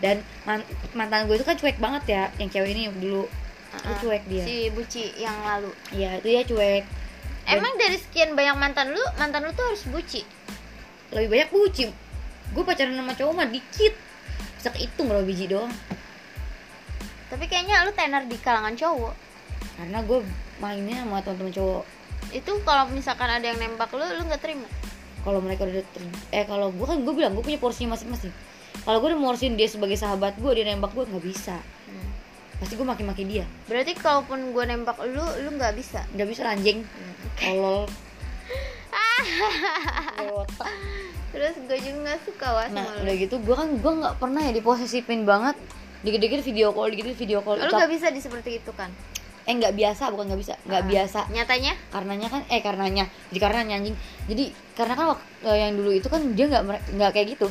[0.03, 0.66] Dan man-
[0.99, 3.25] mantan gue itu kan cuek banget ya yang cewek ini yang dulu
[3.71, 3.99] itu Uh-uh.
[4.03, 4.43] cuek dia.
[4.43, 5.71] Si buci yang lalu.
[5.95, 6.83] Iya itu dia cuek.
[7.47, 10.27] Dan emang dari sekian banyak mantan lu mantan lu tuh harus buci?
[11.14, 12.10] Lebih banyak buci
[12.51, 13.95] gue pacaran sama cowok mah dikit.
[14.59, 15.73] Bisa kehitung berapa biji doang.
[17.31, 19.15] Tapi kayaknya lu tenar di kalangan cowok.
[19.79, 20.19] Karena gue
[20.59, 21.85] mainnya sama teman-teman cowok.
[22.35, 24.69] Itu kalau misalkan ada yang nembak lu lu nggak terima?
[25.21, 28.35] Kalau mereka udah terima eh kalau gue kan gue bilang gue punya porsinya masing-masing.
[28.83, 31.57] Kalau gue udah morsin dia sebagai sahabat gue dia nembak gue nggak bisa.
[31.89, 32.09] Hmm.
[32.61, 33.49] pasti gue maki-maki dia.
[33.73, 36.05] Berarti kalaupun gue nembak lu lu nggak bisa?
[36.13, 36.85] Nggak bisa anjing.
[37.41, 37.89] Tolol.
[37.89, 38.10] Lewat.
[41.31, 44.41] Terus gue juga nggak suka wah nah sama udah gitu gue kan gue nggak pernah
[44.43, 45.57] ya diposesifin banget.
[46.01, 48.89] Dikit-dikit video call dikit video call lu nggak bisa di seperti itu kan?
[49.45, 50.89] Eh nggak biasa bukan nggak bisa nggak Ah.
[50.89, 51.21] biasa.
[51.29, 51.73] nyatanya?
[51.89, 53.05] Karenanya kan eh karenanya.
[53.29, 53.97] Jadi karena anjing.
[54.27, 56.62] Jadi karena kan waktu eh, yang dulu itu kan dia nggak
[56.97, 57.49] nggak kayak gitu.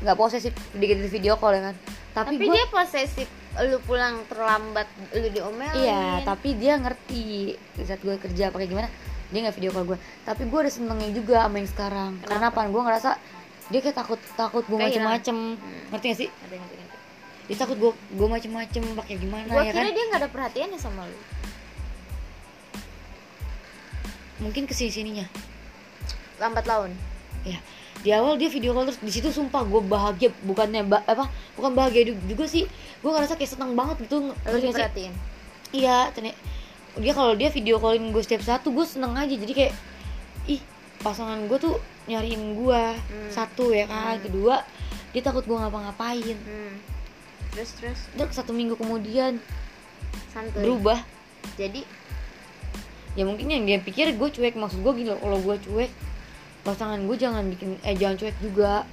[0.00, 1.76] Nggak posesif dikit video call ya kan.
[2.12, 5.74] Tapi, tapi gua- dia posesif lu pulang terlambat lu diomelin.
[5.76, 7.52] Iya tapi dia ngerti.
[7.52, 8.88] Di saat gue kerja pakai gimana
[9.32, 12.10] dia nggak video call gue tapi gue ada senengnya juga sama yang sekarang.
[12.22, 13.10] Karena apa gue ngerasa
[13.72, 15.36] dia kayak takut takut gue macem-macem.
[15.56, 15.82] Hmm.
[15.90, 16.28] ngerti gak sih?
[16.28, 16.96] Ngerti, ngerti, ngerti.
[17.48, 19.94] dia takut gue gue macem-macem pakai gimana gua ya kira kan?
[19.96, 21.18] dia nggak ada perhatiannya sama lu.
[24.42, 25.26] Mungkin ke sini sininya
[26.38, 26.92] lambat laun.
[27.42, 27.58] Ya
[28.02, 30.30] di awal dia video call terus di situ sumpah gue bahagia.
[30.44, 32.68] Bukannya ba- apa bukan bahagia ju- juga sih.
[33.00, 35.32] Gue ngerasa kayak seneng banget gitu ngerti diperhatiin
[35.72, 36.36] iya ternyata
[37.00, 39.32] dia kalau dia video callin gue setiap satu gue seneng aja.
[39.32, 39.74] Jadi kayak
[40.50, 40.60] ih
[41.00, 41.76] pasangan gue tuh
[42.10, 43.30] nyariin gue Hmm.
[43.32, 44.18] satu ya kan?
[44.20, 44.24] Hmm.
[44.26, 44.54] kedua
[45.12, 46.36] dia takut gue ngapa-ngapain.
[46.36, 46.74] Hmm.
[47.52, 48.00] terus terus?
[48.32, 49.40] Satu minggu kemudian
[50.32, 50.64] santuy.
[50.64, 51.00] berubah.
[51.56, 51.84] Jadi?
[53.12, 54.56] Ya mungkin yang dia pikir gue cuek.
[54.56, 55.92] Maksud gue gini kalau gue cuek
[56.62, 58.84] pasangan gue jangan bikin eh jangan cuek juga.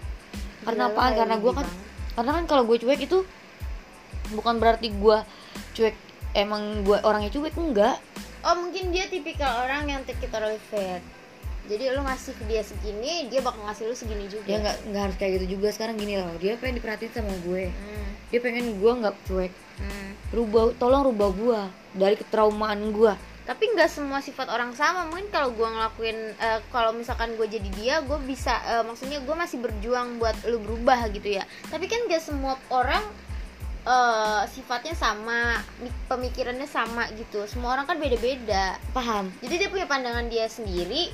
[0.67, 2.15] Karena apa karena gue kan banget.
[2.19, 3.23] karena kan kalau gue cuek itu
[4.35, 5.17] bukan berarti gue
[5.73, 5.95] cuek
[6.33, 7.97] emang gue orangnya cuek enggak.
[8.45, 11.03] Oh mungkin dia tipikal orang yang take it or leave it.
[11.69, 14.49] Jadi lu ngasih ke dia segini dia bakal ngasih lu segini juga.
[14.49, 15.67] Ya nggak nggak harus kayak gitu juga.
[15.69, 17.69] Sekarang gini loh dia pengen diperhatiin sama gue.
[17.69, 18.09] Hmm.
[18.29, 19.53] dia pengen gue nggak cuek.
[19.79, 20.11] Hmm.
[20.35, 21.59] rubah tolong rubah gue
[21.95, 23.13] dari ketraumaan gue
[23.49, 25.09] tapi nggak semua sifat orang sama.
[25.09, 29.33] Mungkin kalau gue ngelakuin eh, kalau misalkan gue jadi dia gue bisa eh, maksudnya gue
[29.33, 31.49] masih berjuang buat lu berubah gitu ya.
[31.73, 33.01] Tapi kan nggak semua orang
[33.89, 37.41] eh, sifatnya sama mi- pemikirannya sama gitu.
[37.49, 38.77] Semua orang kan beda-beda.
[38.93, 39.33] Paham.
[39.41, 41.09] Jadi dia punya pandangan dia sendiri.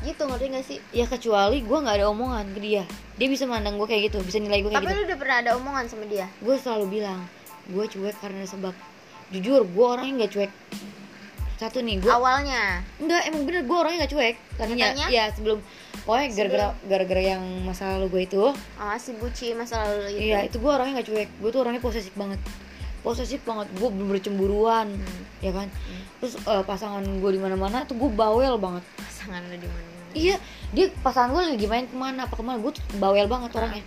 [0.00, 0.78] Gitu ngerti gak sih?
[0.96, 2.84] Ya kecuali gue nggak ada omongan ke dia.
[3.20, 4.96] Dia bisa mandang gue kayak gitu bisa nilai gue kayak tapi gitu.
[4.96, 6.26] lu udah pernah ada omongan sama dia?
[6.40, 7.20] Gue selalu bilang
[7.68, 8.74] gue cuek karena sebab.
[9.30, 10.52] Jujur gue orangnya nggak cuek.
[11.60, 12.80] Satu nih gue awalnya?
[12.96, 14.36] Enggak emang bener gue orangnya nggak cuek.
[14.56, 15.06] Nyatanya?
[15.12, 15.60] ya sebelum
[16.10, 18.42] pokoknya gara-gara gara-gara yang masa lalu gue itu.
[18.74, 20.26] Ah si buci masa lalu itu.
[20.26, 21.28] Iya itu gue orangnya nggak cuek.
[21.38, 22.42] Gue tuh orangnya posesif banget.
[23.00, 23.70] Posesif banget.
[23.72, 25.22] Gue bener cemburuan Hmm.
[25.38, 25.70] ya kan?
[26.18, 28.82] Terus eh, pasangan gue di mana-mana tuh gue bawel banget.
[28.98, 30.42] Pasangan lu di mana iya
[30.74, 33.86] dia pasangan gue lagi main ke mana apa ke mana gue tuh bawel banget orangnya.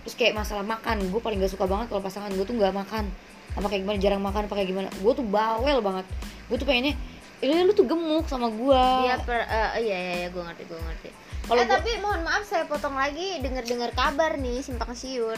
[0.00, 3.04] Terus kayak masalah makan gue paling gak suka banget kalau pasangan gue tuh nggak makan.
[3.52, 4.88] Apa kayak gimana jarang makan apa kayak gimana.
[4.98, 6.08] Gue tuh bawel banget.
[6.48, 6.96] Gue tuh pengennya
[7.40, 8.84] "Eh, lu tuh gemuk sama gue.
[9.00, 11.08] Dia per, eh, iya iya iya gue ngerti gue ngerti.
[11.50, 15.34] Kalau eh, gua- tapi mohon maaf saya potong lagi dengar-dengar kabar nih simpang siur.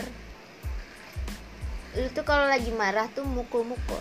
[1.94, 4.00] Lu tuh kalau lagi marah tuh mukul-mukul.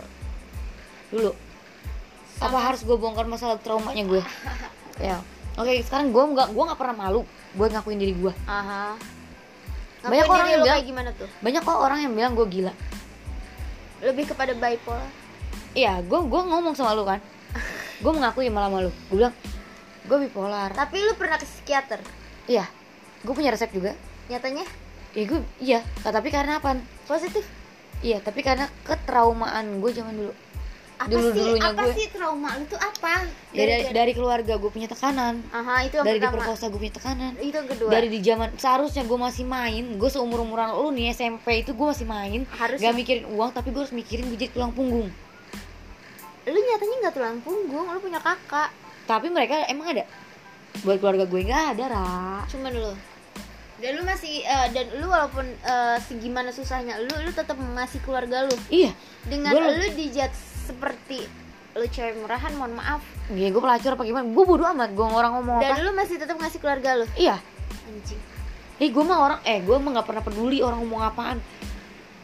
[1.09, 1.35] dulu
[2.37, 4.23] apa Sama- harus gue bongkar masalah traumanya gue
[5.03, 5.19] ya
[5.53, 7.21] oke sekarang gue nggak gue nggak pernah malu
[7.53, 8.95] buat ngakuin diri gue Aha.
[10.01, 11.27] Banyak orang yang bilang- gimana tuh?
[11.37, 12.71] banyak kok orang yang bilang gue gila
[14.01, 15.03] Lebih kepada bipolar.
[15.73, 17.19] iya gue gue ngomong sama lu kan
[18.01, 19.35] gue mengakui malah malu gue bilang
[20.11, 22.03] gue bipolar Tapi lu pernah ke psikiater?
[22.45, 22.67] iya
[23.21, 23.95] gue punya resep juga
[24.27, 24.67] Nyatanya
[25.11, 27.47] ya gue iya Nah, tapi karena apa positif.
[28.01, 30.33] iya tapi karena ketraumaan gue zaman dulu
[30.97, 31.39] Apa Dulu- sih?
[31.39, 31.93] dulunya Apa gue.
[31.95, 33.23] sih trauma lu tuh apa?
[33.49, 36.33] ya dari, dari keluarga gue punya tekanan Aha, itu yang dari pertama.
[36.37, 37.89] diperkosa gue punya tekanan Itu yang kedua.
[37.89, 41.87] dari di zaman seharusnya gue masih main gue seumur umuran lu nih SMP itu gue
[41.87, 45.07] masih main harus gak mikirin uang tapi gue harus mikirin gue jadi tulang punggung
[46.41, 48.73] lu nyatanya nggak tulang punggung, lu punya kakak.
[49.03, 50.03] Tapi mereka emang ada
[50.81, 52.09] buat keluarga gue nggak ada ra
[52.47, 52.93] Cuman lu.
[53.77, 58.45] Dan lu masih eh, dan lu walaupun eh, segimana susahnya lu lu tetap masih keluarga
[58.45, 58.55] lu.
[58.69, 58.93] iya
[59.23, 60.29] Dengan Gua- lu dijat
[60.61, 61.25] seperti
[61.71, 62.99] lu cewek murahan, mohon maaf.
[63.31, 64.27] Iya, gue pelacur apa gimana?
[64.27, 65.79] Gue bodo amat, gue orang ngomong Dan apa?
[65.79, 67.07] lu masih tetap ngasih keluarga lu.
[67.15, 67.39] Iya,
[67.87, 68.19] Anjing.
[68.75, 71.39] eh gue mah orang, eh gue mah nggak pernah peduli orang ngomong apaan.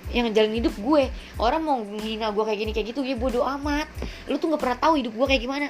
[0.07, 1.03] Yang ngejalin hidup gue,
[1.39, 3.87] orang mau menghina gue kayak gini kayak gitu, ya bodo amat.
[4.27, 5.67] Lu tuh nggak pernah tahu hidup gue kayak gimana,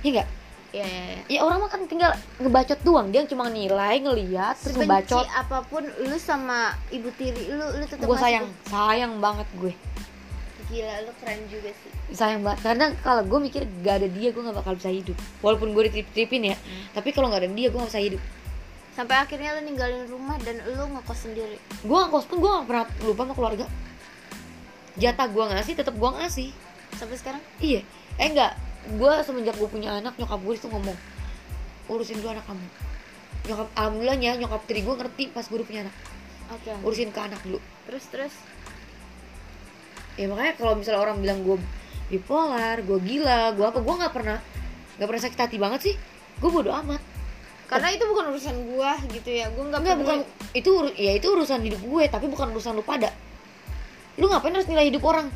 [0.00, 0.28] Iya nggak?
[0.70, 1.22] Iya, iya, iya.
[1.28, 5.26] Ya orang mah kan tinggal ngebacot doang, dia cuma nilai, ngeliat, terus Sebenci ngebacot.
[5.28, 9.74] apa pun lu sama ibu tiri lu lu tetap Gue masih- sayang, sayang banget gue,
[10.68, 11.90] Gila lu keren juga sih.
[12.12, 12.62] sayang banget.
[12.62, 15.18] Karena kalau gue mikir gak ada dia, gue nggak bakal bisa hidup.
[15.40, 16.56] Walaupun gue ditrip-tripin ya,
[16.92, 18.22] tapi kalau nggak ada dia, gue nggak bisa hidup.
[18.92, 21.58] Sampai akhirnya lu ninggalin rumah dan lu ngekos sendiri.
[21.80, 23.66] gue ngkos pun gue gak pernah lupa sama keluarga
[24.92, 26.48] jatah gue ngasih tetap gue ngasih
[26.92, 27.42] Sampai sekarang?
[27.58, 27.80] iya
[28.14, 28.52] eh enggak
[28.88, 30.96] gue semenjak gue punya anak nyokap gue itu ngomong
[31.90, 32.66] urusin dulu anak kamu.
[33.50, 35.96] Nyokap alhamdulillahnya nyokap tiri gue ngerti pas gue udah punya anak.
[36.50, 36.70] Oke.
[36.82, 37.58] urusin ke anak dulu.
[37.86, 38.34] Terus terus?
[40.18, 41.56] Ya makanya kalau misalnya orang bilang gue
[42.10, 44.38] bipolar gue gila gue apa gue nggak pernah
[44.98, 45.94] nggak pernah sakit hati banget sih.
[46.42, 46.98] Gue bodo amat.
[47.70, 50.26] Karena itu bukan urusan gua gitu ya gua nggak bukan
[50.58, 53.14] itu ya itu urusan hidup gue tapi bukan urusan lu pada.
[54.18, 55.30] Lu ngapain harus nilai hidup orang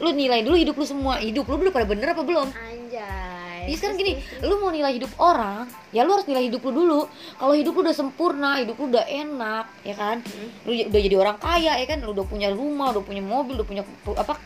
[0.00, 3.76] lu nilai dulu hidup lu semua hidup lu udah pada bener apa belum anjay Jadi
[3.76, 7.00] sekarang gini, lu mau nilai hidup orang, ya lu harus nilai hidup lu dulu.
[7.36, 10.16] Kalau hidup lu udah sempurna, hidup lu udah enak, ya kan?
[10.24, 10.48] Hmm.
[10.64, 12.00] Lu udah jadi orang kaya, ya kan?
[12.00, 14.40] Lu udah punya rumah, udah punya mobil, udah punya pu- apa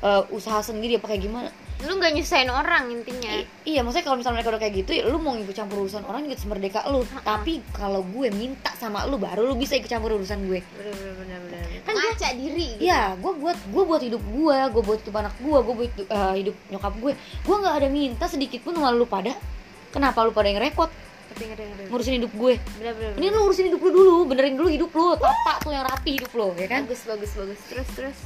[0.00, 1.50] eh, usaha sendiri apa kayak gimana?
[1.82, 5.02] Lu nggak nyusahin orang intinya I- iya, maksudnya kalau misalnya mereka udah kayak gitu, ya
[5.06, 7.02] lu mau ikut campur urusan orang juga semerdeka lu.
[7.02, 10.62] Tapi kalau gue minta sama lu baru lu bisa ikut campur urusan gue.
[10.62, 12.82] bener bener bener bener Kan ngaca diri gitu.
[12.86, 16.34] Iya, gue buat gue buat hidup gue, gue buat hidup anak gue, gue buat eh,
[16.38, 17.12] hidup nyokap gue.
[17.18, 19.34] Gue nggak ada minta sedikit pun sama lu pada.
[19.90, 20.88] Kenapa lu pada yang repot
[21.32, 22.54] tapi ngeri ngeri ngurusin hidup gue?
[22.76, 25.80] bener bener, Ini lu urusin hidup lu dulu, benerin dulu hidup lu, tata tuh yang
[25.82, 26.84] rapi hidup lu, ya kan?
[26.84, 28.18] bagus bagus bagus terus terus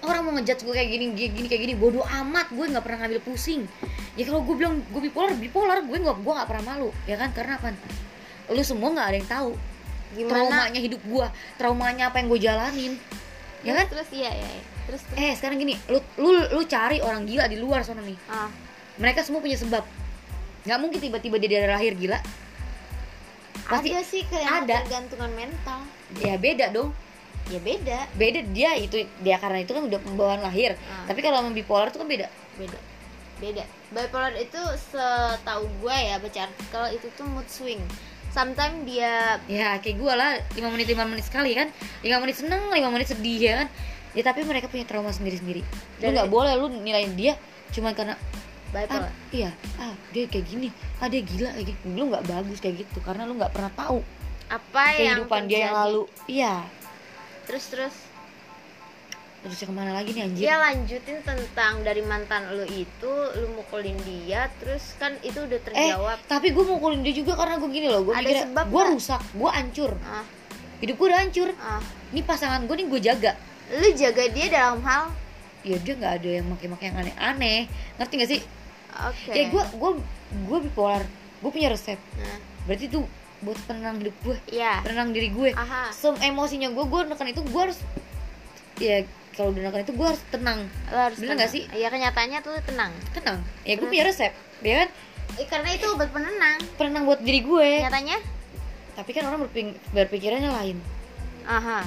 [0.00, 3.20] Orang mau ngejudge gue kayak gini, gini, kayak gini, bodoh amat, gue nggak pernah ngambil
[3.20, 3.68] pusing.
[4.16, 7.30] Ya kalau gue bilang gue bipolar, bipolar, gue nggak, gue nggak pernah malu, ya kan?
[7.36, 7.76] Karena apa?
[8.48, 9.50] Lu semua nggak ada yang tahu
[10.10, 12.92] gimana traumanya hidup gue, traumanya apa yang gue jalanin,
[13.62, 13.86] ya kan?
[13.86, 14.62] terus iya iya iya.
[14.90, 18.18] terus terus Eh sekarang gini, lu lu lu cari orang gila di luar sana nih.
[18.26, 18.50] ah
[18.98, 19.86] Mereka semua punya sebab.
[20.66, 22.18] Nggak mungkin tiba-tiba dia dari lahir gila.
[23.70, 24.76] Pasti ada sih kayak ada.
[24.82, 25.80] tergantungan mental
[26.18, 26.90] ya beda dong.
[27.48, 27.98] Ya beda.
[28.12, 30.76] Beda dia itu dia karena itu kan udah pembawaan lahir.
[30.84, 31.06] Ah.
[31.06, 32.28] Tapi kalau sama bipolar itu kan beda.
[32.54, 32.78] beda.
[33.38, 33.64] Beda.
[33.88, 37.80] Bipolar itu setahu gue ya baca artikel itu tuh mood swing.
[38.30, 41.72] Sometimes dia Ya kayak gue lah 5 menit 5 menit sekali kan.
[42.00, 43.68] 5 menit seneng 5 menit sedih ya kan.
[44.10, 45.62] Ya tapi mereka punya trauma sendiri-sendiri.
[45.62, 47.34] Lu Dan- nggak boleh lu nilaiin dia
[47.70, 48.18] Cuman karena
[48.68, 49.06] bipolar.
[49.06, 50.68] ah, Iya ah dia kayak gini
[50.98, 54.02] Ah dia gila kayak gitu Lu nggak bagus kayak gitu Karena lu nggak pernah tahu
[54.46, 56.02] apa yang Kehidupan dia yang lalu.
[56.26, 56.54] Iya
[57.50, 57.96] terus terus.
[59.40, 63.58] Terus yang ke mana lagi nih anjir dia lanjutin tentang dari mantan lu itu lu
[63.58, 66.18] mukulin dia terus kan itu udah Eh terjawab.
[66.30, 69.96] tapi gue mukulin dia juga karena gue gini loh Gue sebab Gue rusak Gue hancur.
[70.06, 70.22] Ah.
[70.78, 71.50] Hidup gue udah hancur.
[71.58, 71.82] Ah.
[72.14, 73.32] Ini pasangan gue nih gue jaga.
[73.74, 75.10] Lu jaga dia dalam hal?
[75.66, 77.66] Ya dia nggak ada yang make-make yang aneh-aneh.
[77.98, 78.40] Ngerti gak sih?
[79.08, 79.32] oke.
[79.32, 79.90] Kayak gue gue
[80.46, 81.02] gue bipolar.
[81.40, 81.96] Gue punya resep.
[82.20, 83.00] Nah, berarti itu
[83.40, 84.36] buat penenang hidup gue.
[84.52, 85.50] Ya penenang diri gue.
[85.56, 85.88] Aha.
[85.90, 87.78] Sem emosinya gue gue nekan itu gue harus
[88.76, 89.04] ya
[89.36, 90.60] kalau udah nekan itu gue harus tenang.
[90.92, 91.38] Lu harus Bener tenang.
[91.40, 91.62] nggak sih?
[91.72, 92.92] iya kenyataannya tuh tenang.
[93.16, 93.38] Tenang.
[93.64, 94.88] Ya gue punya resep ya kan?
[95.38, 97.70] Eh, karena itu obat penenang penenang buat diri gue.
[97.86, 98.18] Nyatanya
[98.90, 100.76] tapi kan orang berping- berpikirannya lain.
[101.48, 101.80] Aha.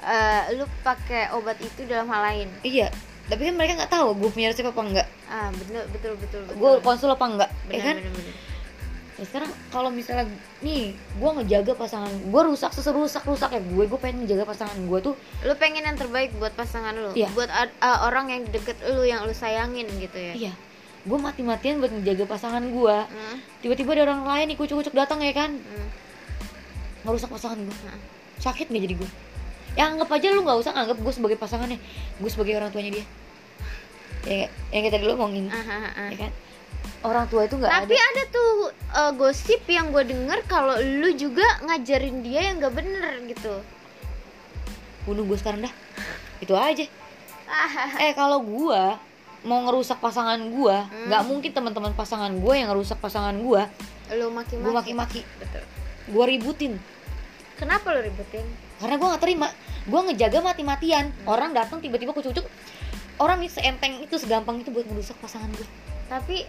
[0.00, 2.48] Eh, lu pakai obat itu dalam hal lain?
[2.60, 2.88] Iya.
[3.30, 6.58] Tapi kan mereka nggak tahu gue punya resep apa enggak ah betul betul betul betul.
[6.58, 7.96] gue konsul apa enggak ya benar kan?
[8.02, 8.34] benar benar
[9.20, 10.24] ya sekarang kalau misalnya
[10.64, 14.98] nih gue ngejaga pasangan gue rusak seserusak rusak ya gue gue pengen ngejaga pasangan gue
[15.04, 15.14] tuh.
[15.44, 17.28] Lu pengen yang terbaik buat pasangan lu Iya.
[17.36, 20.32] buat uh, orang yang deket lu yang lu sayangin gitu ya?
[20.48, 20.52] Iya.
[21.04, 25.36] Gue mati-matian buat ngejaga pasangan gue Hmm, tiba-tiba ada orang lain nih kucuk-kucuk datang ya
[25.36, 25.52] kan?
[25.52, 25.88] Hmm,
[27.04, 28.00] ngerusak pasangan gue hmm.
[28.40, 29.10] sakit nggak jadi gue
[29.78, 31.76] ya anggap aja lu nggak usah anggap gue sebagai pasangannya.
[32.16, 33.06] Gue sebagai orang tuanya dia.
[34.24, 35.52] Ya yang kita dulu ngomongin.
[35.52, 36.08] Ah, ah.
[36.08, 36.32] ya kan
[37.00, 38.08] orang tua itu nggak Tapi ada.
[38.12, 38.50] ada tuh
[38.92, 43.54] uh, gosip yang gue denger kalau lu juga ngajarin dia yang gak bener gitu.
[45.08, 45.74] bunuh gue sekarang dah.
[46.38, 46.84] Itu aja.
[47.48, 48.82] Ah, eh kalau gue
[49.42, 51.08] mau ngerusak pasangan gue Hmm.
[51.08, 53.62] nggak mungkin teman-teman pasangan gue yang ngerusak pasangan gue
[54.12, 54.92] lu gue maki-maki.
[54.92, 55.20] maki-maki.
[55.40, 55.64] Betul.
[56.10, 56.72] gue ributin.
[57.56, 58.44] Kenapa lu ributin?
[58.76, 59.48] karena gue nggak terima.
[59.84, 61.12] Gue ngejaga mati-matian.
[61.24, 62.44] Orang datang tiba-tiba kucuk-kucuk
[63.20, 65.68] orang nih seenteng itu segampang itu buat ngerusak pasangan gue
[66.10, 66.42] Tapi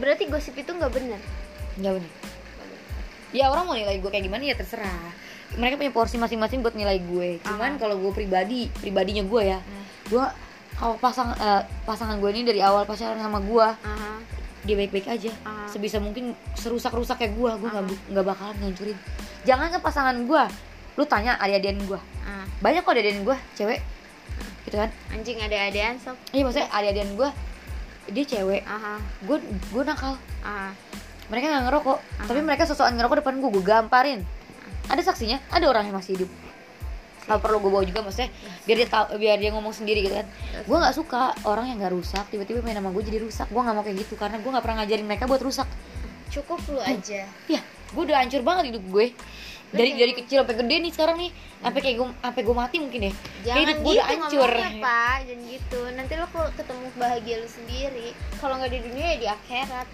[0.00, 1.20] berarti gosip itu nggak bener.
[1.78, 2.12] nggak bener
[3.32, 5.12] ya orang mau nilai gue kayak gimana ya terserah.
[5.56, 7.40] Mereka punya porsi masing-masing buat nilai gue.
[7.44, 7.80] Cuman Aha.
[7.80, 9.58] kalau gue pribadi pribadinya gue ya.
[9.60, 9.84] Hmm.
[10.08, 10.24] gue
[10.78, 14.16] kalau pasang eh, pasangan gue ini dari awal pacaran sama gue Aha.
[14.64, 15.32] dia baik-baik aja.
[15.44, 15.68] Aha.
[15.68, 17.84] sebisa mungkin serusak-rusak kayak gue gue nggak
[18.16, 18.98] nggak bakalan ngancurin.
[19.44, 20.42] Jangan ke pasangan gue
[20.98, 23.80] lu tanya adik-adian gue Ah, banyak kok adik-adian gue cewek.
[24.64, 24.88] Gitu kan?
[25.12, 26.16] Anjing ada-adaan sob.
[26.32, 27.28] iya maksudnya adik-adian gue
[28.12, 28.62] dia cewek.
[28.64, 29.00] Aha.
[29.24, 30.16] gue gue nakal.
[30.44, 30.72] Aha.
[31.28, 31.98] mereka nggak ngerokok.
[32.24, 34.20] Tapi mereka sosokan ngerokok depan gue gue gamparin.
[34.88, 36.30] Ada saksinya ada orang yang masih hidup.
[37.28, 38.32] Kalau perlu gue bawa juga maksudnya
[38.64, 40.24] biar dia tahu biar dia ngomong sendiri gitu kan.
[40.64, 43.52] Gue nggak suka orang yang nggak rusak tiba-tiba main sama gue jadi rusak.
[43.52, 45.68] Gue nggak mau kayak gitu karena gue nggak pernah ngajarin mereka buat rusak.
[46.32, 47.28] Cukup lu aja.
[47.48, 49.06] ya gue udah hancur banget hidup gue
[49.68, 51.30] dari dari kecil sampai gede nih sekarang nih
[51.60, 54.50] sampai kayak gue sampai gue mati mungkin ya kayak Jangan hidup gue gitu udah hancur
[54.80, 55.16] Pak.
[55.28, 55.80] Jangan gitu.
[55.92, 58.08] Nanti lo kalau ketemu bahagia lu sendiri.
[58.40, 59.88] Kalau nggak di dunia ya di akhirat.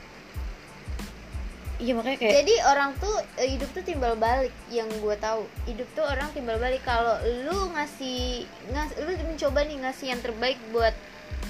[1.74, 5.42] iya makanya kayak Jadi orang tuh eh, hidup tuh timbal balik yang gue tahu.
[5.66, 10.58] Hidup tuh orang timbal balik kalau lu ngasih ngas, lu mencoba nih ngasih yang terbaik
[10.70, 10.94] buat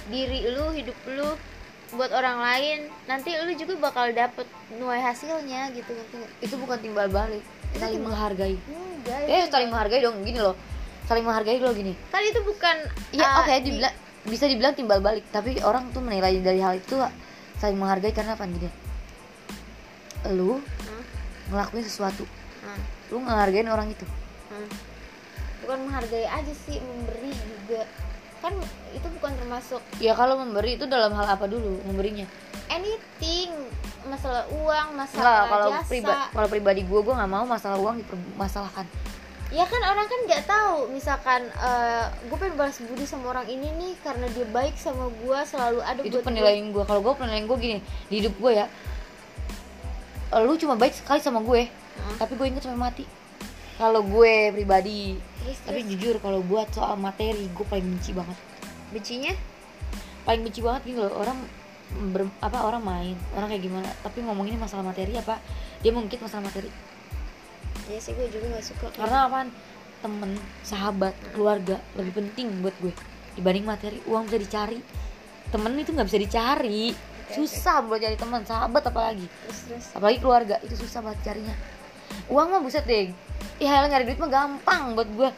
[0.08, 1.28] diri lu, hidup lu,
[1.92, 4.48] buat orang lain, nanti lu juga bakal dapet
[4.80, 5.92] nuai hasilnya gitu
[6.40, 7.44] itu bukan timbal balik
[7.76, 8.56] saling menghargai.
[8.56, 9.20] Enggak.
[9.24, 10.56] eh itu saling menghargai dong gini loh.
[11.04, 11.92] Saling menghargai loh gini.
[12.08, 12.76] Kan itu bukan
[13.10, 13.94] Iya ah, oke di- dibilang
[14.24, 15.24] bisa dibilang timbal balik.
[15.28, 16.96] Tapi orang tuh menilai dari hal itu
[17.56, 18.68] saling menghargai karena apa gini?
[20.30, 21.04] Lu Hmm,
[21.50, 22.24] ngelakuin sesuatu.
[22.62, 22.80] Hmm,
[23.10, 24.06] lu ngehargain orang itu.
[24.48, 24.68] Hmm.
[25.60, 27.84] Bukan menghargai aja sih, memberi juga.
[28.40, 28.56] Kan
[28.92, 32.28] itu bukan termasuk ya kalau memberi itu dalam hal apa dulu memberinya
[32.70, 33.50] anything.
[34.04, 35.88] Masalah uang masalah kalau jasa.
[35.88, 38.84] pribadi kalau pribadi gue gue nggak mau masalah uang dipermasalahkan.
[39.54, 40.76] Ya kan orang kan nggak tahu.
[40.92, 41.46] Misalkan
[42.28, 46.00] gue pengen balas budi sama orang ini nih karena dia baik sama gue selalu ada
[46.04, 47.78] itu buat penilaian gue kalau gue penilaian gue gini
[48.12, 48.66] di hidup gue ya
[50.34, 52.16] lu cuma baik sekali sama gue Heeh.
[52.18, 53.04] tapi gue inget sampai mati.
[53.78, 55.90] Kalau gue pribadi terus, tapi terus?
[55.94, 58.34] jujur kalau buat soal materi gue paling benci banget.
[58.90, 59.34] Bencinya?
[60.26, 61.38] Paling benci banget gitu loh orang
[62.10, 63.88] ber, apa orang main orang kayak gimana.
[64.02, 65.38] Tapi ngomonginnya masalah materi apa?
[65.84, 66.70] Dia mungkin masalah materi.
[67.90, 68.86] Ya sih gue juga gak suka.
[68.96, 69.48] Karena apaan?
[70.04, 72.92] Temen sahabat keluarga lebih penting buat gue.
[73.36, 74.78] Dibanding materi uang bisa dicari.
[75.48, 76.92] Temen itu nggak bisa dicari.
[77.32, 79.26] Susah buat cari teman sahabat apalagi.
[79.26, 79.86] Terus terus.
[79.96, 81.56] Apalagi keluarga itu susah banget carinya.
[82.28, 83.12] Uang mah buset deh.
[83.60, 85.30] Ya nyari duit mah gampang buat gue.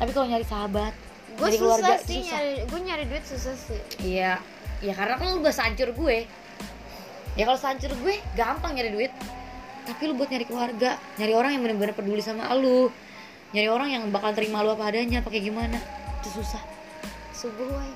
[0.00, 0.94] Tapi kalau nyari sahabat
[1.40, 2.30] gue nyari keluarga susah itu sih susah.
[2.36, 3.80] nyari gue nyari duit susah sih.
[4.02, 4.32] Iya,
[4.80, 6.26] ya karena kan lu udah sancur gue.
[7.38, 9.12] Ya kalau sancur gue gampang nyari duit.
[9.86, 12.92] Tapi lu buat nyari keluarga, nyari orang yang benar-benar peduli sama lu.
[13.50, 15.78] Nyari orang yang bakal terima lu apa adanya, pakai gimana?
[16.20, 16.62] Itu susah.
[17.32, 17.92] subuh woy.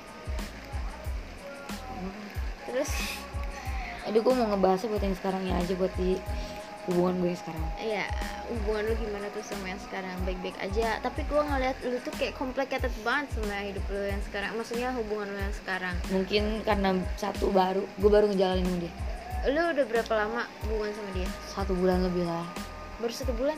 [2.65, 2.89] terus
[4.09, 6.17] Aduh gue mau ngebahasnya buat yang sekarang ya aja buat di
[6.85, 7.63] hubungan gue sekarang.
[7.81, 8.05] ya
[8.45, 10.15] hubungan lu gimana tuh sama yang sekarang?
[10.23, 11.01] Baik-baik aja.
[11.01, 14.51] Tapi gue ngeliat lu tuh kayak complicated banget sama hidup lu yang sekarang.
[14.53, 15.95] Maksudnya hubungan lu yang sekarang.
[16.13, 18.93] Mungkin karena satu baru, gue baru ngejalanin dia.
[19.45, 21.29] lu udah berapa lama hubungan sama dia?
[21.53, 22.49] Satu bulan lebih lah.
[22.97, 23.57] baru satu bulan?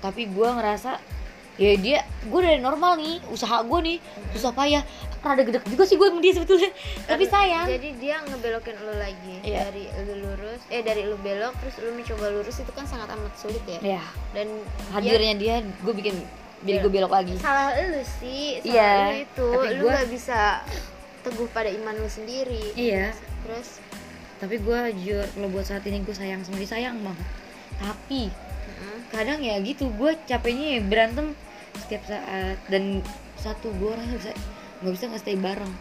[0.00, 0.96] Tapi gue ngerasa
[1.60, 1.98] ya dia
[2.28, 3.20] gue dari normal nih.
[3.28, 3.98] Usaha gue nih
[4.32, 4.80] susah payah
[5.22, 6.70] rada gedek juga sih gue sama dia sebetulnya.
[7.04, 7.66] Tapi sayang.
[7.70, 9.60] jadi dia ngebelokin lu lagi Iya.
[9.64, 13.32] dari lu lurus eh dari lu belok terus lu mencoba lurus itu kan sangat amat
[13.34, 13.78] sulit ya.
[13.80, 14.50] Ya dan
[14.90, 16.18] hadirnya dia gue bikin
[16.62, 16.82] jadi Iya.
[16.82, 17.32] gue belok lagi.
[17.32, 19.48] Dia- salah lu sih salah Iya, lu itu.
[19.48, 20.40] Tapi lu gua- gak bisa
[21.22, 22.74] teguh pada iman lu sendiri.
[22.74, 23.14] Iya.
[23.42, 23.78] terus?
[24.38, 27.26] Tapi gue jujur kalau buat saat ini gue sayang sama dia sayang banget.
[27.78, 31.26] Tapi mm, kadang ya gitu gue capeknya ya berantem
[31.78, 32.58] setiap saat.
[32.66, 34.34] Dan satu gue orangnya bisa
[34.82, 35.72] nggak bisa nggak stay bareng.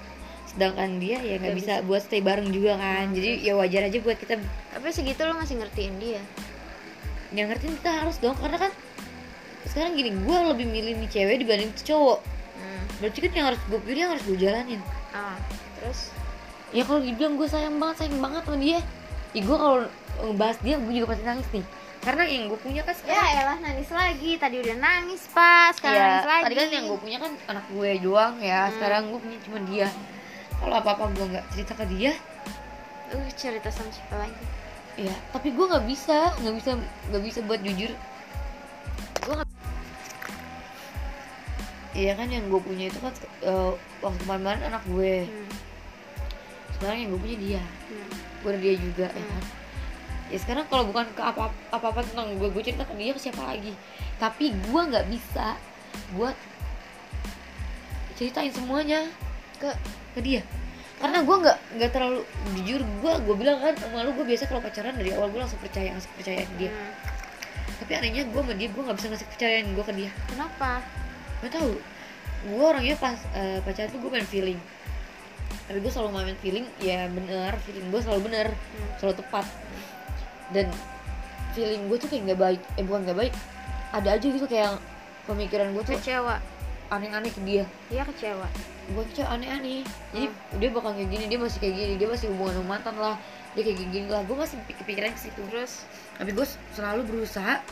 [0.48, 3.12] Sedangkan dia ya nggak Nggak bisa, buat stay bareng juga kan.
[3.12, 4.38] Jadi ya wajar aja buat kita
[4.72, 6.22] tapi segitu lo masih ngertiin dia?
[7.34, 8.72] Yang ngertiin kita harus dong karena kan
[9.68, 12.20] sekarang gini gue lebih milih nih cewek dibanding tuh cowok.
[12.62, 12.84] Hmm.
[13.02, 14.82] berarti kan yang harus gue pilih yang harus gue jalanin.
[15.12, 15.36] Ah
[15.82, 16.14] terus?
[16.72, 18.80] Ya kalau dibilang gue sayang banget sayang banget sama dia.
[19.32, 19.78] Ya gue kalau
[20.22, 21.66] ngebahas dia gue juga pasti nangis nih
[22.02, 24.32] karena yang gue punya kan ya sekarang elah nangis lagi.
[24.42, 27.66] Tadi udah nangis pas sekarang ya, nangis lagi tadi kan yang gue punya kan anak
[27.70, 28.62] gue doang ya.
[28.66, 28.74] Hmm.
[28.74, 29.88] sekarang gue punya cuma dia.
[30.58, 32.14] Kalau apa apa gue nggak cerita ke dia
[33.12, 34.44] uh cerita sama siapa lagi?
[35.00, 36.70] ya tapi gue nggak bisa nggak bisa
[37.14, 37.92] nggak bisa buat jujur.
[39.22, 39.50] Gue nggak
[41.92, 43.12] Iya kan yang gue punya itu kan
[43.44, 45.28] eh, waktu kemarin anak gue.
[45.28, 45.50] Hmm.
[46.80, 47.62] sekarang yang gue punya dia.
[47.62, 48.10] Hmm.
[48.42, 49.38] gue dia juga ya Hmm.
[49.38, 49.61] kan
[50.32, 53.20] ya sekarang kalau bukan ke apa apa apa tentang gue gue cerita ke dia ke
[53.20, 53.76] siapa lagi?
[54.16, 55.60] Tapi gue nggak bisa
[56.16, 56.34] buat
[58.16, 59.12] ceritain semuanya
[59.60, 59.70] ke
[60.16, 60.42] ke dia.
[61.02, 62.22] Karena gue nggak nggak terlalu
[62.56, 65.60] jujur gue gue bilang kan sama lu gue biasa kalau pacaran dari awal gue langsung
[65.60, 66.72] percaya ngasih kepercayaan dia.
[66.72, 66.94] Hmm.
[67.82, 70.12] tapi anehnya gue sama dia gue nggak bisa ngasih kepercayaan gue ke dia.
[70.30, 70.86] Kenapa?
[71.42, 71.74] Gak tahu.
[72.46, 74.60] Gue orangnya pas eh, pacaran tuh gue main feeling.
[75.66, 78.48] Tapi gue selalu main feeling ya bener feeling gue selalu bener.
[78.54, 78.92] Hmm.
[79.02, 79.46] selalu tepat
[80.52, 80.68] dan
[81.52, 83.34] feeling gue tuh kayak nggak baik eh bukan nggak baik
[83.92, 84.80] ada aja gitu kayak
[85.24, 86.40] pemikiran gue tuh kecewa.
[86.88, 87.64] aneh-aneh ke dia.
[87.88, 88.44] Iya kecewa.
[88.90, 89.80] Gue kecewa aneh-aneh.
[90.12, 90.60] Jadi Hmm.
[90.60, 93.16] dia bakal kayak gini dia masih kayak gini dia masih hubungan sama mantan lah
[93.52, 94.20] dia kayak gini lah.
[94.22, 95.88] Gue masih kepikiran ke situ terus?
[96.16, 97.64] Tapi gue selalu berusaha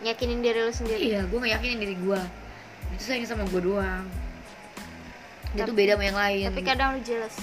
[0.00, 1.02] yakinin diri lu sendiri?
[1.04, 2.20] Iya gue nggak yakinin diri gue
[2.88, 4.06] itu sayang sama gue doang.
[5.50, 6.44] Dia tuh Tapi- beda sama yang lain.
[6.46, 7.36] tapi kadang lu jealous.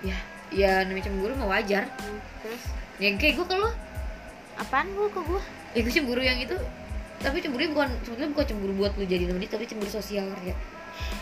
[0.00, 0.14] Ya
[0.48, 1.90] ya namanya cemburu mah wajar.
[1.98, 2.22] Hmm.
[2.40, 2.62] terus?
[2.98, 3.70] Yang kayak gue kalau
[4.58, 5.42] apaan lu ke gua?
[5.72, 6.54] Ya gue cemburu yang itu.
[7.18, 10.54] Tapi cemburunya bukan sebetulnya bukan cemburu buat lu jadi dia tapi cemburu sosial ya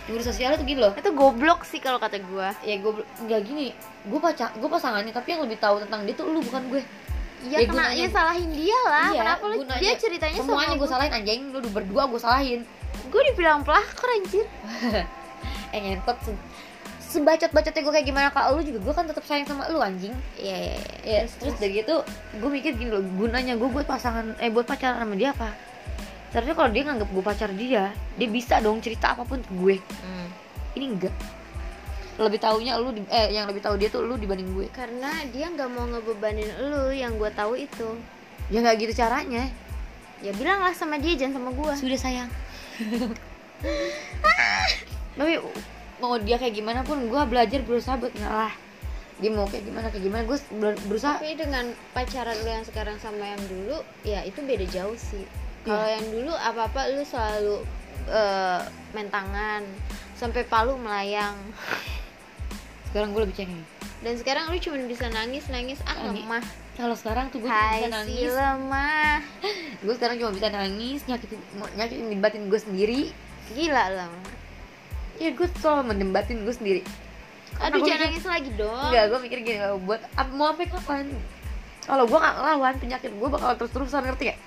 [0.05, 0.93] cemburu sosial tuh gini loh.
[0.97, 2.53] Itu goblok sih kalau kata gua.
[2.65, 2.93] Ya gue
[3.27, 3.73] nggak gini.
[4.09, 6.83] Gue pacar gue pasangannya tapi yang lebih tahu tentang dia tuh lu bukan gue
[7.47, 9.09] Iya Ya, kena ya salahin dia lah.
[9.13, 9.55] Iya, Kenapa lu?
[9.79, 11.41] dia ceritanya semuanya gue salahin anjing.
[11.53, 12.61] Lu berdua gue salahin.
[13.13, 14.47] Gue dibilang pelakor anjir.
[15.75, 16.17] eh ngentot
[17.17, 19.81] se sebacot bacotnya gue kayak gimana ke lu juga gue kan tetap sayang sama lu
[19.81, 20.13] anjing.
[20.37, 21.97] Iya iya ya terus dari itu
[22.37, 25.57] gue mikir gini loh gunanya gue buat pasangan eh buat pacaran sama dia apa?
[26.29, 29.77] Seharusnya kalau dia nganggap gue pacar dia dia bisa dong cerita apa pun ke gue.
[29.81, 30.29] Hmm.
[30.77, 31.15] ini enggak.
[32.21, 34.69] Lebih taunya lu di- eh yang lebih tahu dia tuh lu dibanding gue.
[34.77, 37.97] Karena dia nggak mau ngebebanin lu yang gue tahu itu.
[38.53, 39.49] ya nggak gitu caranya.
[40.21, 41.73] Ya bilanglah sama dia jangan sama gua.
[41.73, 42.29] sudah sayang.
[45.17, 45.41] Tapi
[45.99, 48.53] mau dia kayak gimana pun gue belajar berusaha buat ngalah
[49.17, 50.39] dia mau kayak gimana kayak gimana gue
[50.85, 55.25] berusaha Tapi dengan pacaran lu yang sekarang sama yang dulu, ya itu beda jauh sih.
[55.65, 57.65] Kalau yang dulu apa-apa lu selalu
[58.07, 58.61] eh,
[58.93, 59.65] main tangan
[60.15, 61.33] sampai palu melayang.
[62.93, 63.65] sekarang gue lebih cengeng
[64.01, 66.21] Dan sekarang lu cuma bisa nangis nangis ah Nangis.
[66.21, 66.45] lemah.
[66.77, 69.17] kalau sekarang tuh gue cuma bisa si nangis lemah.
[69.89, 71.41] gue sekarang cuma bisa nangis nyakitin
[71.73, 73.03] nyakitin batin gue sendiri
[73.57, 74.33] Gila lemah.
[75.17, 76.83] Ya gue selalu mendembatin gue sendiri
[77.57, 78.89] Aduh jangan mikir- nangis lagi dong.
[78.93, 81.05] enggak gue mikir gini "Oh, buat mau sampai kapan
[81.83, 84.41] kalau gue gak ngelawan penyakit gue bakal terus terusan ngerti gak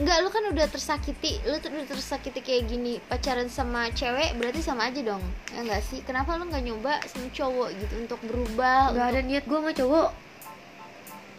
[0.00, 4.64] Enggak, lu kan udah tersakiti, lu tuh udah tersakiti kayak gini pacaran sama cewek berarti
[4.64, 5.20] sama aja dong,
[5.52, 6.00] ya enggak sih?
[6.00, 8.96] Kenapa lu nggak nyoba sama cowok gitu untuk berubah?
[8.96, 10.08] gak ada niat gue sama cowok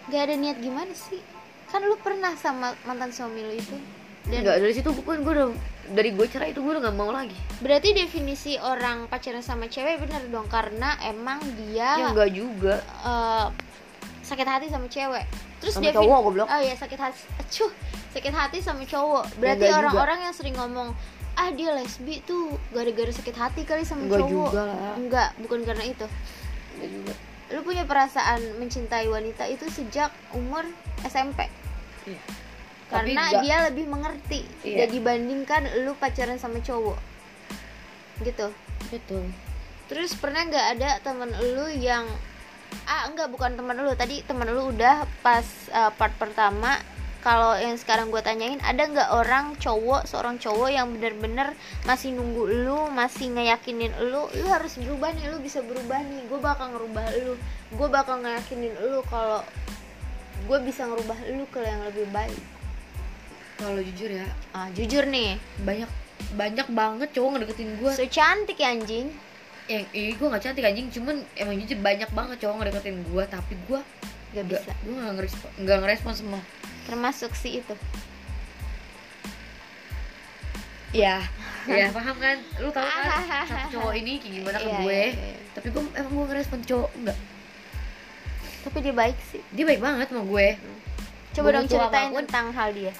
[0.07, 1.17] Gak ada niat gimana sih?
[1.67, 3.77] Kan lu pernah sama mantan suami lu itu.
[4.21, 5.49] Dan Enggak dari situ pun gue udah
[5.91, 9.99] dari gue cerai itu gue udah gak mau lagi berarti definisi orang pacaran sama cewek
[9.99, 13.47] bener dong karena emang dia ya enggak juga eh,
[14.21, 15.25] sakit hati sama cewek.
[15.59, 16.47] Terus Sama cowok, goblok.
[16.47, 17.19] Oh iya sakit hati.
[17.37, 17.71] Acuh,
[18.15, 19.27] sakit hati sama cowok.
[19.37, 19.81] Berarti enggak juga.
[19.83, 20.89] orang-orang yang sering ngomong
[21.35, 24.49] ah dia lesbi tuh gara-gara sakit hati kali sama Enggak cowok.
[24.51, 24.95] juga lah.
[24.95, 26.05] Enggak, bukan karena itu.
[26.79, 27.13] enggak juga
[27.51, 30.63] Lu punya perasaan mencintai wanita itu sejak umur
[31.03, 31.51] SMP.
[32.07, 32.21] Iya.
[32.91, 34.41] Tapi Karena enggak- dia lebih mengerti.
[34.67, 34.83] Iya.
[34.83, 36.99] dan dibandingkan lu pacaran sama cowok.
[38.21, 38.47] Gitu.
[38.91, 39.23] betul.
[39.87, 42.03] Terus pernah nggak ada temen lu yang
[42.83, 43.95] ah enggak bukan temen lu.
[43.95, 46.75] Tadi temen lu udah pas uh, part pertama.
[47.21, 51.53] Kalau yang sekarang gue tanyain ada nggak orang cowok seorang cowok yang bener-bener
[51.85, 56.25] masih nunggu lu masih ngeyakinin lu lu harus berubah nih lu bisa berubah nih.
[56.27, 57.37] Gue bakal ngerubah lu.
[57.77, 59.45] Gue bakal ngeyakinin lu kalau
[60.49, 62.41] gue bisa ngerubah lu ke yang lebih baik
[63.61, 65.89] kalau jujur ya ah jujur nih banyak
[66.33, 69.07] banyak banget cowok ngedeketin gue so cantik ya anjing
[69.65, 73.53] yang ini gue gak cantik anjing cuman emang jujur banyak banget cowok ngedeketin gue tapi
[73.61, 73.79] gue
[74.31, 76.41] gak bisa gue gak ngerespon nggak ngerespon semua
[76.83, 77.75] termasuk si itu
[80.91, 81.23] Iya,
[81.71, 82.35] ya paham kan?
[82.59, 84.91] Lu tahu kan satu cowok ini kayak gimana ke Iya, gue?
[84.91, 85.37] iya, iya.
[85.55, 87.17] Tapi gue emang gue ngerespon cowok enggak.
[88.61, 90.47] tapi dia baik sih Dia baik banget sama gue.
[91.31, 92.23] coba dong ceritain apa pun.
[92.27, 92.91] tentang hal dia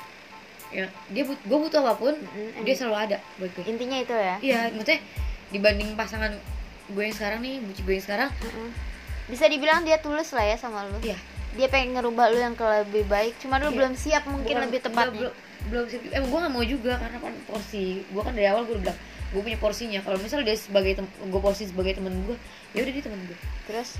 [0.71, 2.63] Ya, dia but, gue butuh apa pun, Mm-mm.
[2.63, 3.63] dia selalu ada buat gue.
[3.65, 5.03] intinya itu ya Iya, maksudnya
[5.49, 6.31] dibanding pasangan
[6.87, 8.69] gue yang sekarang nih, buci gue yang sekarang, Mm-mm.
[9.27, 11.19] bisa dibilang dia tulus lah ya sama lu iya.
[11.51, 13.77] dia pengen ngerubah lu yang ke lebih baik cuma lu Iya.
[13.77, 17.17] belum siap mungkin Bukan- lebih tepatnya belum belum siap emang gue gak mau juga karena
[17.17, 18.99] kan porsi gue kan dari awal gue udah bilang
[19.29, 22.35] gue punya porsinya kalau misal dia sebagai tem gue porsi sebagai temen gue
[22.71, 23.95] ya udah dia temen gue terus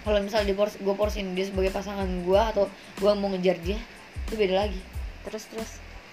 [0.00, 2.64] kalau misal dia porsi gue porsiin dia sebagai pasangan gue atau
[2.96, 3.78] gue mau ngejar dia
[4.24, 4.80] itu beda lagi
[5.24, 5.70] terus terus.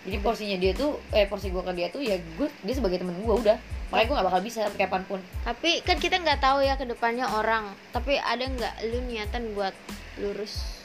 [0.08, 3.18] Jadi porsinya dia tuh eh porsi gue ke dia tuh ya gue dia sebagai temen
[3.20, 3.58] gue udah.
[3.92, 5.20] Makanya gue gak bakal bisa sampai kapan pun.
[5.44, 7.72] Tapi kan kita nggak tahu ya ke depannya orang.
[7.96, 9.76] Tapi ada nggak lu niatan buat
[10.20, 10.84] lurus?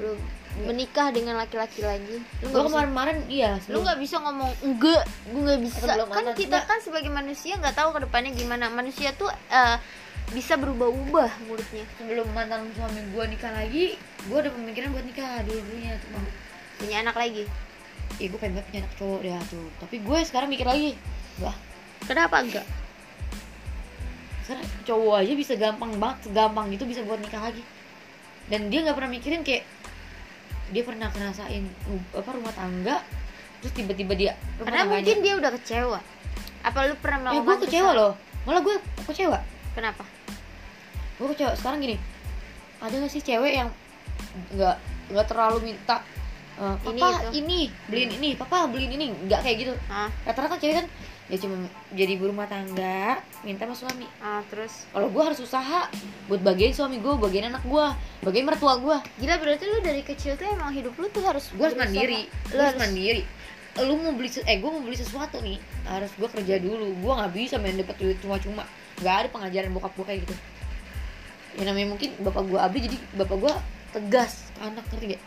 [0.00, 0.16] Lu
[0.64, 2.20] menikah dengan laki-laki lagi?
[2.44, 3.56] Lu nggak kemarin-kemarin iya.
[3.72, 5.80] Lu nggak bisa ngomong enggak gue nggak bisa.
[6.12, 6.64] kan kita enggak.
[6.68, 8.68] kan sebagai manusia nggak tahu ke depannya gimana.
[8.68, 9.76] Manusia tuh eh,
[10.32, 11.84] bisa berubah-ubah mulutnya.
[12.00, 13.96] Sebelum mantan suami gue nikah lagi
[14.28, 15.40] gue udah pemikiran buat nikah.
[15.44, 16.20] Dulu dulunya cuma
[16.82, 17.44] punya anak lagi.
[18.18, 20.98] Ya gue pengen punya anak cowok deh tuh tapi gue sekarang mikir lagi.
[21.38, 21.54] Wah.
[22.02, 22.66] Kenapa enggak?
[24.42, 27.62] Sekarang cowok aja bisa gampang banget segampang gitu bisa buat nikah lagi.
[28.50, 29.64] Dan dia nggak pernah mikirin kayak
[30.72, 31.64] dia pernah ngerasain
[32.16, 33.04] apa rumah tangga
[33.60, 36.00] terus tiba-tiba dia karena mungkin dia udah kecewa.
[36.66, 38.00] Apa lu pernah eh melakukan gue kecewa kesalahan?
[38.02, 38.12] loh.
[38.42, 38.76] Malah gue
[39.06, 39.38] kecewa.
[39.78, 40.04] Kenapa?
[41.22, 41.52] Gue kecewa.
[41.54, 41.96] Sekarang gini.
[42.82, 43.70] Ada gak sih cewek yang
[44.58, 44.76] nggak
[45.12, 46.02] nggak terlalu minta
[46.60, 47.28] eh, Ini papa itu.
[47.40, 48.30] ini beliin ini.
[48.36, 49.06] Papa beliin ini.
[49.28, 49.74] Nggak kayak gitu.
[49.88, 50.86] Ah rata-rata cewek kan
[51.30, 51.54] ya cuma
[51.96, 54.06] jadi ibu rumah tangga minta sama suami.
[54.20, 54.84] Ah terus?
[54.92, 55.88] Kalau gue harus usaha
[56.28, 57.86] buat bagian suami gue bagian anak gue
[58.26, 61.64] bagian mertua gue gila berarti lu dari kecil tuh emang hidup lu tuh harus gue
[61.64, 62.28] harus mandiri.
[62.52, 63.22] Lu harus mandiri.
[63.80, 65.56] Lu mau beli eh gue mau beli sesuatu nih
[65.88, 66.92] harus gue kerja dulu.
[67.00, 68.68] Gue nggak bisa main dapet duit cuma-cuma.
[69.00, 70.34] Nggak ada pengajaran bokap gue kayak gitu.
[71.56, 73.52] Ya namanya mungkin bapak gue abdi jadi bapak gue
[73.92, 75.22] tegas ke anak ngerti gak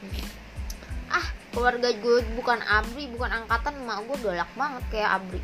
[1.16, 5.40] ah keluarga gue bukan abri bukan angkatan emak gue galak banget kayak abri.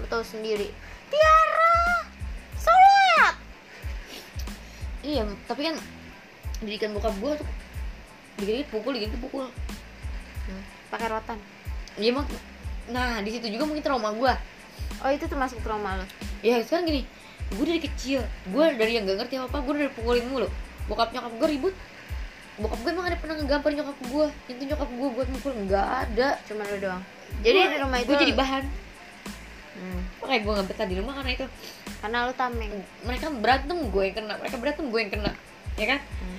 [0.00, 0.72] Lu tahu sendiri.
[1.12, 1.76] Tiara
[2.56, 3.34] sholat
[5.06, 5.76] iya tapi kan
[6.64, 7.48] didikan bokap gue tuh
[8.40, 9.46] dikit-dikit pukul dikit pukul.
[10.48, 11.38] Hmm, pakai rotan.
[12.00, 12.26] Iya emang
[12.86, 14.32] nah di situ juga mungkin trauma gue.
[15.04, 16.06] Oh itu termasuk trauma lo
[16.40, 17.02] ya sekarang gini
[17.52, 18.20] gue dari kecil
[18.50, 20.48] gue dari yang gak ngerti apa apa gue dari pukulin mulu.
[20.88, 21.74] Bokap nyokap gue ribut
[22.56, 24.26] bokap gue emang ada pernah ngegampar nyokap gue.
[24.48, 26.28] Nyentuh nyokap gue buat mukul nggak ada.
[26.48, 27.02] Cuma lu doang.
[27.44, 28.08] Jadi Gua- di rumah itu.
[28.08, 28.64] gue jadi bahan.
[29.76, 31.46] Hmm, makanya gue nggak betah di rumah karena itu.
[32.00, 32.72] Karena lu tameng.
[33.04, 34.34] Mereka berantem gue yang kena.
[34.40, 35.32] Mereka berantem gue yang kena.
[35.76, 36.00] Ya kan?
[36.00, 36.38] Hmm.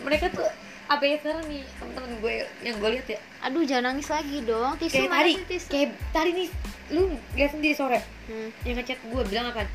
[0.00, 0.48] mereka tuh
[0.88, 1.60] apa ya sekarang nih?
[1.76, 2.32] Teman-teman gue
[2.64, 3.18] yang gue lihat ya.
[3.44, 4.72] Aduh jangan nangis lagi dong.
[4.80, 6.48] Tisu kayak sih tisu kayak tadi nih.
[6.88, 7.02] Lu
[7.36, 8.00] lihat sendiri sore.
[8.26, 9.68] Hmm, yang ngechat gue bilang apa?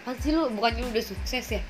[0.00, 0.48] Apa sih lu?
[0.48, 1.60] Bukannya lu udah sukses ya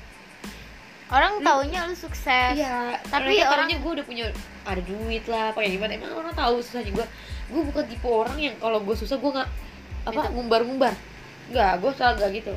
[1.07, 4.25] orang taunya lu sukses Iya, Tapi orang- orangnya gue udah punya
[4.63, 5.91] ada duit lah, apa kayak gimana?
[5.93, 7.05] Emang orang tahu susahnya gue.
[7.47, 9.49] Gue bukan tipe orang yang kalau gue susah gue nggak
[10.03, 10.31] apa Minta.
[10.31, 10.93] ngumbar-ngumbar.
[11.47, 12.53] Nggak, gue salah nggak gitu.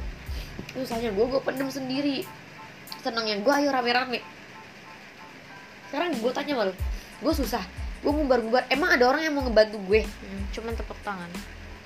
[0.72, 2.27] Susahnya gue gue pendem sendiri.
[2.98, 4.18] Senangnya gue ayo rame-rame.
[5.86, 6.72] Sekarang gue tanya malu,
[7.20, 7.62] gue susah,
[8.01, 8.66] gue ngumbar-ngumbar.
[8.68, 10.02] Emang ada orang yang mau ngebantu gue?
[10.02, 11.31] Hmm, cuman tepuk tangan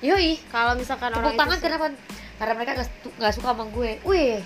[0.00, 1.86] Yoi, kalau misalkan orang tepuk tangan itu kenapa?
[2.36, 3.90] Karena mereka nggak su- nggak suka sama gue.
[4.02, 4.44] Wih,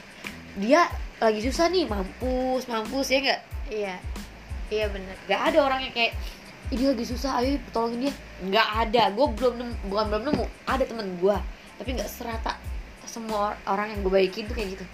[0.57, 0.87] dia
[1.19, 3.41] lagi susah nih, mampus, mampus ya nggak?
[3.75, 3.97] iya.
[4.69, 5.17] Iya bener.
[5.25, 6.13] Gak ada orang yang kayak
[6.69, 8.15] ini lagi susah ayo tolongin dia.
[8.45, 9.03] Nggak ada.
[9.17, 11.37] Gue belum nemu bukan belum nemu ada temen gue
[11.79, 12.59] tapi nggak serata
[13.09, 14.85] semua or- orang yang gue baikin tuh kayak gitu.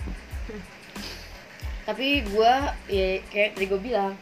[1.89, 2.53] Tapi gue
[2.87, 4.15] ya kayak tadi gue bilang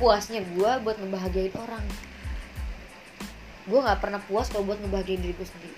[0.00, 1.84] puasnya gue buat ngebahagiain orang.
[3.68, 5.76] Gue nggak pernah puas kalau buat ngebahagiain diri gue sendiri.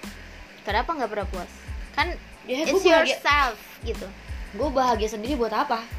[0.63, 1.51] Kenapa nggak pernah puas?
[1.99, 2.15] Kan
[2.47, 4.07] ya it's yourself gitu
[4.57, 5.99] gue bahagia sendiri buat apa?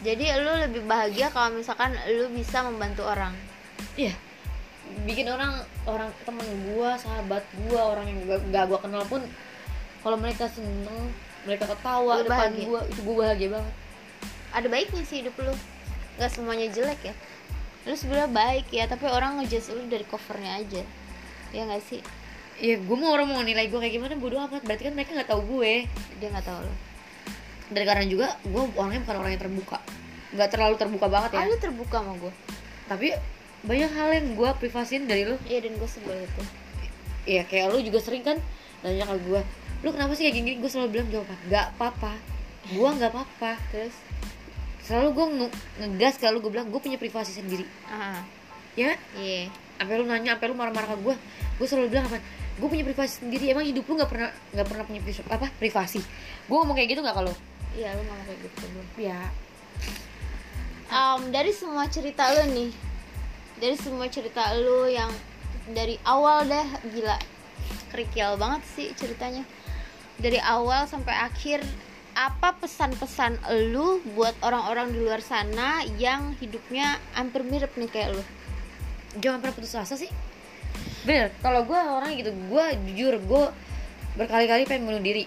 [0.00, 3.36] Jadi lu lebih bahagia kalau misalkan lu bisa membantu orang.
[4.00, 4.16] Iya.
[5.04, 9.22] Bikin orang orang temen gua sahabat gua orang yang gak, gak gua kenal pun
[10.00, 11.12] kalau mereka seneng
[11.44, 13.74] mereka ketawa Lu depan gua itu gua bahagia banget.
[14.56, 15.54] Ada baiknya sih hidup lu.
[16.16, 17.14] Nggak semuanya jelek ya.
[17.84, 20.82] Lu sebenarnya baik ya tapi orang ngejudge lu dari covernya aja.
[21.52, 22.00] Ya nggak sih?
[22.56, 24.64] Iya gua mau orang mau nilai gua kayak gimana bodo amat.
[24.64, 25.84] Berarti kan mereka nggak tahu gue
[26.18, 26.89] dia nggak tahu lu
[27.70, 29.78] dan karena juga gua orangnya bukan orang yang terbuka.
[30.30, 31.38] Nggak terlalu terbuka banget ya.
[31.42, 32.32] Ah, lu terbuka sama gue
[32.90, 33.14] tapi
[33.62, 35.38] banyak hal yang gua privasin dari lu.
[35.46, 36.42] Iya dan gue sebel itu.
[37.30, 38.36] Iya kayak lu juga sering kan
[38.82, 39.46] nanya ke gua
[39.80, 40.50] lu kenapa sih kayak gini?
[40.58, 42.12] Gue selalu bilang jawaban nggak apa-apa.
[42.74, 43.52] Gua nggak apa-apa.
[43.70, 43.94] Terus?
[44.82, 45.26] Selalu gue
[45.78, 47.62] ngegas kalau gue bilang gue punya privasi sendiri.
[47.86, 48.26] Ah.
[48.74, 48.98] Ya?
[49.14, 49.54] Iya.
[49.78, 51.14] Sampai lu nanya sampai lu marah-marah ke gue
[51.62, 52.18] gue selalu bilang apa?
[52.58, 56.02] Gue punya privasi sendiri emang hidup lu nggak pernah nggak pernah punya pri- apa privasi?
[56.50, 57.32] Gue ngomong kayak gitu nggak kalau
[57.76, 59.20] iya lu ngomong kayak gitu belum ya
[60.90, 62.70] um, dari semua cerita lu nih
[63.60, 65.12] dari semua cerita lu yang
[65.70, 67.18] dari awal dah gila.
[67.92, 69.44] Kerikil banget sih ceritanya.
[70.16, 71.60] Dari awal sampai akhir
[72.16, 73.38] apa pesan-pesan
[73.70, 78.24] lu buat orang-orang di luar sana yang hidupnya hampir mirip nih kayak lu?
[79.20, 80.10] Jangan pernah putus asa sih.
[81.04, 83.44] Bener kalau gue orang gitu gue jujur gue
[84.16, 85.24] berkali-kali pengen bunuh diri.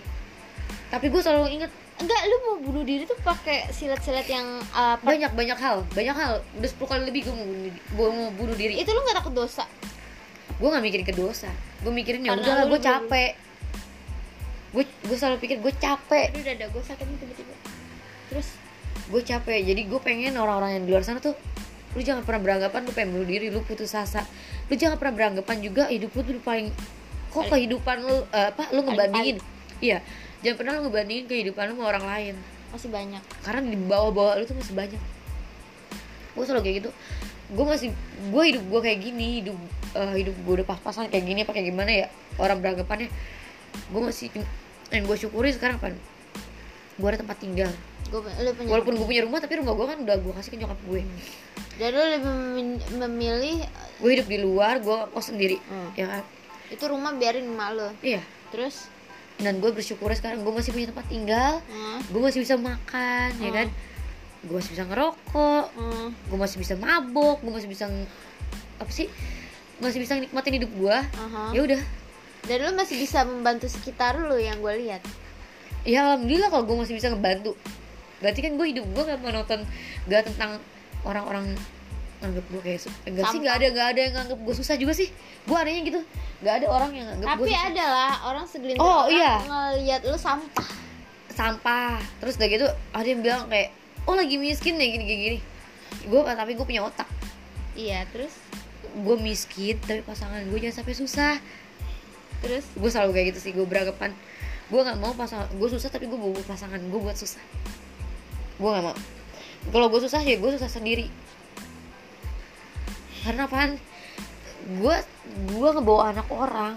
[0.90, 1.72] Tapi gue selalu inget
[2.04, 6.44] enggak lu mau bunuh diri tuh pakai silat-silat yang uh, banyak banyak hal banyak hal.
[6.60, 7.48] Udah 10 kali lebih gue mau
[7.96, 8.76] gua mau bunuh diri.
[8.76, 9.64] Itu lu nggak takut dosa?
[10.60, 11.50] Gue nggak mikirin ke dosa.
[11.80, 13.32] Gue mikirin ya Karena udahlah lu gue capek.
[14.76, 16.26] Gue gue selalu pikir gue capek.
[16.36, 17.56] Aduh dada gue sakit nih tiba-tiba.
[18.30, 18.48] Terus?
[19.08, 19.60] Gue capek.
[19.64, 21.36] Jadi gue pengen orang-orang yang di luar sana tuh
[21.94, 24.28] lu jangan pernah beranggapan lu pengen bunuh diri lu putus asa.
[24.68, 26.68] Lu jangan pernah beranggapan juga hidup lu tuh paling
[27.34, 29.42] kok kehidupan lu eh, apa lu ngebandingin?
[29.82, 30.00] iya
[30.44, 32.36] jangan pernah lu ngebandingin kehidupan lu sama orang lain.
[32.70, 33.24] Masih banyak.
[33.42, 35.02] Karena di bawah-bawah lu tuh masih banyak.
[36.34, 36.90] Gue selalu kayak gitu.
[37.54, 37.90] Gue masih
[38.30, 39.58] gue hidup gue kayak gini hidup
[39.94, 42.08] eh, hidup gue udah pas-pasan kayak gini apa kayak gimana ya?
[42.36, 43.10] Orang beranggapannya
[43.74, 44.30] gue masih
[44.90, 45.94] yang gue syukuri sekarang apa?
[46.98, 47.70] Gue ada tempat tinggal.
[48.10, 48.22] Lu
[48.54, 51.02] punya walaupun gue punya rumah tapi rumah gue kan udah gue kasih ke nyokap gue.
[51.74, 52.30] Dan lu lebih
[53.02, 53.58] memilih
[53.98, 55.90] gue hidup di luar gue kos sendiri Hmm.
[55.94, 56.24] ya kan?
[56.70, 57.90] Itu rumah biarin emak lu.
[58.02, 58.22] Iya.
[58.50, 58.90] Terus
[59.38, 61.54] dan gue bersyukur sekarang gue masih punya tempat tinggal.
[61.66, 63.56] Hmm, gue masih bisa makan ya Hmm.
[63.56, 63.68] kan?
[64.44, 65.66] Gue masih bisa ngerokok.
[65.74, 67.86] Hmm, gue masih bisa mabok gue masih bisa
[68.78, 69.08] apa sih?
[69.80, 71.52] Masih bisa nikmatin hidup gue aha.
[71.52, 71.82] ya udah.
[72.44, 75.00] Dan lu masih bisa membantu sekitar lu yang gue lihat.
[75.84, 77.56] Ya alhamdulillah kalau gue masih bisa ngebantu.
[78.20, 79.64] Berarti kan gue hidup gue gak monoton
[80.08, 80.60] gak tentang
[81.04, 81.56] orang-orang
[82.24, 85.12] nganggap gue kayak enggak sih nggak ada nggak ada yang nganggap gue susah juga sih.
[85.44, 86.00] Gue adanya gitu.
[86.40, 87.68] Nggak ada orang yang nganggap gue tapi susah.
[87.68, 89.34] ada lah orang segelintir Oh, orang iya.
[89.44, 90.68] ngelihat lu sampah.
[91.36, 92.00] Sampah.
[92.24, 93.76] Terus udah gitu ada yang bilang kayak
[94.08, 95.40] oh lagi miskin ya gini gini gini.
[96.08, 97.08] Gue tapi gue punya otak.
[97.76, 98.32] Iya terus?
[99.04, 101.36] Gue miskin tapi pasangan gue jangan sampai susah.
[102.40, 102.64] Terus?
[102.80, 104.16] Gue selalu kayak gitu sih gue beranggapan.
[104.72, 107.44] Gue nggak mau pasangan gue susah tapi gue bawa pasangan gue buat susah.
[108.56, 108.96] Gue nggak mau.
[109.64, 111.08] Kalau gue susah ya gue susah sendiri
[113.24, 113.80] karena apaan?
[114.80, 114.96] Gue
[115.50, 116.76] gue ngebawa anak orang.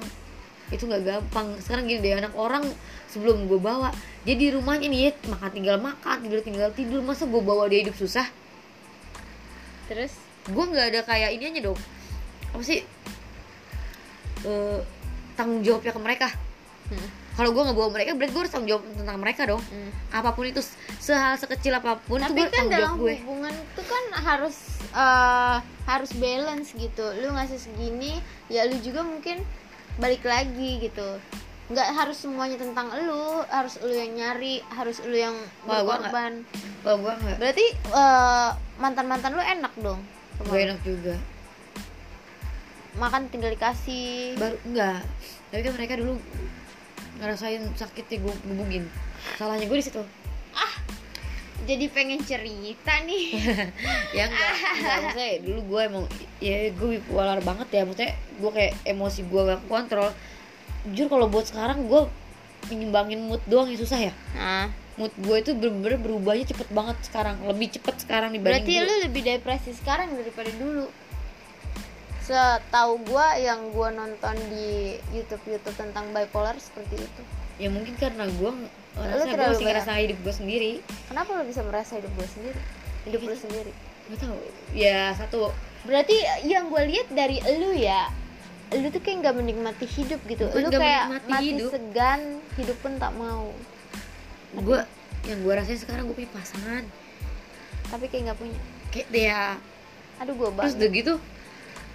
[0.70, 1.58] Itu nggak gampang.
[1.62, 2.62] Sekarang gini deh anak orang
[3.10, 3.94] sebelum gue bawa
[4.26, 6.98] jadi di rumahnya nih ya, makan tinggal makan tidur tinggal tidur.
[7.02, 8.26] Masa gue bawa dia hidup susah?
[9.86, 10.14] Terus?
[10.50, 11.78] Gue nggak ada kayak ini aja dong.
[12.50, 12.82] Apa sih?
[14.42, 14.78] Eh,
[15.38, 16.28] tanggung jawabnya ke mereka.
[16.90, 19.62] Hmm, kalau gue nggak bawa mereka berarti gue harus tanggung jawab tentang mereka dong.
[19.68, 19.90] Hmm.
[20.08, 20.64] apa pun itu
[20.96, 23.14] sehal sekecil apa pun itu tapi gue kan tanggung dalam gue.
[23.20, 24.56] hubungan itu kan harus
[24.96, 27.06] eh, harus balance gitu.
[27.20, 28.18] Lu ngasih segini
[28.48, 29.44] ya lu juga mungkin
[30.00, 31.20] balik lagi gitu.
[31.68, 35.36] Nggak harus semuanya tentang lu harus lu yang nyari harus lu yang
[35.68, 36.32] Wah, gua berkorban.
[36.80, 37.36] Kalau gue nggak.
[37.36, 37.66] Berarti
[38.80, 40.00] mantan mantan lu enak dong
[40.36, 41.16] gue enak juga.
[42.96, 44.36] Makan tinggal dikasih.
[44.40, 45.04] Baru enggak
[45.50, 46.18] tapi kan mereka dulu
[47.18, 48.84] ngerasain sakitnya gue gebugin
[49.36, 50.02] salahnya gue di situ.
[51.66, 53.24] Jadi pengen cerita nih.
[54.16, 56.04] Ya enggak, enggak maksudnya dulu gue emang
[56.38, 60.08] ya gue bipolar banget ya maksudnya gue kayak emosi gue gak kontrol.
[60.92, 62.06] Jujur kalau buat sekarang gue
[62.70, 64.12] menyimbangin mood doang yang susah ya.
[64.38, 68.88] Nah mood gue itu bener-bener berubahnya cepet banget sekarang lebih cepet sekarang dibanding berarti dulu.
[68.88, 70.88] lu lebih depresi sekarang daripada dulu
[72.26, 77.22] setahu gua yang gua nonton di YouTube YouTube tentang bipolar seperti itu.
[77.56, 78.50] Ya mungkin karena gue
[78.98, 80.72] ngerasa gue masih ngerasa hidup gue sendiri.
[81.06, 82.60] Kenapa lu bisa merasa hidup gua sendiri?
[83.06, 83.72] Hidup lu sendiri.
[84.10, 84.38] Gak tau
[84.74, 85.54] ya satu.
[85.86, 88.10] Berarti yang gua lihat dari lu ya
[88.74, 90.50] lu tuh kayak nggak menikmati hidup gitu.
[90.50, 91.70] Bukan lu kayak mati hidup.
[91.70, 93.54] segan hidup pun tak mau.
[94.58, 94.82] Gue
[95.30, 96.82] yang gue rasain sekarang gue punya pasangan.
[97.94, 98.58] Tapi kayak nggak punya.
[98.90, 99.42] Kayak dia
[100.16, 101.14] aduh terus banget udah gitu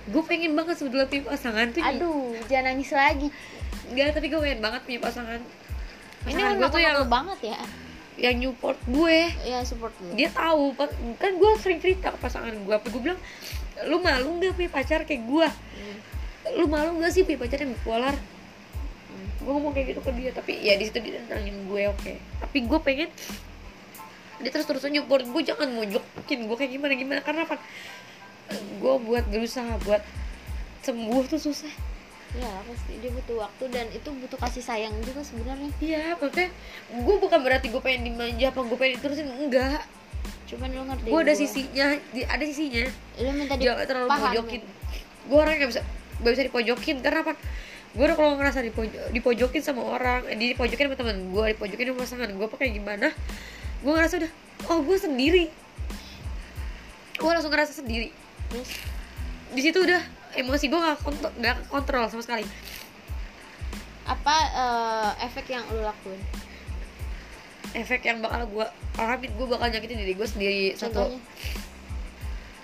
[0.10, 1.82] gue pengen banget sebetulnya punya pasangan tuh.
[1.84, 3.28] Aduh jangan nangis lagi.
[3.91, 5.40] Enggak, tapi gue pengen banget punya pasangan.
[6.26, 7.60] Ini pasangan gue udah tuh yang banget ya.
[8.19, 9.19] yang support gue.
[9.45, 10.73] Ya support lu dia tahu
[11.18, 13.18] kan gue sering cerita ke pasangan gue apa gue bilang
[13.90, 15.48] lu malu nggak punya pacar kayak gue
[15.82, 15.98] Hmm.
[16.61, 18.14] lu malu nggak sih punya pacar yang bipolar?
[18.14, 19.28] Hmm.
[19.41, 22.14] gue ngomong kayak gitu ke dia tapi ya di situ dia nantangin gue oke.
[22.41, 23.10] Tapi gue pengen
[24.41, 27.61] dia terus terusan nyupport gue jangan mojokin gue kayak gimana gimana karena apa
[28.53, 30.02] gue buat berusaha buat
[30.82, 31.73] sembuh tuh susah.
[32.32, 35.68] Ya pasti dia butuh waktu dan itu butuh kasih sayang juga sebenarnya.
[35.84, 36.48] Iya maksudnya
[36.90, 39.84] gue bukan berarti gue pengen dimanja apa gue pengen diterusin enggak.
[40.48, 42.88] Cuman lu ngerti gue ada sisinya di- ada sisinya.
[43.19, 44.28] Lu minta jangan terlalu dipahamin.
[44.32, 44.61] mojokin
[45.22, 45.82] gue orang yang gak bisa
[46.23, 47.34] gak bisa dipojokin karena apa?
[47.91, 51.99] Gue udah kalau ngerasa dipojo- dipojokin sama orang eh, dipojokin sama teman gue dipojokin sama
[51.99, 53.07] pasangan gue apa kayak gimana
[53.84, 54.32] gue ngerasa udah
[54.72, 55.45] oh gue sendiri.
[57.19, 58.10] Gue langsung ngerasa sendiri
[58.52, 58.69] terus
[59.52, 60.02] di situ udah
[60.36, 62.45] emosi gue gak kontrol, gak kontrol sama sekali.
[64.07, 66.19] Apa eh, efek yang lu lakuin?
[67.72, 68.65] Efek yang bakal gue
[68.99, 71.19] alamin gue bakal nyakitin diri gue sendiri satu.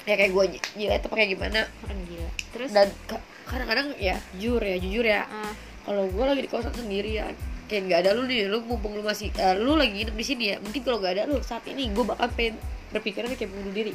[0.07, 0.43] Ya kayak gue
[0.79, 1.61] jilat apa kayak gimana?
[1.83, 2.31] Orang gila.
[2.55, 2.69] Terus?
[2.71, 5.27] Dan ka- kadang-kadang ya jujur ya jujur ya.
[5.27, 5.51] Ah,
[5.83, 7.27] kalau gue lagi di kosan sendiri ya
[7.67, 10.55] kayak nggak ada lu nih lu mumpung lu masih eh, lu lagi hidup di sini
[10.55, 12.55] ya mungkin kalau nggak ada lu saat ini gue bakal pengen
[12.95, 13.91] berpikiran kayak bunuh diri.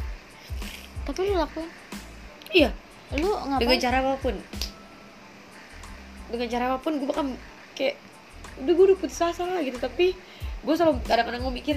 [1.09, 1.69] Tapi lu lakuin
[2.53, 2.71] iya.
[3.17, 4.35] Lu dengan ngapain cara apa pun.
[6.33, 7.25] Dengan cara apa pun gue bakal
[7.77, 7.97] kayak
[8.61, 9.77] udah gue udah putus asa gitu.
[9.77, 10.17] Tapi
[10.63, 11.77] gue selalu kadang-kadang gue mikir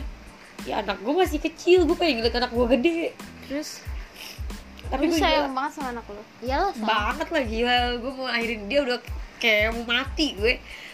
[0.63, 2.99] ya anak gue masih kecil gue pengen ngeliat anak gue gede.
[3.47, 3.83] Terus?
[4.87, 6.23] Tapi gue sayang gila banget sama anak lu?
[6.45, 7.77] Iya lo sayang banget lah gila.
[7.99, 8.97] Gue mau akhirin dia udah
[9.41, 10.53] kayak mau mati gue.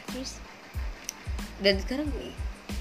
[0.09, 0.41] Terus?
[1.61, 2.09] Dan sekarang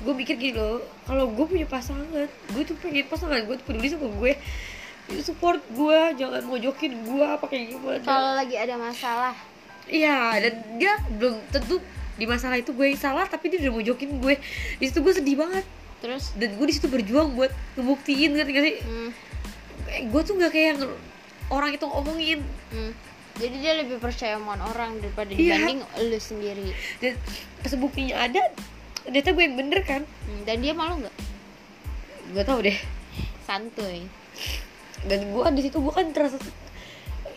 [0.00, 3.92] gue mikir gini loh kalau gue punya pasangan gue tuh pengen pasangan gue tuh peduli
[3.92, 4.32] sama gue
[5.18, 7.98] support gue jangan mojokin gue apa kayak gimana.
[8.00, 9.34] Kalau lagi ada masalah.
[9.90, 11.82] Iya dan dia belum tentu
[12.14, 14.38] di masalah itu gue yang salah tapi dia udah mojokin gue.
[14.78, 15.66] Di situ gue sedih banget.
[16.00, 16.32] Terus?
[16.38, 18.78] Dan gue di situ berjuang buat ngebuktiin gak sih?
[18.80, 19.10] Hmm,
[19.90, 20.80] Eh, gue tuh nggak kayak yang
[21.50, 22.40] orang itu ngomongin.
[22.70, 22.94] Hmm.
[23.34, 25.56] jadi dia lebih percaya omongan orang daripada Iya.
[25.58, 26.68] dibanding lu sendiri.
[27.00, 27.16] Dan
[27.64, 28.42] pas buktinya ada
[29.00, 30.02] ternyata gue yang bener kan?
[30.04, 31.16] Hmm, dan dia malu nggak?
[32.30, 32.76] Gue tau deh.
[33.42, 34.06] Santuy
[35.02, 36.36] dan gue di situ gue kan terasa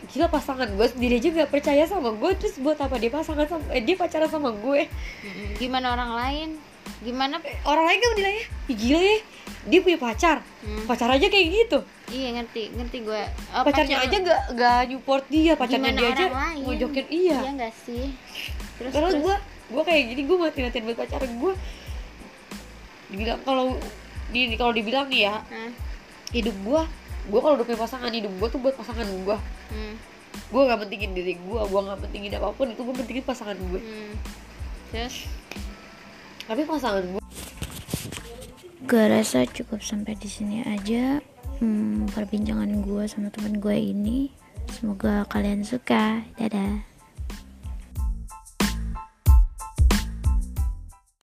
[0.05, 3.63] gila pasangan gue sendiri aja gak percaya sama gue terus buat apa dia pasangan sama
[3.71, 4.85] eh, dia pacaran sama gue?
[5.55, 6.49] Gimana orang lain?
[6.99, 7.39] Gimana?
[7.63, 9.17] Orang lain kan ya "Ih, gila ya
[9.63, 10.37] dia punya pacar?
[10.59, 10.83] Hmm.
[10.83, 11.79] pacar aja kayak gitu.
[12.11, 13.21] Iya ngerti ngerti gue
[13.53, 16.61] Oh, pacarnya pacar- aja gak gak support dia pacarnya gimana dia aja lain?
[16.61, 17.37] ngojokin iya.
[17.39, 18.05] Iya nggak sih?
[18.75, 19.23] Terus karena terus?
[19.23, 19.35] gue
[19.71, 21.31] gue kayak gini gue mati matiin buat pacaran.
[21.33, 21.53] Gue
[23.07, 23.65] dibilang kalau
[24.29, 25.71] di kalau dibilang nih ya Hah?
[26.31, 26.81] hidup gue
[27.23, 29.37] gue kalau udah punya pasangan hidup gue tuh buat pasangan gue
[29.73, 29.95] Hmm,
[30.53, 33.79] gue gak pentingin diri gue gue gak pentingin apa pun itu gue pentingin pasangan gue
[33.81, 34.13] hmm.
[34.93, 35.25] terus
[36.45, 37.23] tapi pasangan gue
[38.83, 41.23] Gue rasa cukup sampai di sini aja
[41.63, 44.27] hmm, perbincangan gue sama teman gue ini.
[44.67, 46.27] Semoga kalian suka.
[46.35, 46.92] Dadah.